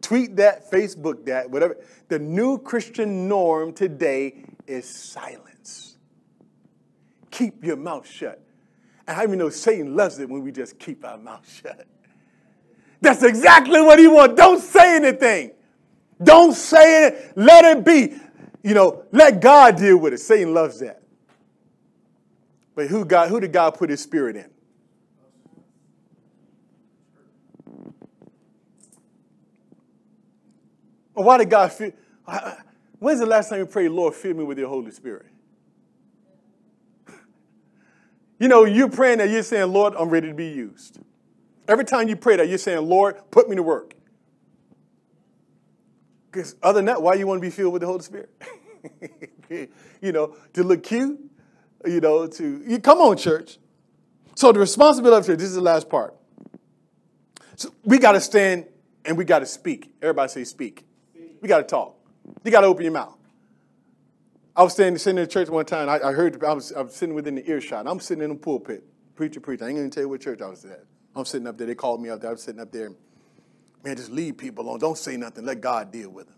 Tweet 0.02 0.38
that, 0.38 0.72
Facebook 0.72 1.26
that, 1.26 1.50
whatever. 1.52 1.78
The 2.08 2.20
new 2.20 2.58
Christian 2.58 3.28
norm 3.28 3.74
today 3.74 4.44
is 4.66 4.90
silence. 4.90 5.98
Keep 7.30 7.64
your 7.64 7.76
mouth 7.76 8.08
shut. 8.08 8.42
And 9.08 9.16
how 9.16 9.24
many 9.24 9.38
know 9.38 9.50
Satan 9.50 9.96
loves 9.96 10.20
it 10.20 10.30
when 10.30 10.44
we 10.44 10.52
just 10.52 10.80
keep 10.80 11.06
our 11.06 11.18
mouth 11.18 11.48
shut? 11.50 11.86
That's 13.02 13.24
exactly 13.24 13.82
what 13.82 14.00
he 14.00 14.08
wants. 14.08 14.36
Don't 14.36 14.62
say 14.62 14.96
anything. 14.96 15.52
Don't 16.22 16.54
say 16.54 17.08
it. 17.08 17.34
Let 17.36 17.66
it 17.66 17.86
be. 17.86 18.16
You 18.64 18.74
know, 18.74 19.06
let 19.12 19.42
God 19.42 19.78
deal 19.78 19.98
with 19.98 20.14
it. 20.14 20.20
Satan 20.20 20.54
loves 20.54 20.80
that. 20.80 21.02
But 22.76 22.88
who 22.88 23.06
God, 23.06 23.30
who 23.30 23.40
did 23.40 23.54
God 23.54 23.72
put 23.72 23.90
his 23.90 24.02
spirit 24.02 24.36
in? 24.36 24.50
Or 31.20 31.26
why 31.26 31.38
did 31.38 31.50
God 31.50 31.74
fill? 31.74 31.92
When's 33.00 33.20
the 33.20 33.26
last 33.26 33.50
time 33.50 33.60
you 33.60 33.66
prayed, 33.66 33.90
Lord, 33.90 34.16
fill 34.16 34.34
me 34.36 34.46
with 34.46 34.58
your 34.58 34.70
Holy 34.70 34.92
Spirit? 34.92 35.26
You 38.40 38.48
know, 38.48 38.64
you're 38.64 38.90
praying 38.90 39.18
that 39.18 39.28
you're 39.28 39.44
saying, 39.44 39.74
Lord, 39.74 39.96
I'm 40.00 40.08
ready 40.08 40.30
to 40.30 40.34
be 40.34 40.48
used. 40.48 40.98
Every 41.68 41.84
time 41.84 42.08
you 42.08 42.16
pray 42.16 42.38
that, 42.38 42.48
you're 42.48 42.58
saying, 42.58 42.88
Lord, 42.88 43.18
put 43.32 43.50
me 43.50 43.58
to 43.58 43.64
work. 43.64 43.96
Because 46.32 46.56
other 46.64 46.78
than 46.78 46.86
that, 46.86 47.02
why 47.02 47.16
you 47.16 47.28
want 47.28 47.42
to 47.42 47.46
be 47.46 47.50
filled 47.50 47.74
with 47.74 47.82
the 47.82 47.88
Holy 47.88 48.00
Spirit? 48.00 48.30
you 50.02 50.14
know, 50.14 50.38
to 50.54 50.64
look 50.64 50.84
cute, 50.84 51.20
you 51.86 52.00
know, 52.00 52.28
to 52.28 52.64
you 52.66 52.80
come 52.80 53.00
on, 53.00 53.18
church. 53.18 53.58
So 54.36 54.54
the 54.54 54.60
responsibility 54.62 55.20
of 55.20 55.26
church, 55.26 55.40
this 55.40 55.50
is 55.50 55.56
the 55.56 55.62
last 55.62 55.90
part. 55.90 56.16
So 57.58 57.74
we 57.84 57.98
got 57.98 58.14
to 58.14 58.22
stand 58.22 58.68
and 59.04 59.18
we 59.18 59.26
got 59.26 59.40
to 59.40 59.46
speak. 59.46 59.92
Everybody 60.02 60.30
say 60.30 60.44
speak. 60.46 60.86
We 61.42 61.48
got 61.48 61.58
to 61.58 61.64
talk. 61.64 61.96
You 62.44 62.52
got 62.52 62.62
to 62.62 62.68
open 62.68 62.84
your 62.84 62.94
mouth. 62.94 63.18
I 64.56 64.64
was 64.64 64.74
standing 64.74 64.98
sitting 64.98 65.18
in 65.18 65.24
the 65.24 65.32
church 65.32 65.48
one 65.50 65.66
time. 65.66 65.88
I, 65.88 66.10
I 66.10 66.12
heard 66.12 66.44
I 66.44 66.54
was, 66.54 66.74
I 66.74 66.82
was 66.82 66.94
sitting 66.94 67.16
within 67.16 67.36
the 67.36 67.50
earshot. 67.50 67.88
I'm 67.88 68.00
sitting 68.00 68.24
in 68.24 68.30
the 68.30 68.36
pulpit, 68.36 68.84
preacher, 69.16 69.40
preacher. 69.40 69.66
I 69.66 69.70
ain't 69.70 69.78
gonna 69.78 69.90
tell 69.90 70.04
you 70.04 70.10
what 70.10 70.22
church 70.22 70.42
I 70.42 70.50
was 70.50 70.66
at. 70.66 70.84
I'm 71.16 71.26
sitting 71.26 71.48
up 71.48 71.58
there. 71.58 71.68
They 71.68 71.76
called 71.76 72.02
me 72.02 72.10
up 72.10 72.22
there. 72.22 72.30
I 72.30 72.34
was 72.34 72.44
sitting 72.44 72.60
up 72.60 72.72
there. 72.72 72.92
Man, 73.84 73.96
just 73.96 74.12
leave 74.12 74.38
people 74.38 74.66
alone. 74.66 74.80
Don't 74.80 74.98
say 74.98 75.16
nothing. 75.16 75.46
Let 75.46 75.62
God 75.62 75.92
deal 75.92 76.10
with 76.10 76.28
them. 76.28 76.36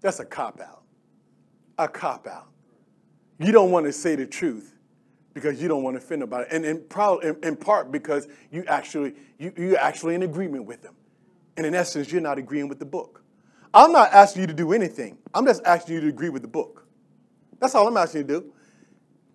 That's 0.00 0.20
a 0.20 0.24
cop 0.24 0.60
out. 0.60 0.82
A 1.78 1.88
cop 1.88 2.26
out. 2.26 2.46
You 3.38 3.52
don't 3.52 3.70
want 3.70 3.86
to 3.86 3.92
say 3.92 4.14
the 4.14 4.26
truth 4.26 4.72
because 5.34 5.60
you 5.60 5.68
don't 5.68 5.82
want 5.82 5.98
to 5.98 6.02
offend 6.02 6.20
nobody, 6.20 6.46
and 6.50 6.64
in, 6.64 6.84
in, 7.22 7.36
in 7.42 7.56
part 7.56 7.92
because 7.92 8.26
you 8.50 8.64
actually 8.68 9.14
you, 9.38 9.52
you're 9.56 9.76
actually 9.76 10.14
in 10.14 10.22
agreement 10.22 10.64
with 10.64 10.80
them, 10.82 10.94
and 11.58 11.66
in 11.66 11.74
essence, 11.74 12.10
you're 12.10 12.22
not 12.22 12.38
agreeing 12.38 12.68
with 12.68 12.78
the 12.78 12.86
book. 12.86 13.22
I'm 13.74 13.92
not 13.92 14.12
asking 14.12 14.42
you 14.42 14.46
to 14.48 14.54
do 14.54 14.72
anything. 14.72 15.18
I'm 15.34 15.46
just 15.46 15.62
asking 15.64 15.96
you 15.96 16.00
to 16.02 16.08
agree 16.08 16.28
with 16.28 16.42
the 16.42 16.48
book. 16.48 16.86
That's 17.58 17.74
all 17.74 17.86
I'm 17.86 17.96
asking 17.96 18.22
you 18.22 18.26
to 18.26 18.40
do. 18.40 18.52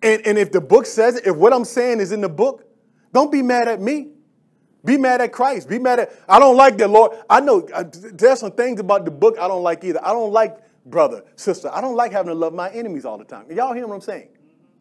And, 0.02 0.26
and 0.26 0.38
if 0.38 0.50
the 0.50 0.60
book 0.60 0.86
says 0.86 1.16
it, 1.16 1.26
if 1.26 1.36
what 1.36 1.52
I'm 1.52 1.64
saying 1.64 2.00
is 2.00 2.12
in 2.12 2.20
the 2.20 2.28
book, 2.28 2.66
don't 3.12 3.30
be 3.30 3.42
mad 3.42 3.68
at 3.68 3.80
me. 3.80 4.08
Be 4.84 4.98
mad 4.98 5.20
at 5.20 5.32
Christ. 5.32 5.68
Be 5.68 5.78
mad 5.78 6.00
at, 6.00 6.12
I 6.28 6.40
don't 6.40 6.56
like 6.56 6.76
the 6.76 6.88
Lord. 6.88 7.12
I 7.30 7.40
know 7.40 7.60
there's 7.60 8.40
some 8.40 8.52
things 8.52 8.80
about 8.80 9.04
the 9.04 9.12
book 9.12 9.36
I 9.38 9.46
don't 9.46 9.62
like 9.62 9.84
either. 9.84 10.04
I 10.04 10.12
don't 10.12 10.32
like 10.32 10.56
brother, 10.84 11.22
sister. 11.36 11.70
I 11.72 11.80
don't 11.80 11.94
like 11.94 12.10
having 12.10 12.28
to 12.28 12.34
love 12.34 12.52
my 12.52 12.70
enemies 12.70 13.04
all 13.04 13.18
the 13.18 13.24
time. 13.24 13.50
Y'all 13.52 13.74
hear 13.74 13.86
what 13.86 13.94
I'm 13.94 14.00
saying? 14.00 14.28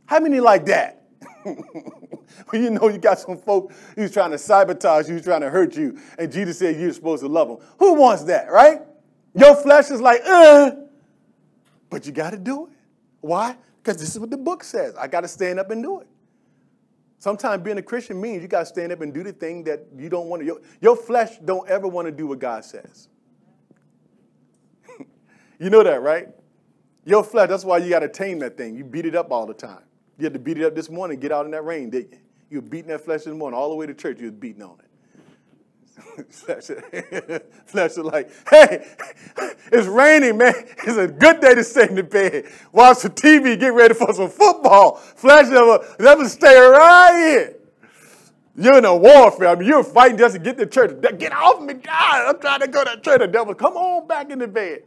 How 0.05 0.19
many 0.19 0.39
like 0.39 0.65
that? 0.65 1.03
when 1.43 2.63
you 2.63 2.71
know 2.71 2.87
you 2.87 2.97
got 2.97 3.19
some 3.19 3.37
folk 3.37 3.71
who's 3.95 4.11
trying 4.11 4.31
to 4.31 4.37
sabotage 4.39 5.07
you, 5.07 5.13
who's 5.15 5.23
trying 5.23 5.41
to 5.41 5.51
hurt 5.51 5.75
you, 5.75 5.99
and 6.17 6.31
Jesus 6.31 6.57
said 6.57 6.79
you're 6.79 6.93
supposed 6.93 7.21
to 7.21 7.29
love 7.29 7.47
them. 7.47 7.57
Who 7.77 7.93
wants 7.93 8.23
that, 8.23 8.51
right? 8.51 8.81
Your 9.33 9.55
flesh 9.55 9.91
is 9.91 10.01
like, 10.01 10.21
uh, 10.25 10.71
but 11.89 12.05
you 12.05 12.11
got 12.11 12.31
to 12.31 12.37
do 12.37 12.67
it. 12.67 12.73
Why? 13.21 13.55
Because 13.81 13.97
this 13.97 14.09
is 14.09 14.19
what 14.19 14.29
the 14.29 14.37
book 14.37 14.63
says. 14.63 14.95
I 14.95 15.07
got 15.07 15.21
to 15.21 15.27
stand 15.27 15.59
up 15.59 15.71
and 15.71 15.81
do 15.81 16.01
it. 16.01 16.07
Sometimes 17.19 17.63
being 17.63 17.77
a 17.77 17.83
Christian 17.83 18.19
means 18.19 18.41
you 18.41 18.47
got 18.47 18.61
to 18.61 18.65
stand 18.65 18.91
up 18.91 19.01
and 19.01 19.13
do 19.13 19.23
the 19.23 19.31
thing 19.31 19.63
that 19.65 19.85
you 19.95 20.09
don't 20.09 20.27
want 20.27 20.41
to. 20.41 20.45
Your, 20.45 20.61
your 20.81 20.95
flesh 20.95 21.37
don't 21.45 21.69
ever 21.69 21.87
want 21.87 22.07
to 22.07 22.11
do 22.11 22.27
what 22.27 22.39
God 22.39 22.65
says. 22.65 23.09
you 25.59 25.69
know 25.69 25.83
that, 25.83 26.01
right? 26.01 26.29
Your 27.05 27.23
flesh, 27.23 27.49
that's 27.49 27.63
why 27.63 27.77
you 27.77 27.89
got 27.89 27.99
to 27.99 28.09
tame 28.09 28.39
that 28.39 28.57
thing. 28.57 28.75
You 28.75 28.83
beat 28.83 29.05
it 29.05 29.15
up 29.15 29.31
all 29.31 29.45
the 29.45 29.53
time. 29.53 29.83
You 30.17 30.25
had 30.25 30.33
to 30.33 30.39
beat 30.39 30.57
it 30.57 30.65
up 30.65 30.75
this 30.75 30.89
morning, 30.89 31.19
get 31.19 31.31
out 31.31 31.45
in 31.45 31.51
that 31.51 31.63
rain, 31.63 31.89
didn't 31.89 32.11
you? 32.11 32.19
You 32.49 32.57
were 32.61 32.67
beating 32.67 32.89
that 32.89 33.01
flesh 33.01 33.23
this 33.23 33.33
morning, 33.33 33.57
all 33.57 33.69
the 33.69 33.75
way 33.75 33.85
to 33.85 33.93
church, 33.93 34.19
you 34.19 34.25
was 34.25 34.35
beating 34.35 34.61
on 34.61 34.77
it. 34.79 34.90
Flesh, 36.29 36.69
is 36.69 37.97
like, 37.97 38.31
hey, 38.49 38.87
it's 39.71 39.87
raining, 39.87 40.37
man. 40.37 40.53
It's 40.85 40.97
a 40.97 41.07
good 41.07 41.41
day 41.41 41.55
to 41.55 41.63
stay 41.63 41.87
in 41.87 41.95
the 41.95 42.03
bed. 42.03 42.45
Watch 42.71 43.01
the 43.01 43.09
TV, 43.09 43.59
get 43.59 43.73
ready 43.73 43.93
for 43.93 44.13
some 44.13 44.29
football. 44.29 44.95
Flesh 44.95 45.47
never, 45.49 45.85
never 45.99 46.27
stay 46.27 46.57
right 46.57 47.13
here. 47.13 47.55
You're 48.55 48.77
in 48.77 48.85
a 48.85 48.95
warfare. 48.95 49.49
I 49.49 49.55
mean, 49.55 49.67
you're 49.67 49.83
fighting 49.83 50.17
just 50.17 50.35
to 50.35 50.39
get 50.39 50.57
to 50.57 50.65
church. 50.65 51.01
Get 51.17 51.31
off 51.31 51.61
me, 51.61 51.73
God. 51.73 52.35
I'm 52.35 52.39
trying 52.39 52.59
to 52.61 52.67
go 52.67 52.83
to 52.83 52.99
church. 52.99 53.19
The 53.19 53.27
devil, 53.27 53.53
come 53.53 53.73
on 53.73 54.07
back 54.07 54.29
in 54.29 54.39
the 54.39 54.47
bed. 54.47 54.83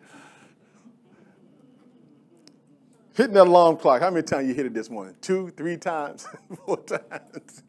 Hitting 3.14 3.34
that 3.34 3.46
alarm 3.46 3.76
clock. 3.76 4.00
How 4.00 4.10
many 4.10 4.24
times 4.24 4.48
you 4.48 4.54
hit 4.54 4.66
it 4.66 4.74
this 4.74 4.90
morning? 4.90 5.14
Two, 5.20 5.50
three 5.50 5.76
times, 5.76 6.26
four 6.66 6.78
times. 6.78 7.62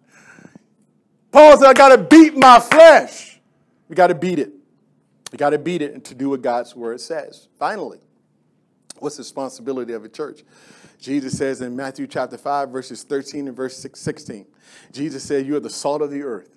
Paul 1.35 1.57
said, 1.57 1.67
I 1.67 1.73
got 1.73 1.93
to 1.93 1.97
beat 1.97 2.37
my 2.37 2.61
flesh. 2.61 3.41
We 3.89 3.95
got 3.97 4.07
to 4.07 4.15
beat 4.15 4.39
it. 4.39 4.53
We 5.33 5.37
got 5.37 5.49
to 5.49 5.57
beat 5.57 5.81
it 5.81 5.93
and 5.93 6.01
to 6.05 6.15
do 6.15 6.29
what 6.29 6.41
God's 6.41 6.73
word 6.73 7.01
says. 7.01 7.49
Finally, 7.59 7.99
what's 8.99 9.17
the 9.17 9.19
responsibility 9.19 9.91
of 9.91 10.05
a 10.05 10.07
church? 10.07 10.43
Jesus 10.97 11.37
says 11.37 11.59
in 11.59 11.75
Matthew 11.75 12.07
chapter 12.07 12.37
5, 12.37 12.69
verses 12.69 13.03
13 13.03 13.49
and 13.49 13.57
verse 13.57 13.75
16, 13.75 14.45
Jesus 14.93 15.23
said, 15.23 15.45
You 15.45 15.57
are 15.57 15.59
the 15.59 15.69
salt 15.69 16.01
of 16.01 16.09
the 16.09 16.23
earth. 16.23 16.55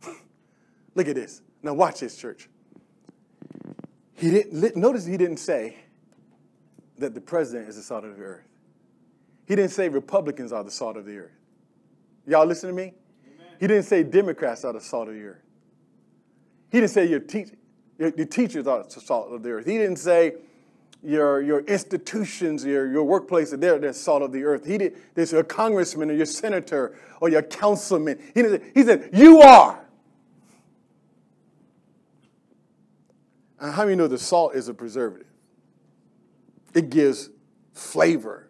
Look 0.94 1.08
at 1.08 1.16
this. 1.16 1.42
Now, 1.60 1.74
watch 1.74 1.98
this, 1.98 2.16
church. 2.16 2.48
He 4.14 4.30
didn't, 4.30 4.76
notice 4.76 5.04
he 5.06 5.16
didn't 5.16 5.38
say 5.38 5.76
that 6.98 7.14
the 7.14 7.20
president 7.20 7.68
is 7.68 7.74
the 7.74 7.82
salt 7.82 8.04
of 8.04 8.16
the 8.16 8.22
earth. 8.22 8.46
He 9.48 9.56
didn't 9.56 9.72
say 9.72 9.88
Republicans 9.88 10.52
are 10.52 10.62
the 10.62 10.70
salt 10.70 10.96
of 10.96 11.04
the 11.04 11.18
earth. 11.18 11.36
Y'all 12.28 12.46
listen 12.46 12.68
to 12.68 12.72
me? 12.76 12.92
He 13.60 13.66
didn't 13.66 13.84
say 13.84 14.02
Democrats 14.02 14.64
are 14.64 14.72
the 14.72 14.80
salt 14.80 15.08
of 15.08 15.14
the 15.14 15.22
earth. 15.22 15.42
He 16.70 16.80
didn't 16.80 16.92
say 16.92 17.06
your, 17.06 17.20
teach, 17.20 17.48
your, 17.98 18.12
your 18.16 18.26
teachers 18.26 18.66
are 18.66 18.82
the 18.82 19.00
salt 19.00 19.32
of 19.32 19.42
the 19.42 19.50
earth. 19.50 19.66
He 19.66 19.78
didn't 19.78 19.96
say 19.96 20.34
your, 21.02 21.40
your 21.40 21.60
institutions, 21.60 22.64
your, 22.64 22.90
your 22.90 23.04
workplace, 23.04 23.50
they're 23.50 23.78
the 23.78 23.92
salt 23.92 24.22
of 24.22 24.32
the 24.32 24.44
earth. 24.44 24.66
He 24.66 24.78
did, 24.78 24.96
there's 25.14 25.32
your 25.32 25.44
congressman 25.44 26.10
or 26.10 26.14
your 26.14 26.26
senator 26.26 26.98
or 27.20 27.28
your 27.28 27.42
councilman. 27.42 28.18
He, 28.34 28.42
didn't 28.42 28.62
he 28.74 28.82
said, 28.82 29.10
You 29.12 29.40
are. 29.40 29.84
And 33.60 33.72
how 33.72 33.84
many 33.84 33.96
know 33.96 34.08
the 34.08 34.18
salt 34.18 34.54
is 34.54 34.68
a 34.68 34.74
preservative? 34.74 35.28
It 36.74 36.90
gives 36.90 37.30
flavor. 37.72 38.45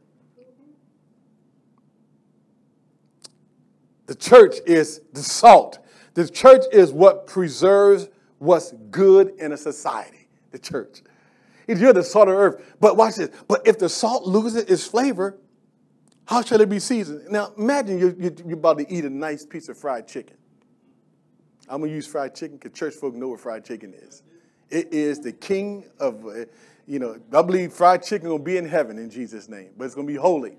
The 4.07 4.15
church 4.15 4.57
is 4.67 5.01
the 5.13 5.23
salt. 5.23 5.81
The 6.15 6.29
church 6.29 6.65
is 6.73 6.93
what 6.93 7.27
preserves 7.27 8.09
what's 8.39 8.73
good 8.91 9.35
in 9.39 9.53
a 9.53 9.57
society. 9.57 10.29
The 10.51 10.59
church. 10.59 11.03
You're 11.67 11.93
the 11.93 12.05
salt 12.05 12.29
of 12.29 12.35
earth. 12.35 12.77
But 12.81 12.97
watch 12.97 13.17
this. 13.17 13.31
But 13.49 13.67
if 13.67 13.79
the 13.79 13.89
salt 13.89 14.25
loses 14.25 14.65
its 14.65 14.87
flavor, 14.87 15.39
how 16.27 16.43
shall 16.43 16.61
it 16.61 16.69
be 16.69 16.79
seasoned? 16.79 17.29
Now 17.31 17.53
imagine 17.57 17.99
you're, 17.99 18.15
you're 18.15 18.55
about 18.55 18.79
to 18.79 18.93
eat 18.93 19.05
a 19.05 19.11
nice 19.11 19.45
piece 19.45 19.69
of 19.69 19.77
fried 19.77 20.09
chicken. 20.09 20.37
I'm 21.69 21.81
gonna 21.81 21.93
use 21.93 22.07
fried 22.07 22.35
chicken 22.35 22.59
because 22.59 22.79
church 22.79 22.95
folk 22.95 23.15
know 23.15 23.29
what 23.29 23.41
fried 23.41 23.65
chicken 23.65 23.93
is. 23.95 24.23
It 24.71 24.93
is 24.93 25.21
the 25.21 25.33
king 25.33 25.85
of, 25.99 26.25
uh, 26.27 26.45
you 26.87 26.99
know, 26.99 27.19
I 27.33 27.43
believe 27.43 27.73
fried 27.73 28.03
chicken 28.03 28.29
gonna 28.29 28.43
be 28.43 28.57
in 28.57 28.69
heaven 28.69 28.99
in 28.99 29.11
Jesus' 29.11 29.49
name, 29.49 29.71
but 29.77 29.85
it's 29.85 29.95
gonna 29.95 30.07
be 30.07 30.17
holy. 30.17 30.57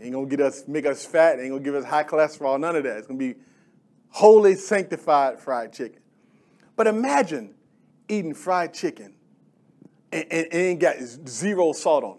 Ain't 0.00 0.12
gonna 0.12 0.26
get 0.26 0.40
us, 0.40 0.64
make 0.66 0.86
us 0.86 1.04
fat. 1.04 1.38
Ain't 1.38 1.50
gonna 1.50 1.62
give 1.62 1.74
us 1.74 1.84
high 1.84 2.04
cholesterol. 2.04 2.58
None 2.58 2.76
of 2.76 2.84
that. 2.84 2.98
It's 2.98 3.06
gonna 3.06 3.18
be 3.18 3.36
holy, 4.08 4.54
sanctified 4.54 5.40
fried 5.40 5.72
chicken. 5.72 6.00
But 6.76 6.86
imagine 6.86 7.54
eating 8.08 8.34
fried 8.34 8.74
chicken 8.74 9.14
and, 10.10 10.24
and, 10.30 10.46
and 10.46 10.54
ain't 10.54 10.80
got 10.80 10.96
zero 11.00 11.72
salt 11.72 12.04
on 12.04 12.18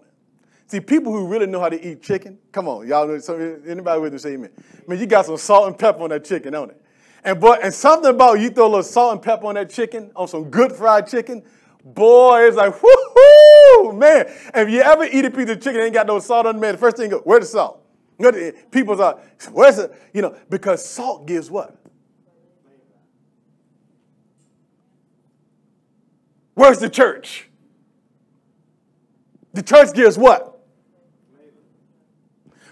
See, 0.66 0.80
people 0.80 1.12
who 1.12 1.26
really 1.26 1.46
know 1.46 1.60
how 1.60 1.68
to 1.68 1.80
eat 1.88 2.02
chicken, 2.02 2.38
come 2.50 2.68
on, 2.68 2.88
y'all 2.88 3.06
know, 3.06 3.18
some, 3.18 3.62
anybody 3.66 4.00
with 4.00 4.12
me 4.12 4.18
say 4.18 4.32
amen. 4.32 4.50
I 4.58 4.90
mean, 4.90 4.98
you 4.98 5.06
got 5.06 5.26
some 5.26 5.36
salt 5.36 5.68
and 5.68 5.78
pepper 5.78 6.02
on 6.02 6.10
that 6.10 6.24
chicken, 6.24 6.52
don't 6.52 6.70
it? 6.70 6.80
And 7.22 7.40
boy, 7.40 7.56
and 7.62 7.72
something 7.72 8.10
about 8.10 8.40
you 8.40 8.50
throw 8.50 8.64
a 8.64 8.68
little 8.68 8.82
salt 8.82 9.12
and 9.12 9.22
pepper 9.22 9.46
on 9.46 9.54
that 9.54 9.70
chicken, 9.70 10.10
on 10.16 10.26
some 10.26 10.50
good 10.50 10.72
fried 10.72 11.06
chicken, 11.06 11.42
boy, 11.84 12.46
it's 12.46 12.56
like, 12.56 12.82
whoo 12.82 12.96
man. 13.92 14.26
If 14.54 14.68
you 14.70 14.80
ever 14.80 15.04
eat 15.04 15.24
a 15.24 15.30
piece 15.30 15.50
of 15.50 15.60
chicken 15.60 15.80
ain't 15.80 15.94
got 15.94 16.06
no 16.06 16.18
salt 16.18 16.46
on 16.46 16.56
it, 16.56 16.60
man, 16.60 16.72
the 16.72 16.78
first 16.78 16.96
thing 16.96 17.10
you 17.10 17.18
go, 17.18 17.22
where's 17.24 17.50
the 17.50 17.58
salt? 17.58 17.80
People 18.70 19.00
are, 19.02 19.20
where's 19.50 19.78
it? 19.78 19.92
You 20.12 20.22
know, 20.22 20.36
because 20.48 20.84
salt 20.84 21.26
gives 21.26 21.50
what? 21.50 21.76
Where's 26.54 26.78
the 26.78 26.88
church? 26.88 27.48
The 29.52 29.62
church 29.62 29.92
gives 29.94 30.16
what? 30.16 30.52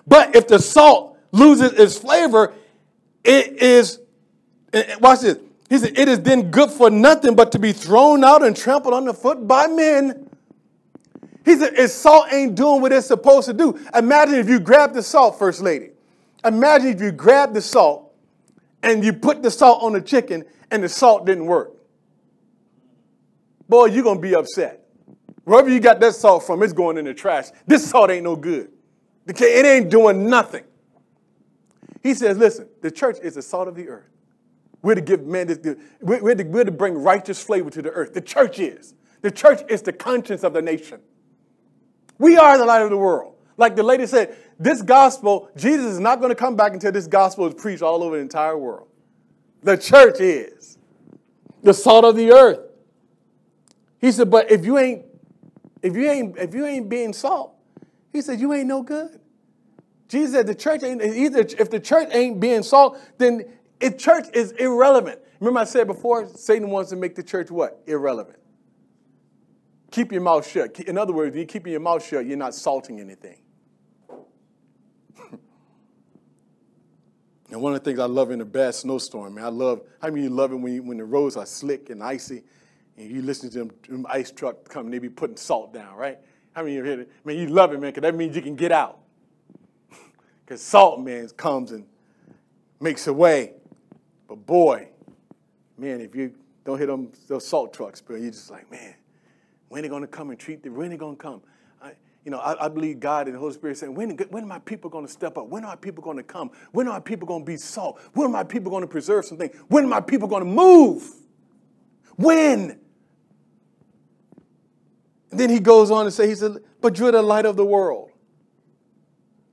But 0.07 0.35
if 0.35 0.49
the 0.49 0.59
salt 0.59 1.19
loses 1.33 1.73
its 1.73 1.99
flavor, 1.99 2.53
it 3.25 3.63
is, 3.63 4.01
watch 5.01 5.21
this. 5.21 5.39
He 5.69 5.79
said, 5.79 5.99
it 5.99 6.09
is 6.09 6.21
then 6.21 6.51
good 6.51 6.71
for 6.71 6.91
nothing 6.91 7.35
but 7.35 7.53
to 7.53 7.59
be 7.59 7.73
thrown 7.73 8.25
out 8.25 8.45
and 8.45 8.55
trampled 8.57 8.95
underfoot 8.95 9.47
by 9.49 9.67
men. 9.67 10.29
He 11.45 11.57
said, 11.57 11.75
if 11.75 11.91
salt 11.91 12.33
ain't 12.33 12.55
doing 12.55 12.81
what 12.81 12.93
it's 12.93 13.07
supposed 13.07 13.47
to 13.49 13.53
do, 13.53 13.79
imagine 13.95 14.37
if 14.37 14.49
you 14.49 14.61
grab 14.61 14.93
the 14.93 15.03
salt, 15.03 15.39
First 15.39 15.61
Lady. 15.61 15.91
Imagine 16.45 16.89
if 16.89 17.01
you 17.01 17.13
grab 17.13 17.53
the 17.55 17.61
salt 17.61 18.15
and 18.83 19.05
you 19.05 19.13
put 19.13 19.43
the 19.43 19.51
salt 19.51 19.83
on 19.83 19.93
the 19.93 20.01
chicken 20.01 20.45
and 20.71 20.83
the 20.83 20.89
salt 20.89 21.27
didn't 21.27 21.47
work. 21.47 21.73
Boy, 23.69 23.87
you're 23.87 24.05
going 24.05 24.19
to 24.19 24.23
be 24.23 24.35
upset. 24.35 24.87
Wherever 25.45 25.69
you 25.69 25.81
got 25.81 25.99
that 26.01 26.15
salt 26.15 26.45
from, 26.47 26.63
it's 26.63 26.73
going 26.73 26.99
in 26.99 27.05
the 27.05 27.15
trash. 27.15 27.47
This 27.67 27.89
salt 27.89 28.11
ain't 28.11 28.25
no 28.25 28.37
good. 28.37 28.71
It 29.27 29.67
ain't 29.67 29.91
doing 29.91 30.29
nothing. 30.29 30.65
He 32.03 32.15
says, 32.15 32.37
listen, 32.37 32.69
the 32.81 32.91
church 32.91 33.19
is 33.23 33.35
the 33.35 33.43
salt 33.43 33.69
of 33.69 33.75
the 33.75 33.89
earth. 33.89 34.09
We're 34.83 34.97
to 34.97 35.01
give 35.01 35.25
man, 35.25 35.47
we're 36.01 36.35
to, 36.35 36.45
we're 36.45 36.65
to 36.65 36.73
bring 36.73 36.95
righteous 36.95 37.43
flavor 37.43 37.71
to 37.71 37.83
the 37.83 37.91
earth. 37.91 38.15
The 38.15 38.21
church 38.21 38.59
is. 38.59 38.95
The 39.21 39.31
church 39.31 39.63
is 39.69 39.83
the 39.83 39.93
conscience 39.93 40.43
of 40.43 40.53
the 40.53 40.63
nation. 40.63 41.01
We 42.19 42.37
are 42.37 42.59
the 42.59 42.65
light 42.65 42.83
of 42.83 42.91
the 42.91 42.97
world. 42.97 43.35
Like 43.57 43.77
the 43.77 43.83
lady 43.83 44.07
said, 44.07 44.37
this 44.59 44.83
gospel, 44.83 45.51
Jesus 45.57 45.87
is 45.87 46.01
not 46.01 46.21
going 46.21 46.31
to 46.31 46.37
come 46.37 46.57
back 46.57 46.73
until 46.73 46.93
this 46.93 47.07
gospel 47.07 47.47
is 47.47 47.55
preached 47.55 47.83
all 47.83 48.03
over 48.03 48.17
the 48.17 48.23
entire 48.23 48.57
world. 48.57 48.89
The 49.63 49.77
church 49.77 50.21
is 50.21 50.79
the 51.63 51.75
salt 51.75 52.05
of 52.05 52.17
the 52.17 52.33
earth. 52.33 52.61
He 54.01 54.11
said, 54.11 54.31
but 54.31 54.51
if 54.51 54.65
you 54.65 54.79
ain't 54.79 55.05
if 55.83 55.97
you 55.97 56.09
ain't 56.11 56.37
if 56.39 56.55
you 56.55 56.67
ain't 56.67 56.89
being 56.89 57.13
salt, 57.13 57.55
he 58.13 58.21
said 58.21 58.41
you 58.41 58.53
ain't 58.53 58.67
no 58.67 58.83
good. 58.83 59.21
Jesus 60.09 60.35
said 60.35 60.47
the 60.47 60.55
church 60.55 60.83
ain't 60.83 61.03
either. 61.03 61.41
If 61.41 61.71
the 61.71 61.81
church 61.81 62.09
ain't 62.13 62.39
being 62.39 62.63
salt, 62.63 62.99
then 63.19 63.45
it 63.81 63.99
church 63.99 64.27
is 64.35 64.53
irrelevant. 64.53 65.21
Remember 65.41 65.61
I 65.61 65.65
said 65.65 65.87
before, 65.87 66.29
Satan 66.29 66.71
wants 66.71 66.91
to 66.91 66.97
make 66.97 67.15
the 67.15 67.23
church 67.23 67.51
what? 67.51 67.83
Irrelevant. 67.87 68.39
Keep 69.93 70.11
your 70.11 70.23
mouth 70.23 70.51
shut. 70.51 70.81
In 70.81 70.97
other 70.97 71.13
words, 71.13 71.37
you're 71.37 71.45
keeping 71.45 71.71
your 71.71 71.81
mouth 71.81 72.05
shut, 72.05 72.25
you're 72.25 72.39
not 72.39 72.55
salting 72.55 72.99
anything. 72.99 73.37
and 77.51 77.61
one 77.61 77.75
of 77.75 77.85
the 77.85 77.91
things 77.91 78.01
I 78.01 78.07
love 78.07 78.31
in 78.31 78.41
a 78.41 78.45
bad 78.47 78.75
snowstorm, 78.75 79.35
man, 79.35 79.45
I 79.45 79.49
love 79.49 79.83
how 80.01 80.09
many 80.09 80.23
you 80.23 80.31
love 80.31 80.51
it 80.51 80.57
when, 80.57 80.73
you, 80.73 80.83
when 80.83 80.97
the 80.97 81.05
roads 81.05 81.37
are 81.37 81.45
slick 81.45 81.91
and 81.91 82.03
icy 82.03 82.43
and 82.97 83.11
you 83.11 83.21
listen 83.21 83.51
to 83.51 83.59
them, 83.59 83.71
them 83.87 84.07
ice 84.09 84.31
truck 84.31 84.67
coming, 84.67 84.91
they 84.91 84.99
be 84.99 85.11
putting 85.11 85.37
salt 85.37 85.75
down, 85.75 85.95
right? 85.95 86.19
How 86.55 86.63
many 86.63 86.79
of 86.79 86.87
you 86.87 86.91
hear 86.91 87.01
it? 87.03 87.11
Man, 87.23 87.37
you 87.37 87.49
love 87.49 87.75
it, 87.75 87.81
man, 87.81 87.91
because 87.91 88.01
that 88.03 88.15
means 88.15 88.35
you 88.35 88.43
can 88.43 88.57
get 88.57 88.73
out. 88.73 88.99
Because 90.45 90.63
salt, 90.63 91.01
man, 91.01 91.29
comes 91.37 91.71
and 91.71 91.87
makes 92.81 93.07
a 93.07 93.13
way. 93.13 93.53
But 94.27 94.45
boy, 94.47 94.89
man, 95.79 96.01
if 96.01 96.15
you 96.15 96.35
don't 96.65 96.79
hit 96.79 96.87
them 96.87 97.13
those 97.29 97.47
salt 97.47 97.73
trucks, 97.73 98.01
bro, 98.01 98.17
you're 98.17 98.33
just 98.33 98.51
like, 98.51 98.71
man, 98.71 98.95
when 99.73 99.79
are 99.79 99.83
they 99.83 99.89
going 99.89 100.03
to 100.03 100.07
come 100.07 100.29
and 100.29 100.39
treat 100.39 100.63
them? 100.63 100.75
When 100.75 100.89
are 100.89 100.91
they 100.91 100.97
going 100.99 101.17
to 101.17 101.23
come? 101.23 101.41
I, 101.81 101.93
you 102.27 102.31
know, 102.31 102.41
I, 102.41 102.67
I, 102.67 102.69
believe 102.69 103.01
God 103.01 103.27
and 103.27 103.35
the 103.35 103.41
Holy 103.41 103.55
Spirit 103.55 103.79
saying, 103.79 103.95
when, 103.95 104.11
when 104.11 104.45
are 104.45 104.47
my 104.47 104.59
people 104.59 104.91
going 104.91 105.07
to 105.07 105.11
step 105.11 105.39
up? 105.39 105.47
When 105.47 105.65
are 105.65 105.69
my 105.69 105.77
people 105.77 106.05
going 106.05 106.19
to 106.19 106.23
come? 106.23 106.51
When 106.73 106.87
are 106.87 106.93
my 106.93 107.01
people 107.01 107.27
going 107.27 107.41
to 107.41 107.47
be 107.47 107.57
salt? 107.57 107.99
When 108.13 108.27
are 108.27 108.31
my 108.31 108.45
people 108.45 108.71
going 108.71 108.83
to 108.83 108.87
preserve 108.87 109.25
something? 109.25 109.49
When 109.69 109.87
are 109.87 109.89
my 109.89 110.03
people 110.03 110.29
going 110.29 110.45
to 110.45 110.51
move? 110.51 111.11
When? 112.17 112.79
And 115.31 115.41
then 115.41 115.49
he 115.49 115.59
goes 115.59 115.91
on 115.91 116.05
to 116.05 116.11
say, 116.11 116.29
he 116.29 116.35
said, 116.35 116.59
but 116.83 116.99
you're 116.99 117.11
the 117.11 117.23
light 117.23 117.47
of 117.47 117.57
the 117.57 117.65
world. 117.65 118.11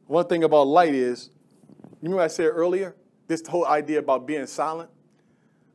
One 0.08 0.28
thing 0.28 0.44
about 0.44 0.68
light 0.68 0.94
is, 0.94 1.30
you 2.02 2.10
remember 2.10 2.24
I 2.24 2.28
said 2.28 2.48
earlier, 2.48 2.94
this 3.30 3.42
whole 3.48 3.66
idea 3.66 4.00
about 4.00 4.28
being 4.28 4.46
silent? 4.48 4.90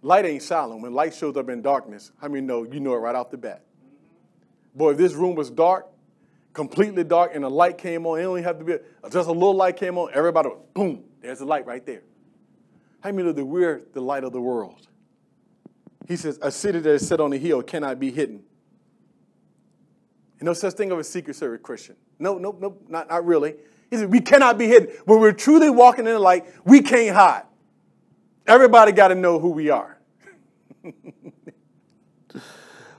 Light 0.02 0.26
ain't 0.26 0.42
silent. 0.42 0.82
When 0.82 0.92
light 0.92 1.14
shows 1.14 1.34
up 1.38 1.48
in 1.48 1.62
darkness, 1.62 2.12
how 2.20 2.28
many 2.28 2.42
know 2.42 2.64
you 2.64 2.78
know 2.78 2.92
it 2.92 2.98
right 2.98 3.14
off 3.14 3.30
the 3.30 3.38
bat? 3.38 3.64
Boy, 4.74 4.92
if 4.92 4.98
this 4.98 5.14
room 5.14 5.34
was 5.34 5.50
dark, 5.50 5.86
completely 6.52 7.04
dark, 7.04 7.32
and 7.34 7.44
a 7.44 7.48
light 7.48 7.78
came 7.78 8.06
on, 8.06 8.20
it 8.20 8.24
only 8.24 8.42
have 8.42 8.58
to 8.58 8.64
be 8.64 8.76
just 9.10 9.28
a 9.28 9.32
little 9.32 9.54
light 9.54 9.76
came 9.76 9.98
on, 9.98 10.10
everybody, 10.14 10.50
boom, 10.72 11.04
there's 11.20 11.40
a 11.40 11.44
light 11.44 11.66
right 11.66 11.84
there. 11.84 12.02
How 13.00 13.10
many 13.10 13.24
know 13.24 13.32
that 13.32 13.44
we're 13.44 13.82
the 13.92 14.00
light 14.00 14.24
of 14.24 14.32
the 14.32 14.40
world? 14.40 14.88
He 16.08 16.16
says, 16.16 16.38
a 16.42 16.50
city 16.50 16.80
that 16.80 16.90
is 16.90 17.06
set 17.06 17.20
on 17.20 17.32
a 17.32 17.36
hill 17.36 17.62
cannot 17.62 17.98
be 17.98 18.10
hidden. 18.10 18.42
And 20.38 20.46
No 20.46 20.52
such 20.52 20.74
thing 20.74 20.90
of 20.90 20.98
a 20.98 21.04
secret 21.04 21.36
service 21.36 21.60
Christian. 21.62 21.96
No, 22.18 22.38
no, 22.38 22.56
no, 22.58 22.76
not, 22.88 23.08
not 23.08 23.24
really. 23.24 23.54
He 23.90 23.96
said, 23.96 24.10
we 24.10 24.20
cannot 24.20 24.58
be 24.58 24.66
hidden. 24.66 24.88
When 25.04 25.20
we're 25.20 25.32
truly 25.32 25.70
walking 25.70 26.06
in 26.06 26.12
the 26.12 26.18
light, 26.18 26.46
we 26.64 26.82
can't 26.82 27.14
hide. 27.14 27.44
Everybody 28.46 28.92
got 28.92 29.08
to 29.08 29.14
know 29.14 29.38
who 29.38 29.50
we 29.50 29.70
are. 29.70 29.98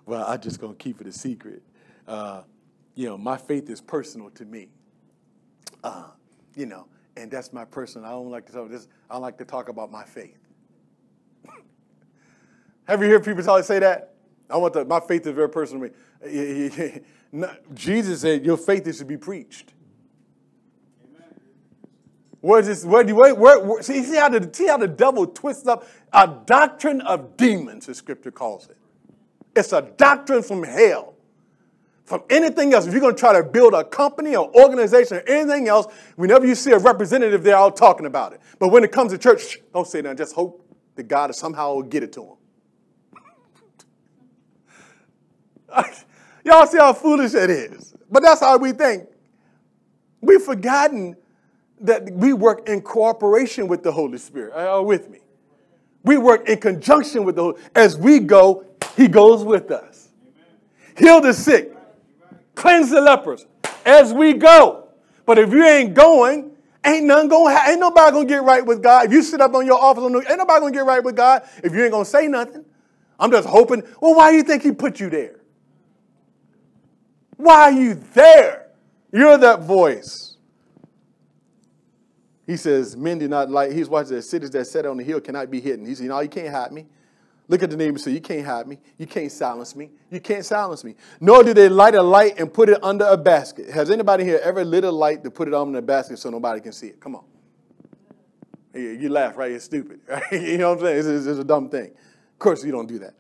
well, 0.06 0.26
I'm 0.28 0.40
just 0.40 0.60
going 0.60 0.76
to 0.76 0.84
keep 0.84 1.02
it 1.02 1.08
a 1.08 1.12
secret. 1.12 1.64
Uh, 2.08 2.44
you 2.94 3.08
know, 3.08 3.18
my 3.18 3.38
faith 3.38 3.70
is 3.70 3.82
personal 3.82 4.30
to 4.32 4.46
me. 4.46 4.70
Uh, 5.84 6.06
you 6.56 6.66
know, 6.66 6.88
and 7.18 7.30
that's 7.30 7.52
my 7.52 7.66
personal. 7.66 8.08
I 8.08 8.12
don't 8.12 8.30
like 8.30 8.46
to 8.48 8.54
talk 8.54 8.70
this. 8.70 8.88
I 9.10 9.18
like 9.18 9.38
to 9.40 9.46
talk 9.46 9.70
about 9.70 9.92
my 9.92 10.04
faith. 10.04 10.38
Have 12.88 13.02
you 13.02 13.10
heard 13.10 13.26
people 13.26 13.64
say 13.64 13.80
that? 13.80 14.14
I 14.50 14.58
want 14.58 14.74
the, 14.74 14.86
my 14.86 15.00
faith 15.00 15.26
is 15.26 15.34
very 15.34 15.50
personal 15.50 15.90
to 15.90 17.02
me. 17.34 17.48
Jesus 17.74 18.22
said, 18.22 18.46
Your 18.46 18.58
faith 18.58 18.88
is 18.88 19.00
to 19.00 19.06
be 19.06 19.18
preached. 19.18 19.74
Where 22.42 22.60
is 22.60 22.86
where, 22.86 23.04
where, 23.04 23.34
where, 23.34 23.60
where, 23.60 23.82
see, 23.82 24.04
see, 24.04 24.18
how 24.18 24.30
the, 24.30 24.48
see 24.54 24.68
how 24.68 24.78
the 24.78 24.88
devil 24.88 25.26
twists 25.26 25.66
up 25.68 25.88
a 26.14 26.28
doctrine 26.28 27.02
of 27.02 27.38
demons, 27.38 27.90
as 27.90 27.98
scripture 27.98 28.30
calls 28.30 28.70
it. 28.70 28.78
It's 29.56 29.74
a 29.74 29.82
doctrine 29.82 30.44
from 30.44 30.64
hell. 30.64 31.14
from 32.04 32.22
anything 32.30 32.74
else. 32.74 32.86
If 32.86 32.94
you're 32.94 33.02
going 33.02 33.16
to 33.16 33.20
try 33.20 33.34
to 33.34 33.44
build 33.44 33.74
a 33.74 33.84
company 33.84 34.36
or 34.36 34.54
organization 34.56 35.18
or 35.18 35.22
anything 35.22 35.68
else, 35.68 35.92
whenever 36.16 36.46
you 36.46 36.54
see 36.54 36.72
a 36.72 36.78
representative, 36.78 37.42
they're 37.42 37.58
all 37.58 37.72
talking 37.72 38.06
about 38.06 38.34
it. 38.34 38.42
But 38.60 38.70
when 38.70 38.84
it 38.84 38.92
comes 38.92 39.12
to 39.12 39.18
church, 39.18 39.58
don't 39.74 39.88
say 39.88 40.02
that. 40.02 40.16
Just 40.16 40.36
hope 40.36 40.64
that 40.96 41.08
God 41.08 41.34
somehow 41.36 41.74
will 41.74 41.82
get 41.82 42.04
it 42.04 42.14
to 42.14 42.38
them. 45.74 45.84
Y'all 46.46 46.68
see 46.68 46.78
how 46.78 46.94
foolish 46.94 47.34
it 47.34 47.50
is. 47.50 47.96
But 48.10 48.22
that's 48.22 48.40
how 48.40 48.58
we 48.58 48.72
think. 48.72 49.08
We've 50.22 50.42
forgotten 50.42 51.16
that 51.82 52.12
we 52.12 52.34
work 52.34 52.70
in 52.70 52.82
cooperation 52.82 53.68
with 53.68 53.84
the 53.84 53.92
Holy 53.92 54.18
Spirit. 54.20 54.54
Are 54.54 54.80
you 54.80 54.86
with 54.86 55.10
me? 55.10 55.20
We 56.04 56.18
work 56.18 56.48
in 56.48 56.60
conjunction 56.60 57.26
with 57.26 57.36
the 57.36 57.42
Holy 57.42 57.62
As 57.74 57.98
we 57.98 58.20
go, 58.20 58.64
He 58.96 59.08
goes 59.08 59.44
with 59.44 59.72
us. 59.72 60.10
Heal 60.98 61.22
the 61.22 61.34
sick, 61.34 61.76
cleanse 62.56 62.90
the 62.90 63.02
lepers 63.02 63.46
as 63.86 64.14
we 64.14 64.34
go. 64.34 64.88
But 65.26 65.38
if 65.38 65.52
you 65.52 65.64
ain't 65.66 65.94
going, 65.94 66.52
ain't 66.86 67.06
nothing 67.06 67.30
going 67.30 67.56
ha- 67.56 67.66
ain't 67.70 67.80
nobody 67.80 68.12
gonna 68.12 68.26
get 68.26 68.44
right 68.44 68.66
with 68.66 68.82
God. 68.82 69.08
If 69.08 69.12
you 69.12 69.22
sit 69.22 69.42
up 69.42 69.54
on 69.54 69.66
your 69.66 69.82
office, 69.82 70.04
ain't 70.04 70.38
nobody 70.38 70.60
gonna 70.60 70.72
get 70.72 70.86
right 70.86 71.04
with 71.04 71.16
God 71.16 71.44
if 71.64 71.74
you 71.74 71.84
ain't 71.84 71.92
gonna 71.92 72.06
say 72.06 72.28
nothing. 72.28 72.64
I'm 73.20 73.32
just 73.32 73.48
hoping. 73.48 73.84
Well, 74.00 74.16
why 74.16 74.32
do 74.32 74.38
you 74.38 74.44
think 74.44 74.64
He 74.64 74.72
put 74.72 75.00
you 75.00 75.10
there? 75.10 75.40
Why 77.38 77.64
are 77.64 77.72
you 77.72 77.96
there? 78.14 78.68
You're 79.12 79.38
that 79.38 79.64
voice. 79.64 80.38
He 82.46 82.58
says, 82.58 82.96
Men 82.96 83.18
do 83.18 83.28
not 83.28 83.50
like, 83.50 83.72
he's 83.72 83.90
watching 83.90 84.16
the 84.16 84.22
cities 84.22 84.52
that 84.52 84.66
set 84.66 84.86
on 84.86 84.98
the 84.98 85.04
hill 85.04 85.20
cannot 85.20 85.50
be 85.50 85.60
hidden. 85.60 85.86
He 85.86 85.96
said, 85.96 86.08
No, 86.08 86.20
you 86.20 86.30
can't 86.30 86.50
hide 86.50 86.72
me. 86.72 86.86
Look 87.48 87.62
at 87.62 87.70
the 87.70 87.78
neighbor 87.78 87.90
and 87.90 88.02
say, 88.02 88.12
You 88.12 88.22
can't 88.22 88.46
hide 88.46 88.68
me. 88.68 88.80
You 88.98 89.06
can't 89.06 89.32
silence 89.32 89.76
me. 89.76 89.92
You 90.10 90.20
can't 90.20 90.44
silence 90.44 90.84
me. 90.84 90.96
Nor 91.20 91.44
do 91.44 91.54
they 91.54 91.70
light 91.70 91.96
a 91.96 92.02
light 92.02 92.40
and 92.40 92.52
put 92.52 92.70
it 92.70 92.84
under 92.84 93.06
a 93.06 93.18
basket. 93.18 93.70
Has 93.70 93.92
anybody 93.92 94.24
here 94.24 94.40
ever 94.44 94.66
lit 94.66 94.84
a 94.84 94.92
light 94.92 95.24
to 95.24 95.32
put 95.32 95.48
it 95.48 95.54
under 95.54 95.78
a 95.78 95.82
basket 95.82 96.18
so 96.18 96.30
nobody 96.30 96.60
can 96.60 96.72
see 96.72 96.88
it? 96.88 97.00
Come 97.00 97.16
on. 97.16 97.24
You 98.74 99.10
laugh, 99.10 99.38
right? 99.38 99.52
It's 99.52 99.66
stupid. 99.66 100.02
Right? 100.10 100.24
You 100.32 100.58
know 100.58 100.70
what 100.70 100.80
I'm 100.80 100.86
saying? 100.86 101.00
It's, 101.00 101.08
it's, 101.08 101.26
it's 101.28 101.40
a 101.40 101.44
dumb 101.44 101.70
thing. 101.70 101.92
Of 101.92 102.40
course, 102.40 102.64
you 102.64 102.72
don't 102.72 102.88
do 102.88 103.00
that. 103.00 103.14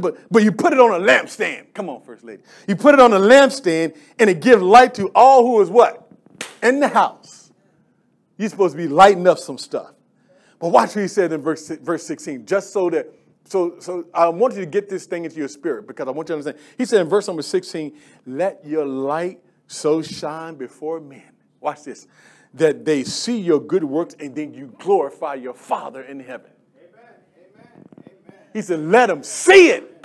But, 0.00 0.16
but 0.30 0.42
you 0.42 0.52
put 0.52 0.72
it 0.72 0.80
on 0.80 1.00
a 1.00 1.04
lampstand. 1.04 1.74
Come 1.74 1.88
on, 1.90 2.00
First 2.02 2.24
Lady. 2.24 2.42
You 2.66 2.76
put 2.76 2.94
it 2.94 3.00
on 3.00 3.12
a 3.12 3.18
lampstand 3.18 3.96
and 4.18 4.30
it 4.30 4.40
gives 4.40 4.62
light 4.62 4.94
to 4.94 5.08
all 5.14 5.44
who 5.44 5.60
is 5.60 5.68
what? 5.68 6.10
In 6.62 6.80
the 6.80 6.88
house. 6.88 7.52
You're 8.38 8.48
supposed 8.48 8.72
to 8.72 8.78
be 8.78 8.88
lighting 8.88 9.26
up 9.26 9.38
some 9.38 9.58
stuff. 9.58 9.92
But 10.58 10.68
watch 10.68 10.94
what 10.94 11.02
he 11.02 11.08
said 11.08 11.32
in 11.32 11.42
verse, 11.42 11.68
verse 11.68 12.06
16, 12.06 12.46
just 12.46 12.72
so 12.72 12.88
that, 12.90 13.12
so, 13.44 13.76
so 13.78 14.06
I 14.14 14.28
want 14.28 14.54
you 14.54 14.60
to 14.60 14.66
get 14.66 14.88
this 14.88 15.06
thing 15.06 15.24
into 15.24 15.36
your 15.36 15.48
spirit 15.48 15.86
because 15.86 16.08
I 16.08 16.10
want 16.10 16.28
you 16.28 16.34
to 16.34 16.38
understand. 16.38 16.58
He 16.78 16.84
said 16.84 17.00
in 17.00 17.08
verse 17.08 17.26
number 17.26 17.42
16, 17.42 17.96
let 18.26 18.64
your 18.64 18.86
light 18.86 19.40
so 19.66 20.02
shine 20.02 20.54
before 20.54 21.00
men. 21.00 21.30
Watch 21.60 21.84
this. 21.84 22.06
That 22.54 22.84
they 22.84 23.04
see 23.04 23.38
your 23.38 23.60
good 23.60 23.84
works 23.84 24.14
and 24.18 24.34
then 24.34 24.54
you 24.54 24.74
glorify 24.78 25.34
your 25.34 25.54
Father 25.54 26.02
in 26.02 26.20
heaven. 26.20 26.50
He 28.52 28.62
said, 28.62 28.80
let 28.80 29.06
them 29.08 29.22
see 29.22 29.70
it. 29.70 30.04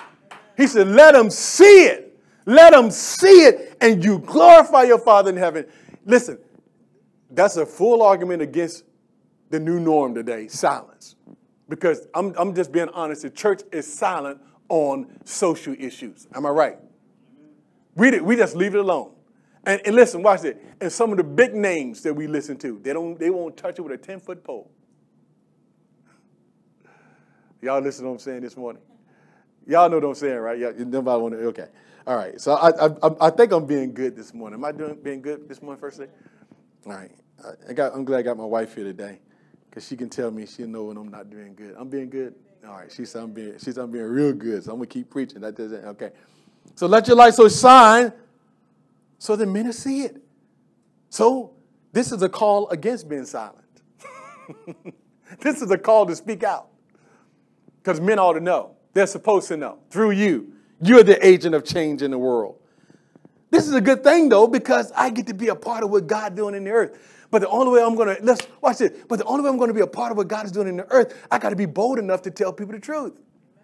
He 0.57 0.67
said, 0.67 0.87
let 0.87 1.13
them 1.13 1.29
see 1.29 1.85
it. 1.85 2.09
Let 2.45 2.73
them 2.73 2.89
see 2.89 3.45
it, 3.45 3.77
and 3.79 4.03
you 4.03 4.17
glorify 4.17 4.83
your 4.83 4.97
Father 4.97 5.29
in 5.29 5.37
heaven. 5.37 5.67
Listen, 6.03 6.39
that's 7.29 7.57
a 7.57 7.65
full 7.65 8.01
argument 8.01 8.41
against 8.41 8.85
the 9.51 9.59
new 9.59 9.79
norm 9.79 10.15
today 10.15 10.47
silence. 10.47 11.15
Because 11.69 12.07
I'm, 12.15 12.33
I'm 12.37 12.55
just 12.55 12.71
being 12.71 12.89
honest, 12.89 13.21
the 13.21 13.29
church 13.29 13.61
is 13.71 13.91
silent 13.91 14.41
on 14.69 15.07
social 15.23 15.75
issues. 15.77 16.27
Am 16.33 16.45
I 16.45 16.49
right? 16.49 16.77
We, 17.95 18.19
we 18.19 18.35
just 18.35 18.55
leave 18.55 18.73
it 18.73 18.79
alone. 18.79 19.13
And, 19.65 19.81
and 19.85 19.95
listen, 19.95 20.23
watch 20.23 20.43
it. 20.43 20.61
And 20.81 20.91
some 20.91 21.11
of 21.11 21.17
the 21.17 21.23
big 21.23 21.53
names 21.53 22.01
that 22.03 22.13
we 22.13 22.27
listen 22.27 22.57
to, 22.59 22.79
they, 22.81 22.91
don't, 22.91 23.19
they 23.19 23.29
won't 23.29 23.55
touch 23.55 23.77
it 23.77 23.81
with 23.83 23.91
a 23.91 23.97
10 23.97 24.19
foot 24.19 24.43
pole. 24.43 24.71
Y'all 27.61 27.81
listen 27.81 28.03
to 28.03 28.09
what 28.09 28.13
I'm 28.15 28.19
saying 28.19 28.41
this 28.41 28.57
morning? 28.57 28.81
Y'all 29.67 29.89
know 29.89 29.97
what 29.97 30.05
I'm 30.05 30.15
saying, 30.15 30.37
right? 30.37 30.57
Yeah, 30.57 30.71
nobody 30.77 31.21
want 31.21 31.33
to, 31.35 31.39
okay. 31.47 31.67
All 32.07 32.15
right, 32.15 32.39
so 32.41 32.53
I, 32.53 32.87
I, 32.87 33.27
I 33.27 33.29
think 33.29 33.51
I'm 33.51 33.65
being 33.65 33.93
good 33.93 34.15
this 34.15 34.33
morning. 34.33 34.57
Am 34.57 34.65
I 34.65 34.71
doing 34.71 34.97
being 35.03 35.21
good 35.21 35.47
this 35.47 35.61
morning, 35.61 35.79
first 35.79 35.97
thing? 35.97 36.07
All 36.87 36.93
right, 36.93 37.11
I 37.67 37.73
got, 37.73 37.93
I'm 37.93 38.05
glad 38.05 38.19
I 38.19 38.21
got 38.23 38.37
my 38.37 38.45
wife 38.45 38.73
here 38.73 38.85
today 38.85 39.19
because 39.69 39.87
she 39.87 39.95
can 39.95 40.09
tell 40.09 40.31
me 40.31 40.45
she'll 40.45 40.67
know 40.67 40.85
when 40.85 40.97
I'm 40.97 41.09
not 41.09 41.29
doing 41.29 41.53
good. 41.55 41.75
I'm 41.77 41.89
being 41.89 42.09
good? 42.09 42.35
All 42.67 42.75
right, 42.75 42.91
she 42.91 43.05
said 43.05 43.23
I'm 43.23 43.31
being, 43.31 43.53
she 43.53 43.71
said 43.71 43.77
I'm 43.77 43.91
being 43.91 44.05
real 44.05 44.33
good, 44.33 44.63
so 44.63 44.71
I'm 44.71 44.77
going 44.77 44.89
to 44.89 44.93
keep 44.93 45.09
preaching. 45.09 45.41
That 45.41 45.55
doesn't, 45.55 45.85
okay. 45.85 46.11
So 46.75 46.87
let 46.87 47.07
your 47.07 47.15
light 47.15 47.33
so 47.33 47.47
shine 47.47 48.11
so 49.17 49.35
that 49.35 49.45
men 49.45 49.71
see 49.71 50.01
it. 50.01 50.21
So 51.09 51.53
this 51.91 52.11
is 52.11 52.21
a 52.21 52.29
call 52.29 52.69
against 52.69 53.07
being 53.07 53.25
silent. 53.25 53.65
this 55.39 55.61
is 55.61 55.71
a 55.71 55.77
call 55.77 56.05
to 56.05 56.15
speak 56.15 56.43
out. 56.43 56.67
Because 57.81 58.01
men 58.01 58.19
ought 58.19 58.33
to 58.33 58.39
know. 58.39 58.75
They're 58.93 59.07
supposed 59.07 59.47
to 59.49 59.57
know 59.57 59.79
through 59.89 60.11
you. 60.11 60.53
You're 60.81 61.03
the 61.03 61.25
agent 61.25 61.55
of 61.55 61.63
change 61.63 62.01
in 62.01 62.11
the 62.11 62.17
world. 62.17 62.57
This 63.51 63.67
is 63.67 63.73
a 63.73 63.81
good 63.81 64.03
thing, 64.03 64.29
though, 64.29 64.47
because 64.47 64.91
I 64.95 65.09
get 65.09 65.27
to 65.27 65.33
be 65.33 65.47
a 65.47 65.55
part 65.55 65.83
of 65.83 65.89
what 65.89 66.07
God's 66.07 66.35
doing 66.35 66.55
in 66.55 66.63
the 66.63 66.71
earth. 66.71 67.18
But 67.31 67.41
the 67.41 67.49
only 67.49 67.71
way 67.71 67.83
I'm 67.83 67.95
going 67.95 68.15
to, 68.15 68.23
let's 68.23 68.47
watch 68.61 68.79
this. 68.79 68.91
But 69.07 69.19
the 69.19 69.25
only 69.25 69.43
way 69.43 69.49
I'm 69.49 69.57
going 69.57 69.67
to 69.67 69.73
be 69.73 69.81
a 69.81 69.87
part 69.87 70.11
of 70.11 70.17
what 70.17 70.27
God 70.27 70.45
is 70.45 70.51
doing 70.51 70.67
in 70.67 70.77
the 70.77 70.91
earth, 70.91 71.27
I 71.29 71.37
got 71.37 71.49
to 71.51 71.55
be 71.55 71.65
bold 71.65 71.99
enough 71.99 72.23
to 72.23 72.31
tell 72.31 72.51
people 72.51 72.73
the 72.73 72.79
truth. 72.79 73.13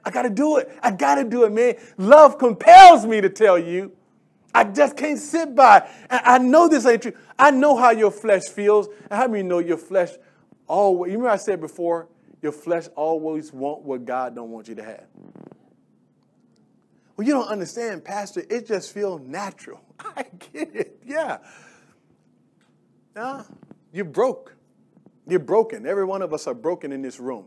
I 0.04 0.12
got 0.12 0.22
to 0.24 0.30
do 0.30 0.58
it. 0.58 0.70
I 0.84 0.92
got 0.92 1.16
to 1.16 1.24
do 1.24 1.46
it, 1.46 1.52
man. 1.52 1.76
Love 1.98 2.38
compels 2.38 3.06
me 3.06 3.22
to 3.22 3.30
tell 3.30 3.58
you. 3.58 3.92
I 4.54 4.64
just 4.64 4.96
can't 4.96 5.20
sit 5.20 5.56
by. 5.56 5.90
And 6.10 6.22
I 6.24 6.38
know 6.38 6.68
this 6.68 6.86
ain't 6.86 7.02
true. 7.02 7.14
I 7.38 7.52
know 7.52 7.76
how 7.76 7.90
your 7.90 8.12
flesh 8.12 8.44
feels. 8.44 8.88
And 8.88 9.14
how 9.14 9.28
many 9.28 9.44
know 9.44 9.60
your 9.60 9.78
flesh 9.78 10.12
always, 10.68 11.12
you 11.12 11.18
remember 11.18 11.34
I 11.34 11.38
said 11.38 11.60
before, 11.60 12.08
your 12.42 12.52
flesh 12.52 12.86
always 12.96 13.52
want 13.52 13.82
what 13.82 14.06
God 14.06 14.36
don't 14.36 14.52
want 14.52 14.68
you 14.68 14.76
to 14.76 14.84
have. 14.84 15.06
Well, 17.18 17.26
you 17.26 17.34
don't 17.34 17.48
understand, 17.48 18.04
Pastor. 18.04 18.44
It 18.50 18.68
just 18.68 18.94
feels 18.94 19.22
natural. 19.22 19.82
I 20.00 20.26
get 20.54 20.76
it. 20.76 21.00
Yeah. 21.06 21.38
Yeah. 23.16 23.44
You're 23.94 24.06
broke. 24.06 24.56
You're 25.28 25.40
broken. 25.40 25.86
Every 25.86 26.06
one 26.06 26.22
of 26.22 26.34
us 26.34 26.48
are 26.48 26.54
broken 26.54 26.92
in 26.92 27.02
this 27.02 27.20
room, 27.20 27.46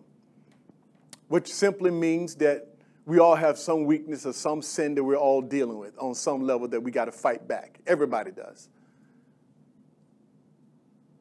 which 1.29 1.53
simply 1.53 1.91
means 1.91 2.35
that 2.37 2.67
we 3.05 3.19
all 3.19 3.37
have 3.37 3.59
some 3.59 3.85
weakness 3.85 4.27
or 4.27 4.33
some 4.33 4.61
sin 4.61 4.95
that 4.95 5.05
we're 5.05 5.17
all 5.17 5.41
dealing 5.41 5.79
with 5.79 5.95
on 5.99 6.15
some 6.15 6.43
level 6.43 6.69
that 6.69 6.83
we 6.83 6.91
got 6.91 7.07
to 7.07 7.13
fight 7.13 7.47
back. 7.47 7.81
Everybody 7.87 8.31
does. 8.31 8.69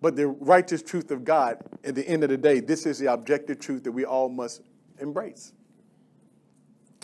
But 0.01 0.15
the 0.15 0.27
righteous 0.27 0.81
truth 0.81 1.11
of 1.11 1.23
God, 1.23 1.57
at 1.83 1.95
the 1.95 2.07
end 2.07 2.23
of 2.23 2.29
the 2.29 2.37
day, 2.37 2.59
this 2.59 2.85
is 2.85 2.99
the 2.99 3.11
objective 3.11 3.59
truth 3.59 3.83
that 3.85 3.91
we 3.91 4.05
all 4.05 4.29
must 4.29 4.61
embrace. 4.99 5.53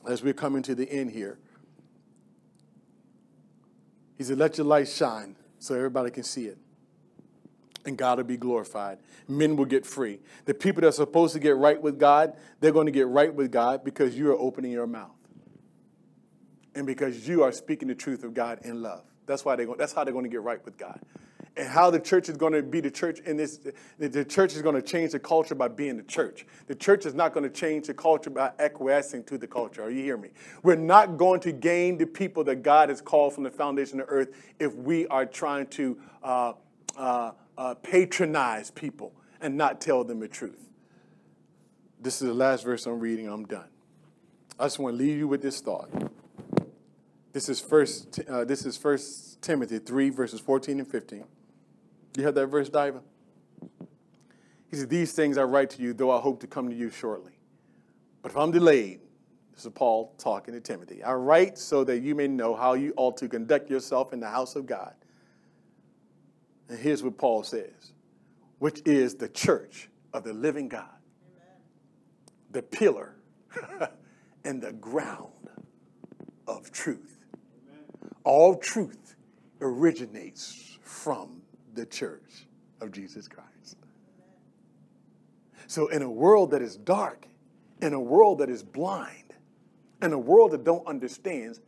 As 0.07 0.21
we're 0.21 0.33
coming 0.33 0.61
to 0.63 0.75
the 0.75 0.89
end 0.91 1.11
here, 1.11 1.39
He 4.17 4.23
said, 4.23 4.37
Let 4.37 4.57
your 4.57 4.67
light 4.67 4.87
shine 4.87 5.35
so 5.59 5.75
everybody 5.75 6.11
can 6.11 6.23
see 6.23 6.45
it. 6.45 6.57
And 7.85 7.97
God 7.97 8.17
will 8.17 8.25
be 8.25 8.37
glorified. 8.37 8.99
Men 9.27 9.55
will 9.57 9.65
get 9.65 9.85
free. 9.85 10.19
The 10.45 10.53
people 10.53 10.81
that 10.81 10.87
are 10.87 10.91
supposed 10.91 11.33
to 11.33 11.39
get 11.39 11.57
right 11.57 11.81
with 11.81 11.99
God, 11.99 12.33
they're 12.59 12.71
going 12.71 12.85
to 12.85 12.91
get 12.91 13.07
right 13.07 13.33
with 13.33 13.51
God 13.51 13.83
because 13.83 14.17
you 14.17 14.31
are 14.31 14.37
opening 14.37 14.71
your 14.71 14.87
mouth. 14.87 15.11
And 16.75 16.87
because 16.87 17.27
you 17.27 17.43
are 17.43 17.51
speaking 17.51 17.89
the 17.89 17.95
truth 17.95 18.23
of 18.23 18.33
God 18.33 18.59
in 18.63 18.81
love. 18.81 19.03
That's 19.25 19.45
why 19.45 19.55
they 19.55 19.65
that's 19.77 19.93
how 19.93 20.03
they're 20.03 20.13
going 20.13 20.25
to 20.25 20.29
get 20.29 20.41
right 20.41 20.63
with 20.65 20.77
God 20.77 20.99
and 21.55 21.67
how 21.67 21.89
the 21.89 21.99
church 21.99 22.29
is 22.29 22.37
going 22.37 22.53
to 22.53 22.63
be 22.63 22.79
the 22.79 22.89
church 22.89 23.19
in 23.19 23.37
this 23.37 23.59
the 23.99 24.25
church 24.25 24.55
is 24.55 24.61
going 24.61 24.75
to 24.75 24.81
change 24.81 25.11
the 25.11 25.19
culture 25.19 25.55
by 25.55 25.67
being 25.67 25.97
the 25.97 26.03
church 26.03 26.45
the 26.67 26.75
church 26.75 27.05
is 27.05 27.13
not 27.13 27.33
going 27.33 27.43
to 27.43 27.49
change 27.49 27.87
the 27.87 27.93
culture 27.93 28.29
by 28.29 28.51
acquiescing 28.59 29.23
to 29.23 29.37
the 29.37 29.47
culture 29.47 29.83
are 29.83 29.91
you 29.91 30.03
hear 30.03 30.17
me 30.17 30.29
we're 30.63 30.75
not 30.75 31.17
going 31.17 31.39
to 31.39 31.51
gain 31.51 31.97
the 31.97 32.05
people 32.05 32.43
that 32.43 32.63
god 32.63 32.89
has 32.89 33.01
called 33.01 33.33
from 33.33 33.43
the 33.43 33.51
foundation 33.51 33.99
of 33.99 34.07
earth 34.09 34.29
if 34.59 34.73
we 34.75 35.05
are 35.07 35.25
trying 35.25 35.67
to 35.67 35.97
uh, 36.23 36.53
uh, 36.97 37.31
uh, 37.57 37.73
patronize 37.75 38.71
people 38.71 39.13
and 39.41 39.57
not 39.57 39.81
tell 39.81 40.03
them 40.03 40.19
the 40.19 40.27
truth 40.27 40.67
this 41.99 42.21
is 42.21 42.27
the 42.27 42.33
last 42.33 42.63
verse 42.63 42.85
i'm 42.85 42.99
reading 42.99 43.27
i'm 43.27 43.45
done 43.45 43.69
i 44.59 44.65
just 44.65 44.79
want 44.79 44.97
to 44.97 45.03
leave 45.03 45.17
you 45.17 45.27
with 45.27 45.41
this 45.41 45.61
thought 45.61 45.89
this 47.31 47.49
is 47.49 47.59
first 47.59 48.19
uh, 48.29 48.43
this 48.43 48.65
is 48.65 48.77
first 48.77 49.41
timothy 49.41 49.79
3 49.79 50.09
verses 50.09 50.39
14 50.39 50.79
and 50.79 50.87
15 50.87 51.25
you 52.17 52.25
have 52.25 52.35
that 52.35 52.47
verse, 52.47 52.69
Diva? 52.69 53.01
He 54.69 54.77
said, 54.77 54.89
These 54.89 55.13
things 55.13 55.37
I 55.37 55.43
write 55.43 55.71
to 55.71 55.81
you, 55.81 55.93
though 55.93 56.11
I 56.11 56.19
hope 56.19 56.39
to 56.41 56.47
come 56.47 56.69
to 56.69 56.75
you 56.75 56.89
shortly. 56.89 57.33
But 58.21 58.31
if 58.31 58.37
I'm 58.37 58.51
delayed, 58.51 59.01
this 59.53 59.65
is 59.65 59.71
Paul 59.73 60.13
talking 60.17 60.53
to 60.53 60.59
Timothy. 60.59 61.03
I 61.03 61.13
write 61.13 61.57
so 61.57 61.83
that 61.83 61.99
you 61.99 62.15
may 62.15 62.27
know 62.27 62.55
how 62.55 62.73
you 62.73 62.93
ought 62.97 63.17
to 63.17 63.27
conduct 63.27 63.69
yourself 63.69 64.13
in 64.13 64.19
the 64.19 64.29
house 64.29 64.55
of 64.55 64.65
God. 64.65 64.93
And 66.69 66.79
here's 66.79 67.03
what 67.03 67.17
Paul 67.17 67.43
says, 67.43 67.93
which 68.59 68.81
is 68.85 69.15
the 69.15 69.29
church 69.29 69.89
of 70.13 70.23
the 70.23 70.33
living 70.33 70.69
God, 70.69 70.87
Amen. 71.35 71.57
the 72.51 72.61
pillar 72.61 73.15
and 74.43 74.61
the 74.61 74.73
ground 74.73 75.49
of 76.47 76.71
truth. 76.71 77.19
Amen. 77.67 77.83
All 78.23 78.55
truth 78.55 79.15
originates 79.61 80.77
from 80.81 81.41
the 81.73 81.85
church 81.85 82.47
of 82.81 82.91
Jesus 82.91 83.27
Christ. 83.27 83.77
So, 85.67 85.87
in 85.87 86.01
a 86.01 86.09
world 86.09 86.51
that 86.51 86.61
is 86.61 86.75
dark, 86.75 87.27
in 87.81 87.93
a 87.93 87.99
world 87.99 88.39
that 88.39 88.49
is 88.49 88.63
blind, 88.63 89.33
in 90.01 90.13
a 90.13 90.19
world 90.19 90.51
that 90.51 90.63
don't 90.63 90.85
understand, 90.85 91.59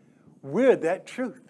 we're 0.43 0.76
that 0.76 1.08
truth. 1.08 1.45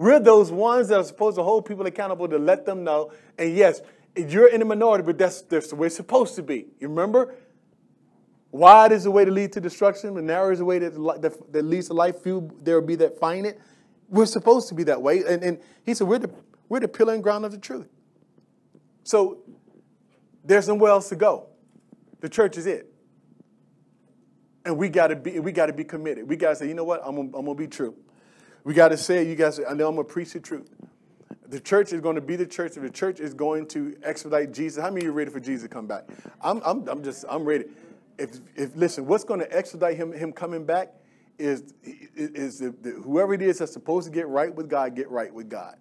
We're 0.00 0.18
those 0.18 0.50
ones 0.50 0.88
that 0.88 0.98
are 0.98 1.04
supposed 1.04 1.36
to 1.36 1.42
hold 1.42 1.66
people 1.66 1.84
accountable 1.84 2.26
to 2.26 2.38
let 2.38 2.64
them 2.64 2.84
know. 2.84 3.12
And 3.36 3.54
yes, 3.54 3.82
you're 4.16 4.48
in 4.48 4.60
the 4.60 4.64
minority, 4.64 5.04
but 5.04 5.18
that's, 5.18 5.42
that's 5.42 5.68
the 5.68 5.76
way 5.76 5.88
it's 5.88 5.96
supposed 5.96 6.36
to 6.36 6.42
be. 6.42 6.68
You 6.80 6.88
remember? 6.88 7.34
Wide 8.50 8.92
is 8.92 9.04
the 9.04 9.10
way 9.10 9.26
to 9.26 9.30
lead 9.30 9.52
to 9.52 9.60
destruction, 9.60 10.16
and 10.16 10.26
narrow 10.26 10.52
is 10.52 10.60
the 10.60 10.64
way 10.64 10.78
that, 10.78 10.94
that, 11.20 11.52
that 11.52 11.62
leads 11.66 11.88
to 11.88 11.92
life. 11.92 12.22
Few 12.22 12.50
there 12.62 12.80
will 12.80 12.86
be 12.86 12.94
that 12.94 13.20
find 13.20 13.44
it. 13.44 13.60
We're 14.08 14.24
supposed 14.24 14.70
to 14.70 14.74
be 14.74 14.84
that 14.84 15.02
way. 15.02 15.18
And, 15.18 15.42
and 15.42 15.60
he 15.84 15.92
said, 15.92 16.06
we're 16.06 16.20
the, 16.20 16.30
we're 16.70 16.80
the 16.80 16.88
pillar 16.88 17.12
and 17.12 17.22
ground 17.22 17.44
of 17.44 17.52
the 17.52 17.58
truth. 17.58 17.90
So 19.02 19.42
there's 20.42 20.66
nowhere 20.66 20.92
else 20.92 21.10
to 21.10 21.16
go. 21.16 21.48
The 22.20 22.30
church 22.30 22.56
is 22.56 22.64
it. 22.64 22.90
And 24.64 24.78
we 24.78 24.88
gotta 24.88 25.16
be 25.16 25.40
we 25.40 25.52
gotta 25.52 25.74
be 25.74 25.84
committed. 25.84 26.26
We 26.26 26.36
gotta 26.36 26.56
say, 26.56 26.68
you 26.68 26.74
know 26.74 26.84
what, 26.84 27.02
I'm 27.04 27.16
gonna, 27.16 27.36
I'm 27.36 27.44
gonna 27.44 27.54
be 27.54 27.66
true. 27.66 27.94
We 28.64 28.74
gotta 28.74 28.96
say, 28.96 29.26
you 29.26 29.34
guys, 29.34 29.58
I 29.58 29.74
know 29.74 29.88
I'm 29.88 29.96
gonna 29.96 30.04
preach 30.04 30.32
the 30.32 30.40
truth. 30.40 30.70
The 31.50 31.58
church 31.58 31.92
is 31.92 32.00
going 32.00 32.14
to 32.14 32.20
be 32.20 32.36
the 32.36 32.46
church. 32.46 32.76
If 32.76 32.82
the 32.84 32.90
church 32.90 33.18
is 33.18 33.34
going 33.34 33.66
to 33.68 33.96
expedite 34.04 34.52
Jesus, 34.52 34.80
how 34.80 34.88
many 34.88 35.00
of 35.00 35.04
you 35.06 35.10
are 35.10 35.14
ready 35.14 35.32
for 35.32 35.40
Jesus 35.40 35.62
to 35.64 35.68
come 35.68 35.88
back? 35.88 36.04
I'm, 36.40 36.62
I'm, 36.64 36.88
I'm 36.88 37.02
just, 37.02 37.24
I'm 37.28 37.44
ready. 37.44 37.64
If, 38.18 38.38
if 38.54 38.76
listen, 38.76 39.04
what's 39.04 39.24
going 39.24 39.40
to 39.40 39.52
expedite 39.52 39.96
him, 39.96 40.12
him 40.12 40.32
coming 40.32 40.64
back 40.64 40.94
is, 41.40 41.74
is 42.14 42.60
the, 42.60 42.70
the, 42.82 42.90
whoever 42.90 43.34
it 43.34 43.42
is 43.42 43.58
that's 43.58 43.72
supposed 43.72 44.06
to 44.06 44.14
get 44.14 44.28
right 44.28 44.54
with 44.54 44.68
God, 44.68 44.94
get 44.94 45.10
right 45.10 45.34
with 45.34 45.48
God. 45.48 45.74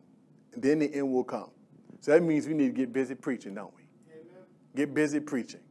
And 0.53 0.63
then 0.63 0.79
the 0.79 0.91
end 0.91 1.13
will 1.13 1.23
come. 1.23 1.51
So 1.99 2.13
that 2.13 2.23
means 2.23 2.47
we 2.47 2.55
need 2.55 2.75
to 2.75 2.81
get 2.81 2.91
busy 2.91 3.13
preaching, 3.13 3.53
don't 3.53 3.73
we? 3.75 3.83
Amen. 4.11 4.25
Get 4.75 4.95
busy 4.95 5.19
preaching 5.19 5.61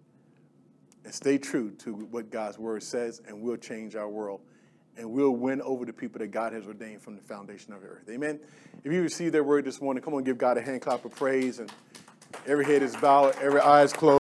and 1.05 1.13
stay 1.13 1.39
true 1.39 1.73
to 1.79 1.93
what 1.93 2.31
God's 2.31 2.59
word 2.59 2.85
says, 2.85 3.21
and 3.27 3.41
we'll 3.41 3.57
change 3.57 3.97
our 3.97 4.09
world 4.09 4.43
and 4.99 5.11
we'll 5.11 5.31
win 5.31 5.63
over 5.63 5.85
the 5.85 5.93
people 5.93 6.19
that 6.19 6.29
God 6.29 6.53
has 6.53 6.67
ordained 6.67 7.01
from 7.01 7.15
the 7.15 7.23
foundation 7.23 7.73
of 7.73 7.81
the 7.81 7.87
earth. 7.87 8.09
Amen. 8.11 8.41
If 8.85 8.93
you 8.93 9.01
receive 9.01 9.33
that 9.33 9.45
word 9.45 9.65
this 9.65 9.81
morning, 9.81 10.03
come 10.03 10.15
on, 10.15 10.25
give 10.25 10.39
God 10.39 10.59
a 10.59 10.63
hand 10.63 10.83
clap 10.83 11.05
of 11.05 11.15
praise, 11.15 11.61
and 11.61 11.73
every 12.47 12.65
head 12.65 12.83
is 12.83 12.97
bowed, 12.97 13.37
every 13.41 13.61
eye 13.61 13.83
is 13.83 13.93
closed. 13.93 14.17